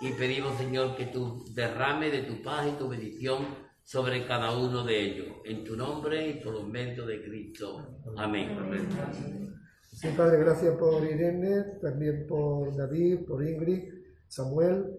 y 0.00 0.12
pedimos, 0.12 0.56
Señor, 0.56 0.96
que 0.96 1.06
tú 1.06 1.44
derrame 1.54 2.10
de 2.10 2.22
tu 2.22 2.42
paz 2.42 2.66
y 2.66 2.78
tu 2.78 2.88
bendición 2.88 3.38
sobre 3.84 4.26
cada 4.26 4.56
uno 4.56 4.84
de 4.84 5.00
ellos. 5.00 5.26
En 5.44 5.64
tu 5.64 5.76
nombre 5.76 6.28
y 6.28 6.34
por 6.40 6.54
los 6.54 6.68
medios 6.68 7.06
de 7.06 7.22
Cristo. 7.22 8.00
Amén. 8.16 8.56
Sí, 9.92 10.08
Padre, 10.16 10.38
gracias 10.38 10.76
por 10.76 11.04
Irene, 11.04 11.78
también 11.82 12.26
por 12.26 12.76
David, 12.76 13.26
por 13.26 13.46
Ingrid, 13.46 13.92
Samuel. 14.28 14.96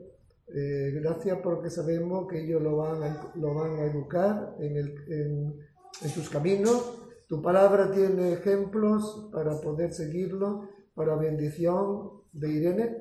Eh, 0.53 0.91
gracias 1.01 1.39
porque 1.41 1.69
sabemos 1.69 2.27
que 2.27 2.43
ellos 2.43 2.61
lo 2.61 2.77
van 2.77 3.01
a, 3.01 3.31
lo 3.35 3.53
van 3.53 3.77
a 3.77 3.85
educar 3.85 4.55
en, 4.59 4.77
el, 4.77 4.95
en, 5.07 5.59
en 6.01 6.09
sus 6.09 6.29
caminos. 6.29 6.97
Tu 7.29 7.41
palabra 7.41 7.89
tiene 7.91 8.33
ejemplos 8.33 9.29
para 9.31 9.61
poder 9.61 9.93
seguirlo, 9.93 10.67
para 10.93 11.15
bendición 11.15 12.21
de 12.31 12.51
Irene. 12.51 12.97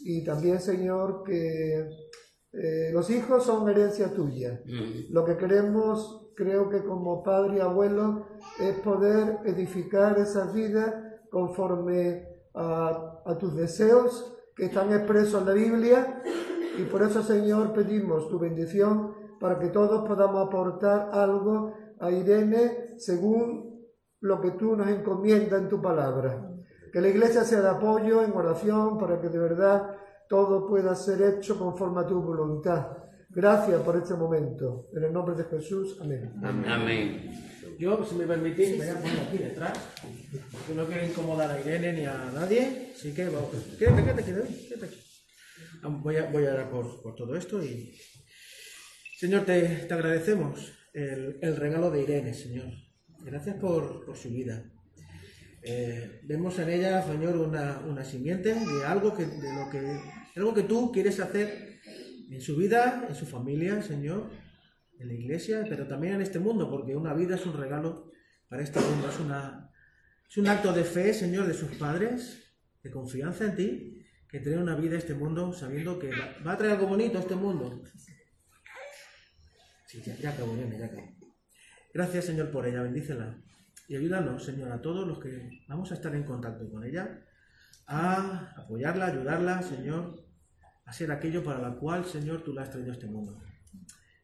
Y 0.00 0.24
también, 0.24 0.60
Señor, 0.60 1.22
que 1.24 1.88
eh, 2.52 2.90
los 2.92 3.10
hijos 3.10 3.44
son 3.44 3.68
herencia 3.68 4.12
tuya. 4.14 4.62
Mm. 4.64 5.12
Lo 5.12 5.24
que 5.24 5.36
queremos, 5.36 6.32
creo 6.36 6.68
que 6.68 6.82
como 6.84 7.22
padre 7.22 7.58
y 7.58 7.60
abuelo, 7.60 8.26
es 8.60 8.78
poder 8.80 9.38
edificar 9.44 10.18
esas 10.18 10.54
vidas 10.54 10.94
conforme 11.30 12.26
a, 12.54 13.22
a 13.26 13.38
tus 13.38 13.56
deseos 13.56 14.36
que 14.54 14.66
están 14.66 14.92
expresos 14.92 15.40
en 15.40 15.46
la 15.48 15.54
Biblia. 15.54 16.22
Y 16.78 16.84
por 16.84 17.02
eso, 17.02 17.22
Señor, 17.22 17.72
pedimos 17.72 18.28
tu 18.28 18.38
bendición 18.38 19.14
para 19.40 19.58
que 19.58 19.68
todos 19.68 20.06
podamos 20.06 20.46
aportar 20.46 21.10
algo 21.12 21.74
a 22.00 22.10
Irene 22.10 22.94
según 22.96 23.84
lo 24.20 24.40
que 24.40 24.52
tú 24.52 24.76
nos 24.76 24.88
encomiendas 24.88 25.60
en 25.60 25.68
tu 25.68 25.82
palabra. 25.82 26.53
Que 26.94 27.00
la 27.00 27.08
iglesia 27.08 27.42
sea 27.42 27.60
de 27.60 27.70
apoyo 27.70 28.22
en 28.22 28.30
oración 28.30 28.96
para 29.00 29.20
que 29.20 29.28
de 29.28 29.36
verdad 29.36 29.96
todo 30.28 30.64
pueda 30.64 30.94
ser 30.94 31.20
hecho 31.22 31.58
conforme 31.58 32.02
a 32.02 32.06
tu 32.06 32.22
voluntad. 32.22 32.86
Gracias 33.30 33.82
por 33.82 33.96
este 33.96 34.14
momento. 34.14 34.90
En 34.94 35.02
el 35.02 35.12
nombre 35.12 35.34
de 35.34 35.42
Jesús, 35.42 35.98
amén. 36.00 36.32
Amén. 36.40 37.32
Yo, 37.80 38.04
si 38.04 38.14
me 38.14 38.28
permitís, 38.28 38.78
me 38.78 38.86
voy 38.86 38.88
a 38.90 38.94
poner 39.00 39.20
aquí 39.26 39.38
detrás, 39.38 39.76
porque 40.52 40.72
no 40.72 40.86
quiero 40.86 41.04
incomodar 41.04 41.50
a 41.50 41.60
Irene 41.60 41.94
ni 41.94 42.06
a 42.06 42.30
nadie, 42.32 42.92
así 42.94 43.12
que 43.12 43.24
vamos. 43.24 43.50
Quédate, 43.76 44.04
quédate, 44.04 44.24
quédate, 44.24 44.68
quédate 44.68 44.86
aquí. 44.86 45.00
Voy 46.00 46.16
a, 46.16 46.30
voy 46.30 46.46
a 46.46 46.52
orar 46.52 46.70
por, 46.70 47.02
por 47.02 47.16
todo 47.16 47.34
esto 47.34 47.60
y... 47.60 47.92
Señor, 49.18 49.44
te, 49.44 49.62
te 49.88 49.94
agradecemos 49.94 50.72
el, 50.92 51.40
el 51.42 51.56
regalo 51.56 51.90
de 51.90 52.02
Irene, 52.02 52.32
Señor. 52.32 52.68
Gracias 53.24 53.56
por, 53.56 54.06
por 54.06 54.16
su 54.16 54.28
vida. 54.28 54.62
Eh, 55.66 56.20
vemos 56.24 56.58
en 56.58 56.68
ella, 56.68 57.02
Señor, 57.02 57.38
una, 57.38 57.78
una 57.78 58.04
simiente 58.04 58.52
de 58.52 58.84
algo 58.86 59.14
que, 59.14 59.24
de 59.24 59.54
lo 59.54 59.70
que, 59.70 59.98
algo 60.36 60.52
que 60.52 60.64
tú 60.64 60.92
quieres 60.92 61.18
hacer 61.20 61.80
en 62.30 62.40
su 62.42 62.56
vida, 62.56 63.06
en 63.08 63.14
su 63.14 63.24
familia, 63.24 63.80
Señor, 63.80 64.30
en 64.98 65.08
la 65.08 65.14
iglesia, 65.14 65.64
pero 65.66 65.88
también 65.88 66.14
en 66.14 66.20
este 66.20 66.38
mundo, 66.38 66.68
porque 66.68 66.94
una 66.94 67.14
vida 67.14 67.36
es 67.36 67.46
un 67.46 67.56
regalo 67.56 68.10
para 68.46 68.62
este 68.62 68.78
mundo, 68.78 69.08
es, 69.08 69.18
una, 69.20 69.70
es 70.28 70.36
un 70.36 70.48
acto 70.48 70.70
de 70.74 70.84
fe, 70.84 71.14
Señor, 71.14 71.46
de 71.46 71.54
sus 71.54 71.70
padres, 71.76 72.42
de 72.82 72.90
confianza 72.90 73.46
en 73.46 73.56
ti, 73.56 74.06
que 74.28 74.40
trae 74.40 74.58
una 74.58 74.76
vida 74.76 74.98
este 74.98 75.14
mundo 75.14 75.54
sabiendo 75.54 75.98
que 75.98 76.10
va, 76.10 76.36
va 76.46 76.52
a 76.52 76.58
traer 76.58 76.74
algo 76.74 76.88
bonito 76.88 77.16
a 77.16 77.22
este 77.22 77.36
mundo. 77.36 77.82
Sí, 79.86 80.02
ya, 80.04 80.14
ya 80.16 80.30
acabo, 80.30 80.54
ya 80.56 80.84
acabo. 80.84 81.08
Gracias, 81.94 82.26
Señor, 82.26 82.50
por 82.50 82.66
ella, 82.66 82.82
bendícela. 82.82 83.40
Y 83.88 83.96
ayúdanos, 83.96 84.44
Señor, 84.44 84.72
a 84.72 84.80
todos 84.80 85.06
los 85.06 85.18
que 85.18 85.62
vamos 85.68 85.90
a 85.90 85.94
estar 85.94 86.14
en 86.14 86.24
contacto 86.24 86.70
con 86.70 86.84
ella, 86.84 87.22
a 87.86 88.54
apoyarla, 88.56 89.06
ayudarla, 89.06 89.62
Señor, 89.62 90.24
a 90.86 90.92
ser 90.92 91.12
aquello 91.12 91.44
para 91.44 91.60
la 91.60 91.74
cual, 91.74 92.04
Señor, 92.04 92.42
tú 92.42 92.52
la 92.52 92.62
has 92.62 92.70
traído 92.70 92.90
a 92.90 92.94
este 92.94 93.06
mundo. 93.06 93.42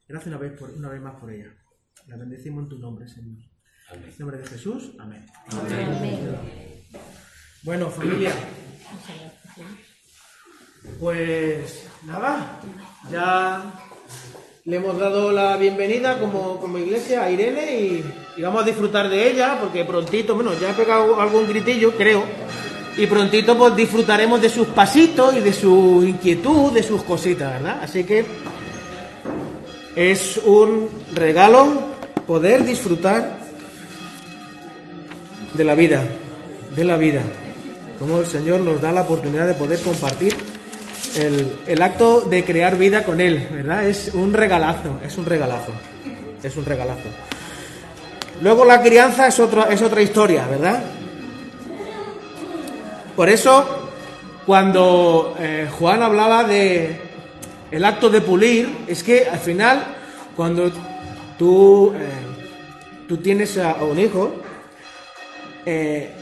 Gracias 0.09 0.29
una 0.29 0.39
vez, 0.39 0.59
por, 0.59 0.71
una 0.71 0.89
vez 0.89 1.01
más 1.01 1.15
por 1.17 1.31
ella. 1.31 1.55
La 2.07 2.17
bendecimos 2.17 2.65
en 2.65 2.69
tu 2.71 2.79
nombre, 2.79 3.07
Señor. 3.07 3.39
En 3.93 4.03
el 4.03 4.19
nombre 4.19 4.39
de 4.39 4.47
Jesús, 4.47 4.93
amén. 4.99 5.27
Bueno, 7.63 7.91
familia. 7.91 8.33
Pues 10.99 11.89
nada, 12.07 12.61
ya 13.11 13.90
le 14.71 14.77
hemos 14.77 14.97
dado 15.01 15.33
la 15.33 15.57
bienvenida 15.57 16.21
como, 16.21 16.61
como 16.61 16.79
iglesia 16.79 17.25
a 17.25 17.31
Irene 17.31 17.81
y, 17.81 18.05
y 18.37 18.41
vamos 18.41 18.63
a 18.63 18.67
disfrutar 18.67 19.09
de 19.09 19.29
ella 19.29 19.59
porque 19.61 19.85
prontito, 19.85 20.37
bueno, 20.37 20.53
ya 20.61 20.71
he 20.71 20.75
pegado 20.75 21.21
algún 21.21 21.49
gritillo, 21.49 21.91
creo, 21.97 22.23
y 22.97 23.05
prontito 23.09 23.59
pues 23.59 23.75
disfrutaremos 23.75 24.41
de 24.41 24.49
sus 24.49 24.69
pasitos 24.69 25.35
y 25.35 25.41
de 25.41 25.53
su 25.53 26.05
inquietud, 26.07 26.71
de 26.71 26.85
sus 26.85 27.03
cositas, 27.03 27.55
¿verdad? 27.55 27.81
Así 27.83 28.05
que 28.05 28.25
es 29.97 30.37
un 30.45 30.89
regalo 31.15 31.67
poder 32.25 32.65
disfrutar 32.65 33.41
de 35.53 35.65
la 35.65 35.75
vida, 35.75 36.05
de 36.77 36.85
la 36.85 36.97
vida, 36.97 37.23
como 37.99 38.21
el 38.21 38.27
Señor 38.27 38.61
nos 38.61 38.81
da 38.81 38.93
la 38.93 39.03
oportunidad 39.03 39.49
de 39.49 39.55
poder 39.55 39.81
compartir 39.81 40.50
el, 41.17 41.57
el, 41.67 41.83
acto 41.83 42.21
de 42.23 42.45
crear 42.45 42.77
vida 42.77 43.05
con 43.05 43.21
Él, 43.21 43.49
¿verdad? 43.51 43.87
Es 43.87 44.13
un 44.15 44.33
regalazo, 44.33 45.01
es 45.05 45.17
un 45.19 45.27
regalazo, 45.27 45.73
es 46.43 46.57
un 46.57 46.65
regalazo. 46.65 47.09
Luego 48.41 48.65
la 48.65 48.81
crianza 48.83 49.27
es 49.27 49.39
otra, 49.39 49.65
es 49.65 49.83
otra 49.83 50.01
historia, 50.01 50.47
¿verdad? 50.47 50.83
Por 53.15 53.29
eso, 53.29 53.91
cuando 54.47 55.37
eh, 55.39 55.69
Juan 55.79 56.03
hablaba 56.03 56.45
de 56.45 56.99
el 57.71 57.85
acto 57.85 58.09
de 58.09 58.21
pulir, 58.21 58.85
es 58.89 59.03
que 59.03 59.27
al 59.27 59.39
final, 59.39 59.85
cuando 60.35 60.73
tú, 61.39 61.93
eh, 61.95 63.07
tú 63.07 63.19
tienes 63.19 63.59
a 63.59 63.75
un 63.75 63.99
hijo, 63.99 64.33
eh, 65.67 66.15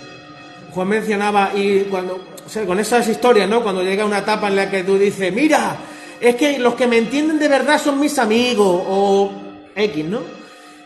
Juan 0.73 0.89
mencionaba 0.89 1.52
y 1.55 1.82
cuando 1.85 2.20
o 2.48 2.50
sea, 2.50 2.64
con 2.64 2.80
esas 2.80 3.06
historias, 3.06 3.46
¿no? 3.46 3.62
Cuando 3.62 3.82
llega 3.82 4.06
una 4.06 4.20
etapa 4.20 4.48
en 4.48 4.56
la 4.56 4.70
que 4.70 4.82
tú 4.82 4.96
dices, 4.96 5.30
mira, 5.34 5.76
es 6.18 6.34
que 6.34 6.58
los 6.58 6.74
que 6.76 6.86
me 6.86 6.96
entienden 6.96 7.38
de 7.38 7.46
verdad 7.46 7.78
son 7.78 8.00
mis 8.00 8.18
amigos 8.18 8.84
o 8.88 9.30
X, 9.76 10.04
¿no? 10.06 10.20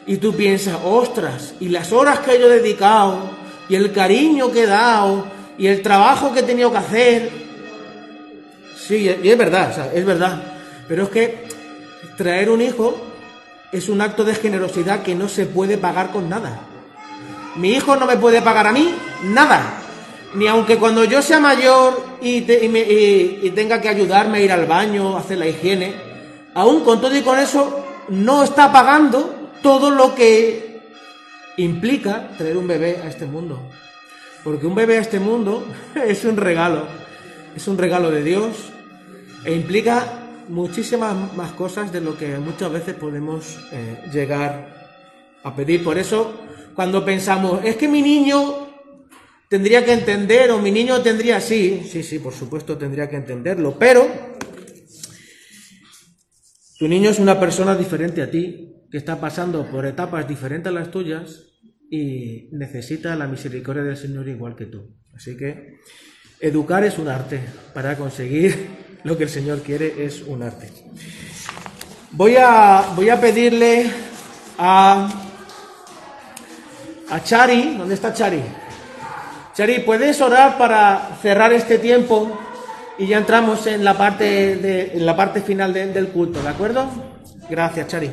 Y 0.05 0.17
tú 0.17 0.35
piensas, 0.35 0.77
ostras, 0.83 1.55
y 1.61 1.69
las 1.69 1.93
horas 1.93 2.19
que 2.19 2.37
yo 2.41 2.51
he 2.51 2.59
dedicado, 2.59 3.31
y 3.69 3.77
el 3.77 3.93
cariño 3.93 4.51
que 4.51 4.65
he 4.65 4.67
dado, 4.67 5.25
y 5.57 5.69
el 5.69 5.83
trabajo 5.83 6.33
que 6.33 6.41
he 6.41 6.43
tenido 6.43 6.73
que 6.73 6.79
hacer. 6.79 7.31
Sí, 8.77 9.09
y 9.23 9.29
es 9.29 9.39
verdad, 9.39 9.71
o 9.71 9.75
sea, 9.77 9.93
es 9.95 10.05
verdad. 10.05 10.43
Pero 10.89 11.05
es 11.05 11.11
que 11.11 11.45
traer 12.17 12.51
un 12.51 12.61
hijo 12.61 13.01
es 13.71 13.89
un 13.89 14.01
acto 14.01 14.25
de 14.25 14.35
generosidad 14.35 15.05
que 15.05 15.15
no 15.15 15.29
se 15.29 15.47
puede 15.47 15.79
pagar 15.79 16.11
con 16.11 16.29
nada. 16.29 16.59
Mi 17.55 17.71
hijo 17.71 17.95
no 17.95 18.07
me 18.07 18.17
puede 18.17 18.43
pagar 18.43 18.67
a 18.67 18.73
mí 18.73 18.93
nada. 19.23 19.82
Ni 20.35 20.47
aunque 20.47 20.79
cuando 20.79 21.05
yo 21.05 21.21
sea 21.21 21.41
mayor 21.41 22.19
y, 22.21 22.41
tenga 23.51 23.81
que 23.81 23.89
ayudarme 23.89 24.39
a 24.39 24.41
ir 24.41 24.53
al 24.53 24.67
baño, 24.67 25.17
hacer 25.17 25.39
la 25.39 25.47
higiene, 25.47 25.95
aún 26.55 26.85
con 26.85 27.01
todo 27.01 27.17
y 27.17 27.23
con 27.23 27.39
eso, 27.39 27.85
no 28.09 28.43
está 28.43 28.73
pagando 28.73 29.51
todo 29.63 29.91
lo 29.91 30.15
que 30.15 30.81
implica 31.59 32.31
traer 32.39 32.57
un 32.57 32.67
bebé 32.67 33.01
a 33.05 33.09
este 33.09 33.27
mundo. 33.27 33.61
Porque 34.43 34.67
un 34.67 34.75
bebé 34.75 34.99
a 34.99 35.03
este 35.03 35.21
mundo 35.21 35.67
es 35.95 36.25
un 36.25 36.37
regalo, 36.37 36.85
es 37.55 37.69
un 37.69 37.77
regalo 37.77 38.11
de 38.11 38.25
Dios 38.25 38.71
e 39.45 39.55
implica 39.55 40.21
muchísimas 40.49 41.35
más 41.35 41.53
cosas 41.53 41.93
de 41.93 42.01
lo 42.01 42.17
que 42.17 42.39
muchas 42.39 42.73
veces 42.73 42.95
podemos 42.95 43.59
eh, 43.71 44.03
llegar 44.13 44.83
a 45.43 45.55
pedir. 45.55 45.85
Por 45.85 45.99
eso, 45.99 46.33
cuando 46.75 47.05
pensamos, 47.05 47.61
es 47.65 47.77
que 47.77 47.89
mi 47.89 48.03
niño 48.03 48.62
tendría 49.53 49.85
que 49.85 49.93
entender 49.93 50.51
o 50.51 50.59
mi 50.59 50.71
niño 50.71 51.03
tendría, 51.03 51.39
sí, 51.39 51.83
sí, 51.87 52.03
sí, 52.03 52.19
por 52.19 52.33
supuesto 52.33 52.79
tendría 52.79 53.11
que 53.11 53.17
entenderlo, 53.17 53.79
pero 53.79 54.09
tu 56.79 56.89
niño 56.89 57.11
es 57.11 57.19
una 57.19 57.39
persona 57.39 57.77
diferente 57.77 58.23
a 58.23 58.31
ti, 58.31 58.87
que 58.91 58.97
está 58.97 59.21
pasando 59.21 59.71
por 59.71 59.85
etapas 59.85 60.27
diferentes 60.27 60.71
a 60.71 60.75
las 60.75 60.91
tuyas 60.91 61.53
y 61.91 62.49
necesita 62.53 63.15
la 63.15 63.27
misericordia 63.27 63.83
del 63.83 63.99
Señor 63.99 64.27
igual 64.27 64.57
que 64.57 64.65
tú. 64.65 64.97
Así 65.15 65.37
que 65.37 65.81
educar 66.41 66.83
es 66.85 66.97
un 66.97 67.09
arte 67.09 67.41
para 67.75 67.99
conseguir 67.99 68.57
lo 69.05 69.19
que 69.19 69.25
el 69.25 69.31
Señor 69.31 69.61
quiere 69.61 70.03
es 70.03 70.23
un 70.23 70.45
arte. 70.45 70.71
Voy 72.13 72.37
a, 72.39 72.95
voy 72.97 73.11
a 73.11 73.21
pedirle 73.21 73.91
a, 74.57 75.11
a 77.11 77.23
Chari, 77.23 77.77
¿dónde 77.77 77.97
está 77.97 78.15
Chari? 78.15 78.41
Chari, 79.55 79.81
¿puedes 79.81 80.21
orar 80.23 80.57
para 80.57 81.17
cerrar 81.21 81.53
este 81.53 81.79
tiempo 81.79 82.31
y 82.99 83.07
ya 83.07 83.19
entramos 83.19 83.67
en 83.67 83.85
la 83.85 83.99
parte, 83.99 84.57
de, 84.57 84.93
la 84.97 85.15
parte 85.15 85.43
final 85.43 85.75
del 85.75 86.09
culto, 86.09 86.43
¿de 86.43 86.49
acuerdo? 86.49 86.87
Gracias, 87.51 87.89
Chari. 87.89 88.11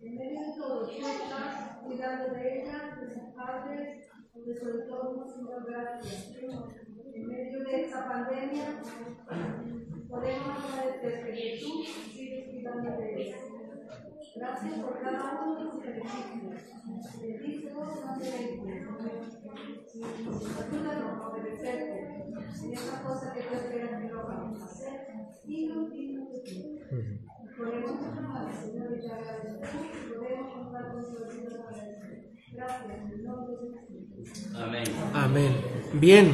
En 0.00 0.18
medio 0.18 0.40
de 0.40 0.52
todo, 0.56 0.86
tú 0.86 1.06
estás 1.06 1.78
cuidando 1.84 2.34
de 2.34 2.60
ella, 2.60 2.96
de 3.00 3.14
sus 3.14 3.34
padres, 3.34 4.08
de 4.34 4.54
su 4.54 4.68
entorno, 4.68 5.26
Señor, 5.26 5.64
gracias. 5.64 6.34
En 7.14 7.28
medio 7.28 7.60
de 7.60 7.82
esta 7.82 8.08
pandemia, 8.08 8.82
podemos 10.08 10.64
agradecer 10.64 11.32
que 11.32 11.60
tú 11.62 11.84
sigues 11.84 12.48
cuidando 12.50 12.96
de 12.98 13.22
ella. 13.22 13.51
Gracias 14.34 14.78
por 14.80 15.00
cada 15.00 15.40
uno 15.42 15.56
de 15.56 15.70
tus 15.70 15.80
beneficios. 15.82 16.62
Bendícenos 17.20 17.88
Ayúdanos 20.58 21.20
a 21.20 21.28
obedecerte 21.28 22.24
en 22.64 22.72
esta 22.72 23.02
cosa 23.02 23.34
que 23.34 23.42
tú 23.42 23.54
esperas 23.54 24.00
que 24.00 24.08
lo 24.08 24.26
vamos 24.26 24.62
a 24.62 24.64
hacer. 24.64 25.06
Y 25.46 25.66
no 25.66 25.88
de 25.88 26.40
ti. 26.44 26.78
Amén. 34.56 34.84
Amén. 35.14 35.56
Bien. 35.94 36.32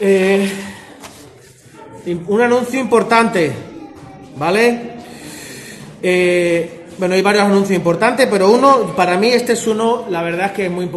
Eh, 0.00 0.50
un 2.28 2.40
anuncio 2.40 2.80
importante, 2.80 3.52
¿vale? 4.36 4.95
Eh, 6.02 6.86
bueno, 6.98 7.14
hay 7.14 7.22
varios 7.22 7.44
anuncios 7.44 7.76
importantes, 7.76 8.26
pero 8.30 8.50
uno, 8.50 8.94
para 8.96 9.18
mí 9.18 9.28
este 9.28 9.52
es 9.52 9.66
uno, 9.66 10.06
la 10.08 10.22
verdad 10.22 10.46
es 10.46 10.52
que 10.52 10.66
es 10.66 10.70
muy 10.70 10.90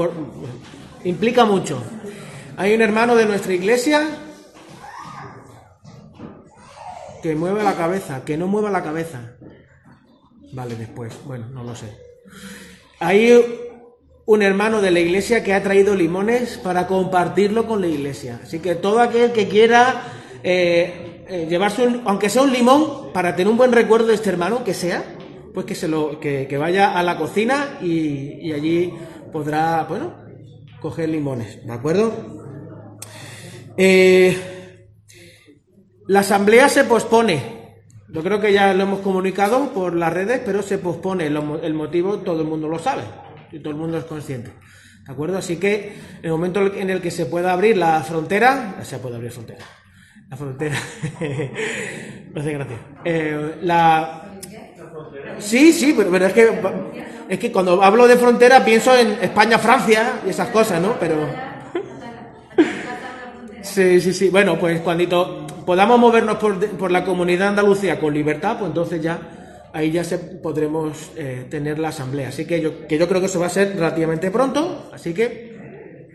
implica 1.04 1.46
mucho. 1.46 1.82
Hay 2.58 2.74
un 2.74 2.82
hermano 2.82 3.16
de 3.16 3.26
nuestra 3.26 3.54
iglesia 3.54 4.08
que 7.22 7.36
mueve 7.36 7.64
la 7.64 7.76
cabeza, 7.76 8.24
que 8.26 8.38
no 8.38 8.48
mueva 8.48 8.70
la 8.70 8.84
cabeza. 8.84 9.36
Vale, 10.52 10.76
después, 10.76 11.14
bueno, 11.26 11.48
no 11.50 11.64
lo 11.64 11.76
sé. 11.76 11.96
Hay 13.00 13.44
un 14.26 14.42
hermano 14.42 14.82
de 14.82 14.92
la 14.92 15.00
iglesia 15.00 15.44
que 15.44 15.54
ha 15.54 15.64
traído 15.64 15.96
limones 15.96 16.58
para 16.58 16.88
compartirlo 16.88 17.68
con 17.68 17.82
la 17.82 17.88
iglesia. 17.88 18.40
Así 18.44 18.60
que 18.60 18.76
todo 18.76 19.00
aquel 19.00 19.32
que 19.32 19.48
quiera 19.48 20.04
eh, 20.44 21.19
eh, 21.30 21.48
llevarse, 21.48 21.86
un, 21.86 22.02
aunque 22.06 22.30
sea 22.30 22.42
un 22.42 22.52
limón, 22.52 23.14
para 23.14 23.36
tener 23.36 23.52
un 23.52 23.58
buen 23.58 23.72
recuerdo 23.72 24.08
de 24.08 24.16
este 24.16 24.30
hermano, 24.30 24.64
que 24.64 24.74
sea, 24.74 25.04
pues 25.54 25.66
que 25.66 25.76
se 25.76 25.88
lo, 25.88 26.20
que, 26.20 26.58
vaya 26.58 26.98
a 26.98 27.04
la 27.04 27.18
cocina 27.18 27.78
y, 27.82 28.52
allí 28.52 28.94
podrá, 29.32 29.84
bueno, 29.84 30.16
coger 30.82 31.10
limones, 31.10 31.66
¿de 31.66 31.72
acuerdo? 31.72 32.14
Eh, 33.78 34.36
la 36.08 36.22
asamblea 36.22 36.68
se 36.70 36.84
pospone. 36.84 37.60
Yo 38.12 38.24
creo 38.24 38.42
que 38.42 38.52
ya 38.52 38.74
lo 38.74 38.84
hemos 38.84 39.02
comunicado 39.02 39.72
por 39.72 39.96
las 39.96 40.12
redes, 40.12 40.42
pero 40.44 40.64
se 40.64 40.80
pospone. 40.80 41.28
El 41.28 41.74
motivo 41.76 42.18
todo 42.20 42.42
el 42.42 42.48
mundo 42.48 42.68
lo 42.68 42.80
sabe 42.80 43.04
y 43.52 43.60
todo 43.60 43.70
el 43.70 43.80
mundo 43.80 44.00
es 44.00 44.06
consciente. 44.06 44.52
¿De 45.06 45.12
acuerdo? 45.12 45.38
Así 45.38 45.58
que 45.58 45.94
en 46.20 46.26
el 46.26 46.32
momento 46.32 46.66
en 46.66 46.90
el 46.90 47.02
que 47.02 47.12
se 47.12 47.28
pueda 47.28 47.54
abrir 47.54 47.78
la 47.78 48.02
frontera, 48.02 48.80
se 48.84 48.98
puede 48.98 49.18
abrir 49.18 49.32
frontera. 49.32 49.64
La 50.30 50.38
frontera. 50.38 50.76
Gracias, 52.32 52.54
gracias. 52.54 52.80
Eh, 53.04 53.56
la... 53.64 54.22
Sí, 55.40 55.74
sí, 55.74 55.96
pero, 55.98 56.28
es 56.28 56.34
que 56.34 56.50
es 57.28 57.40
que 57.40 57.52
cuando 57.52 57.82
hablo 57.82 58.08
de 58.08 58.18
frontera 58.18 58.64
pienso 58.64 58.96
en 58.96 59.18
España, 59.22 59.58
Francia 59.58 60.20
y 60.26 60.30
esas 60.30 60.50
cosas, 60.50 60.82
¿no? 60.82 60.96
Pero 61.00 61.16
sí, 63.64 64.00
sí, 64.00 64.14
sí. 64.14 64.30
Bueno, 64.30 64.60
pues 64.60 64.82
cuando 64.82 65.48
podamos 65.66 66.00
movernos 66.00 66.38
por, 66.38 66.92
la 66.92 67.04
comunidad 67.04 67.50
Andalucía 67.50 68.00
con 68.00 68.14
libertad, 68.14 68.58
pues 68.60 68.70
entonces 68.70 69.02
ya 69.02 69.70
ahí 69.74 69.92
ya 69.92 70.04
se, 70.04 70.18
podremos 70.18 71.12
eh, 71.16 71.48
tener 71.50 71.80
la 71.80 71.90
asamblea. 71.90 72.30
Así 72.30 72.46
que 72.46 72.62
yo, 72.62 72.88
que 72.88 72.98
yo 72.98 73.08
creo 73.08 73.22
que 73.22 73.28
eso 73.28 73.40
va 73.40 73.48
a 73.48 73.52
ser 73.52 73.76
relativamente 73.76 74.30
pronto, 74.32 74.90
así 74.94 75.14
que 75.14 76.10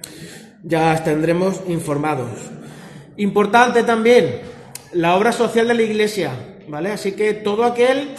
ya 0.62 1.02
tendremos 1.02 1.62
informados. 1.68 2.30
Importante 3.16 3.82
también 3.84 4.40
la 4.92 5.16
obra 5.16 5.32
social 5.32 5.68
de 5.68 5.74
la 5.74 5.82
Iglesia, 5.82 6.32
¿vale? 6.68 6.90
Así 6.90 7.12
que 7.12 7.34
todo 7.34 7.64
aquel 7.64 8.10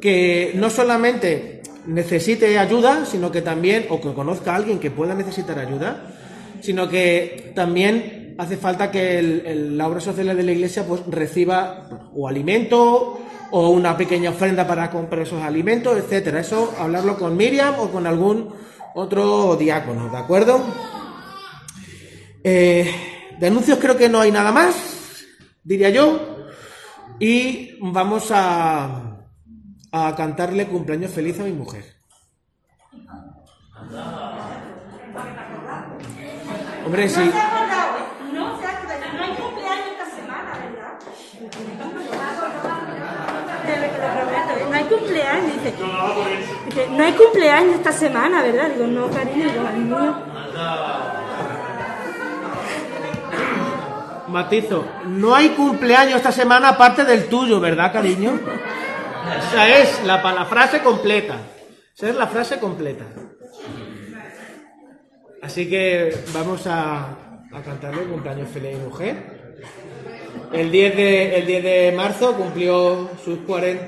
que 0.00 0.52
no 0.54 0.70
solamente 0.70 1.62
necesite 1.86 2.58
ayuda, 2.58 3.04
sino 3.04 3.30
que 3.30 3.42
también, 3.42 3.86
o 3.90 4.00
que 4.00 4.12
conozca 4.12 4.52
a 4.52 4.56
alguien 4.56 4.78
que 4.78 4.90
pueda 4.90 5.14
necesitar 5.14 5.58
ayuda, 5.58 6.14
sino 6.60 6.88
que 6.88 7.52
también 7.54 8.34
hace 8.38 8.56
falta 8.56 8.90
que 8.90 9.22
la 9.72 9.86
obra 9.86 10.00
social 10.00 10.34
de 10.36 10.42
la 10.42 10.52
iglesia 10.52 10.86
pues 10.86 11.02
reciba 11.08 11.88
o 12.14 12.26
alimento 12.26 13.20
o 13.50 13.68
una 13.70 13.96
pequeña 13.96 14.30
ofrenda 14.30 14.66
para 14.66 14.90
comprar 14.90 15.22
esos 15.22 15.42
alimentos, 15.42 15.98
etcétera. 15.98 16.40
Eso 16.40 16.74
hablarlo 16.78 17.18
con 17.18 17.36
Miriam 17.36 17.74
o 17.78 17.90
con 17.90 18.06
algún 18.06 18.54
otro 18.94 19.56
diácono, 19.56 20.08
¿de 20.08 20.16
acuerdo? 20.16 20.60
Eh, 22.42 22.90
de 23.40 23.46
anuncios 23.46 23.78
creo 23.78 23.96
que 23.96 24.10
no 24.10 24.20
hay 24.20 24.30
nada 24.30 24.52
más, 24.52 24.74
diría 25.64 25.88
yo. 25.88 26.46
Y 27.18 27.78
vamos 27.80 28.30
a, 28.30 29.18
a 29.90 30.14
cantarle 30.14 30.66
cumpleaños 30.66 31.10
feliz 31.10 31.40
a 31.40 31.44
mi 31.44 31.52
mujer. 31.52 31.84
Hombre, 36.84 37.08
sí. 37.08 37.30
no 44.70 44.88
cumpleaños. 44.88 45.62
Dice, 46.66 46.88
no 46.90 47.04
hay 47.04 47.12
cumpleaños 47.12 47.74
esta 47.76 47.92
semana, 47.92 48.42
¿verdad? 48.42 48.70
Digo, 48.70 48.86
no, 48.86 49.10
cariño, 49.10 49.48
digo, 49.48 49.66
al 49.66 49.76
mío. 49.78 51.19
Matizo, 54.30 54.84
no 55.06 55.34
hay 55.34 55.50
cumpleaños 55.50 56.16
esta 56.16 56.32
semana 56.32 56.70
aparte 56.70 57.04
del 57.04 57.26
tuyo, 57.28 57.60
¿verdad, 57.60 57.92
cariño? 57.92 58.38
Esa 59.50 59.68
es 59.68 60.02
la, 60.04 60.22
la 60.32 60.44
frase 60.46 60.80
completa. 60.82 61.36
Esa 61.96 62.08
es 62.08 62.16
la 62.16 62.26
frase 62.26 62.58
completa. 62.58 63.04
Así 65.42 65.68
que 65.68 66.14
vamos 66.34 66.66
a, 66.66 67.00
a 67.52 67.62
cantarle 67.64 68.02
cumpleaños 68.04 68.48
feliz 68.50 68.78
mujer. 68.78 69.40
El 70.52 70.70
10 70.70 70.96
de, 70.96 71.36
el 71.38 71.46
10 71.46 71.62
de 71.62 71.92
marzo 71.96 72.34
cumplió 72.34 73.10
sus 73.24 73.38
40. 73.40 73.84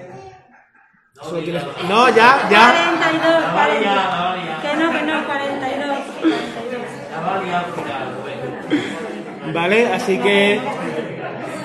Solo 1.23 1.43
tienes- 1.43 1.65
No, 1.89 2.09
ya, 2.09 2.49
ya. 2.51 2.73
42, 2.99 3.41
La 3.41 3.53
valia, 3.53 3.81
40. 3.81 3.95
la 3.95 4.21
valia. 4.23 4.59
Que 4.63 4.77
no, 4.77 4.93
que 4.93 5.03
no, 5.03 5.27
42. 5.27 5.99
42. 6.21 6.83
La 7.13 7.21
valía 7.21 7.61
final, 7.75 8.17
bueno. 8.23 9.42
Vale, 9.53 9.93
así 9.93 10.19
que. 10.19 10.61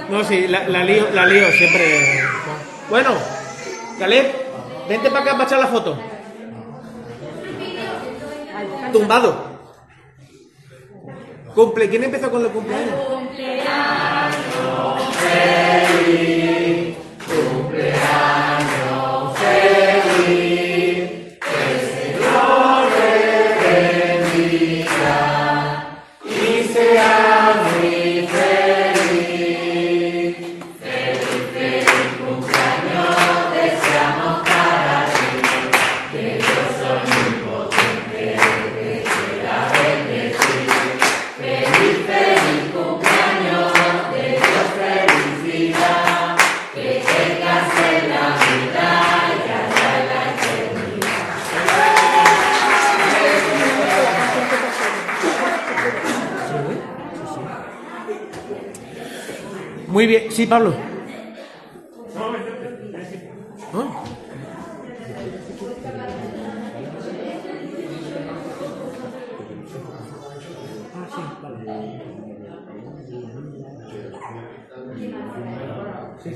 No, 0.10 0.24
sí, 0.24 0.48
la, 0.48 0.68
la 0.68 0.84
lío, 0.84 1.10
la 1.14 1.26
lío 1.26 1.52
siempre. 1.52 2.22
Bueno, 2.90 3.12
Caleb, 4.00 4.32
vente 4.88 5.10
para 5.10 5.22
acá 5.22 5.32
para 5.34 5.44
echar 5.44 5.60
la 5.60 5.68
foto. 5.68 5.98
Tumbado. 8.94 9.58
Cumple, 11.54 11.90
¿quién 11.90 12.04
empezó 12.04 12.30
con 12.30 12.44
los 12.44 12.52
cumpleaños? 12.52 12.94
Muy 59.98 60.06
bien, 60.06 60.32
sí, 60.32 60.46
Pablo. 60.46 60.76
Sí. 60.76 60.78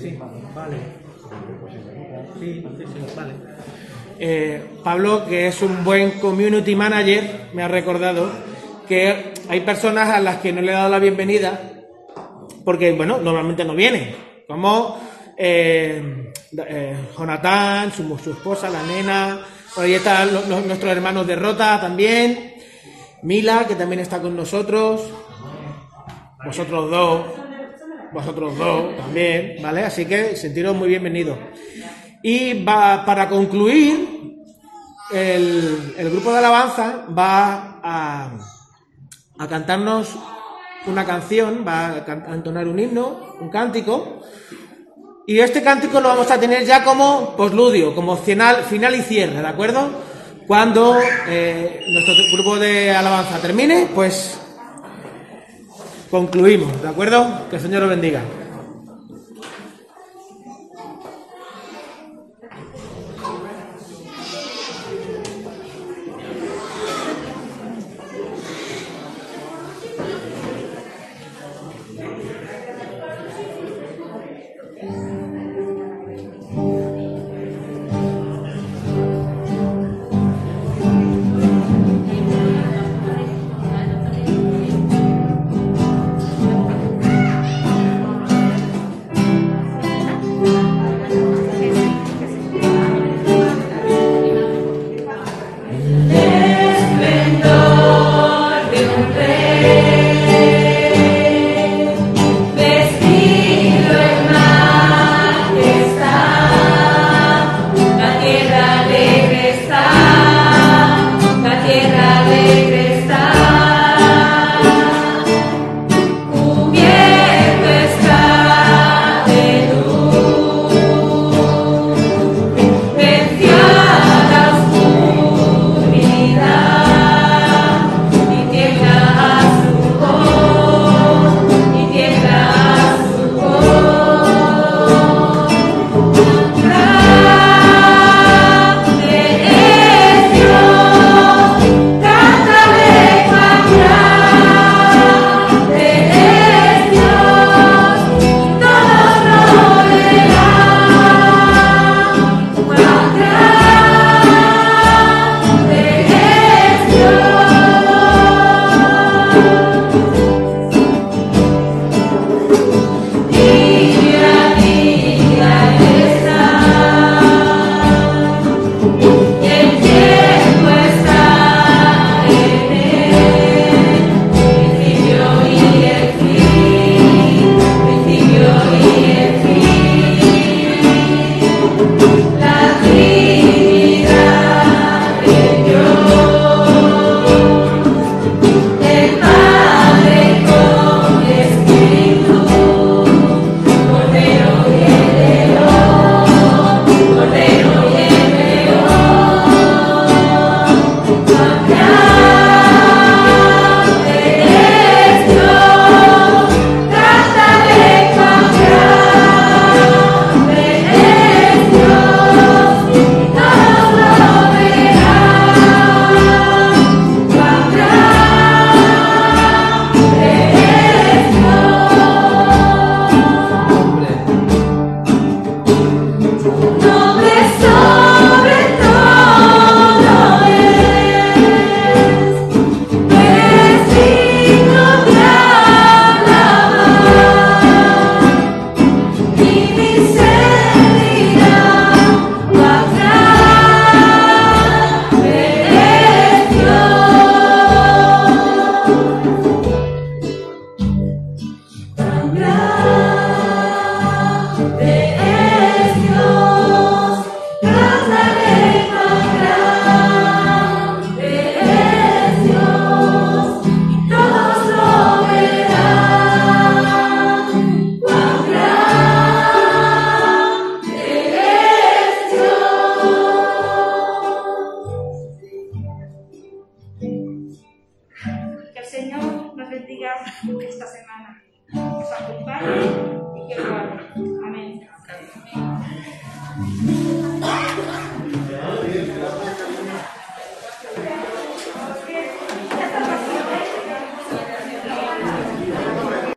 Sí, 0.02 0.18
vale. 0.56 0.78
Sí, 2.40 2.66
vale. 3.16 3.34
Eh, 4.18 4.66
Pablo, 4.84 5.28
que 5.28 5.50
es 5.50 5.62
un 5.62 5.84
buen 5.84 6.10
community 6.20 6.76
manager, 6.76 7.50
me 7.54 7.62
ha 7.62 7.68
recordado 7.68 8.28
que 8.88 9.36
hay 9.48 9.60
personas 9.60 10.10
a 10.10 10.20
las 10.20 10.38
que 10.38 10.52
no 10.52 10.62
le 10.62 10.72
he 10.72 10.74
dado 10.74 10.90
la 10.90 10.98
bienvenida 10.98 11.72
porque, 12.64 12.92
bueno, 12.94 13.18
normalmente 13.18 13.64
no 13.66 13.76
vienen. 13.76 14.16
Como 14.48 15.00
eh, 15.38 16.32
eh, 16.68 16.96
Jonathan, 17.18 17.92
su, 17.92 18.18
su 18.18 18.32
esposa, 18.32 18.70
la 18.70 18.84
nena, 18.84 19.40
por 19.74 19.86
ahí 19.86 19.94
están 19.94 20.34
lo- 20.34 20.46
lo- 20.48 20.62
nuestros 20.62 20.92
hermanos 20.92 21.26
de 21.28 21.36
Rota 21.36 21.80
también, 21.80 22.56
Mila, 23.24 23.66
que 23.68 23.76
también 23.76 24.02
está 24.02 24.22
con 24.22 24.36
nosotros, 24.36 25.02
vosotros 26.46 26.90
dos, 26.90 27.26
vosotros 28.12 28.58
dos 28.58 28.98
también, 28.98 29.58
¿vale? 29.62 29.84
Así 29.84 30.06
que 30.06 30.36
sentiros 30.36 30.76
muy 30.76 30.90
bienvenidos. 30.90 31.38
Y 32.24 32.64
va, 32.64 33.06
para 33.06 33.30
concluir, 33.30 34.38
el, 35.14 35.94
el 35.98 36.10
grupo 36.10 36.32
de 36.32 36.38
alabanza 36.40 37.06
va 37.18 37.80
a, 37.84 38.32
a 39.40 39.48
cantarnos 39.48 40.10
una 40.88 41.06
canción, 41.06 41.64
va 41.68 41.88
a, 41.88 42.34
entonar 42.34 42.68
un 42.68 42.80
himno, 42.80 43.36
un 43.40 43.50
cántico, 43.50 44.22
y 45.28 45.40
este 45.40 45.62
cántico 45.62 46.02
lo 46.02 46.10
vamos 46.10 46.30
a 46.32 46.40
tener 46.40 46.66
ya 46.66 46.84
como 46.84 47.36
posludio, 47.36 47.94
como 47.94 48.18
final, 48.18 48.64
final 48.64 48.96
y 48.96 49.02
cierre, 49.02 49.42
¿de 49.42 49.48
acuerdo? 49.48 49.90
Cuando 50.48 50.98
eh, 51.28 51.86
nuestro 51.88 52.16
grupo 52.34 52.58
de 52.58 52.92
alabanza 52.92 53.40
termine, 53.40 53.88
pues 53.94 54.40
concluimos, 56.10 56.82
¿de 56.82 56.90
acuerdo? 56.90 57.48
Que 57.50 57.58
el 57.58 57.62
Señor 57.62 57.84
os 57.84 57.90
bendiga. 57.90 58.22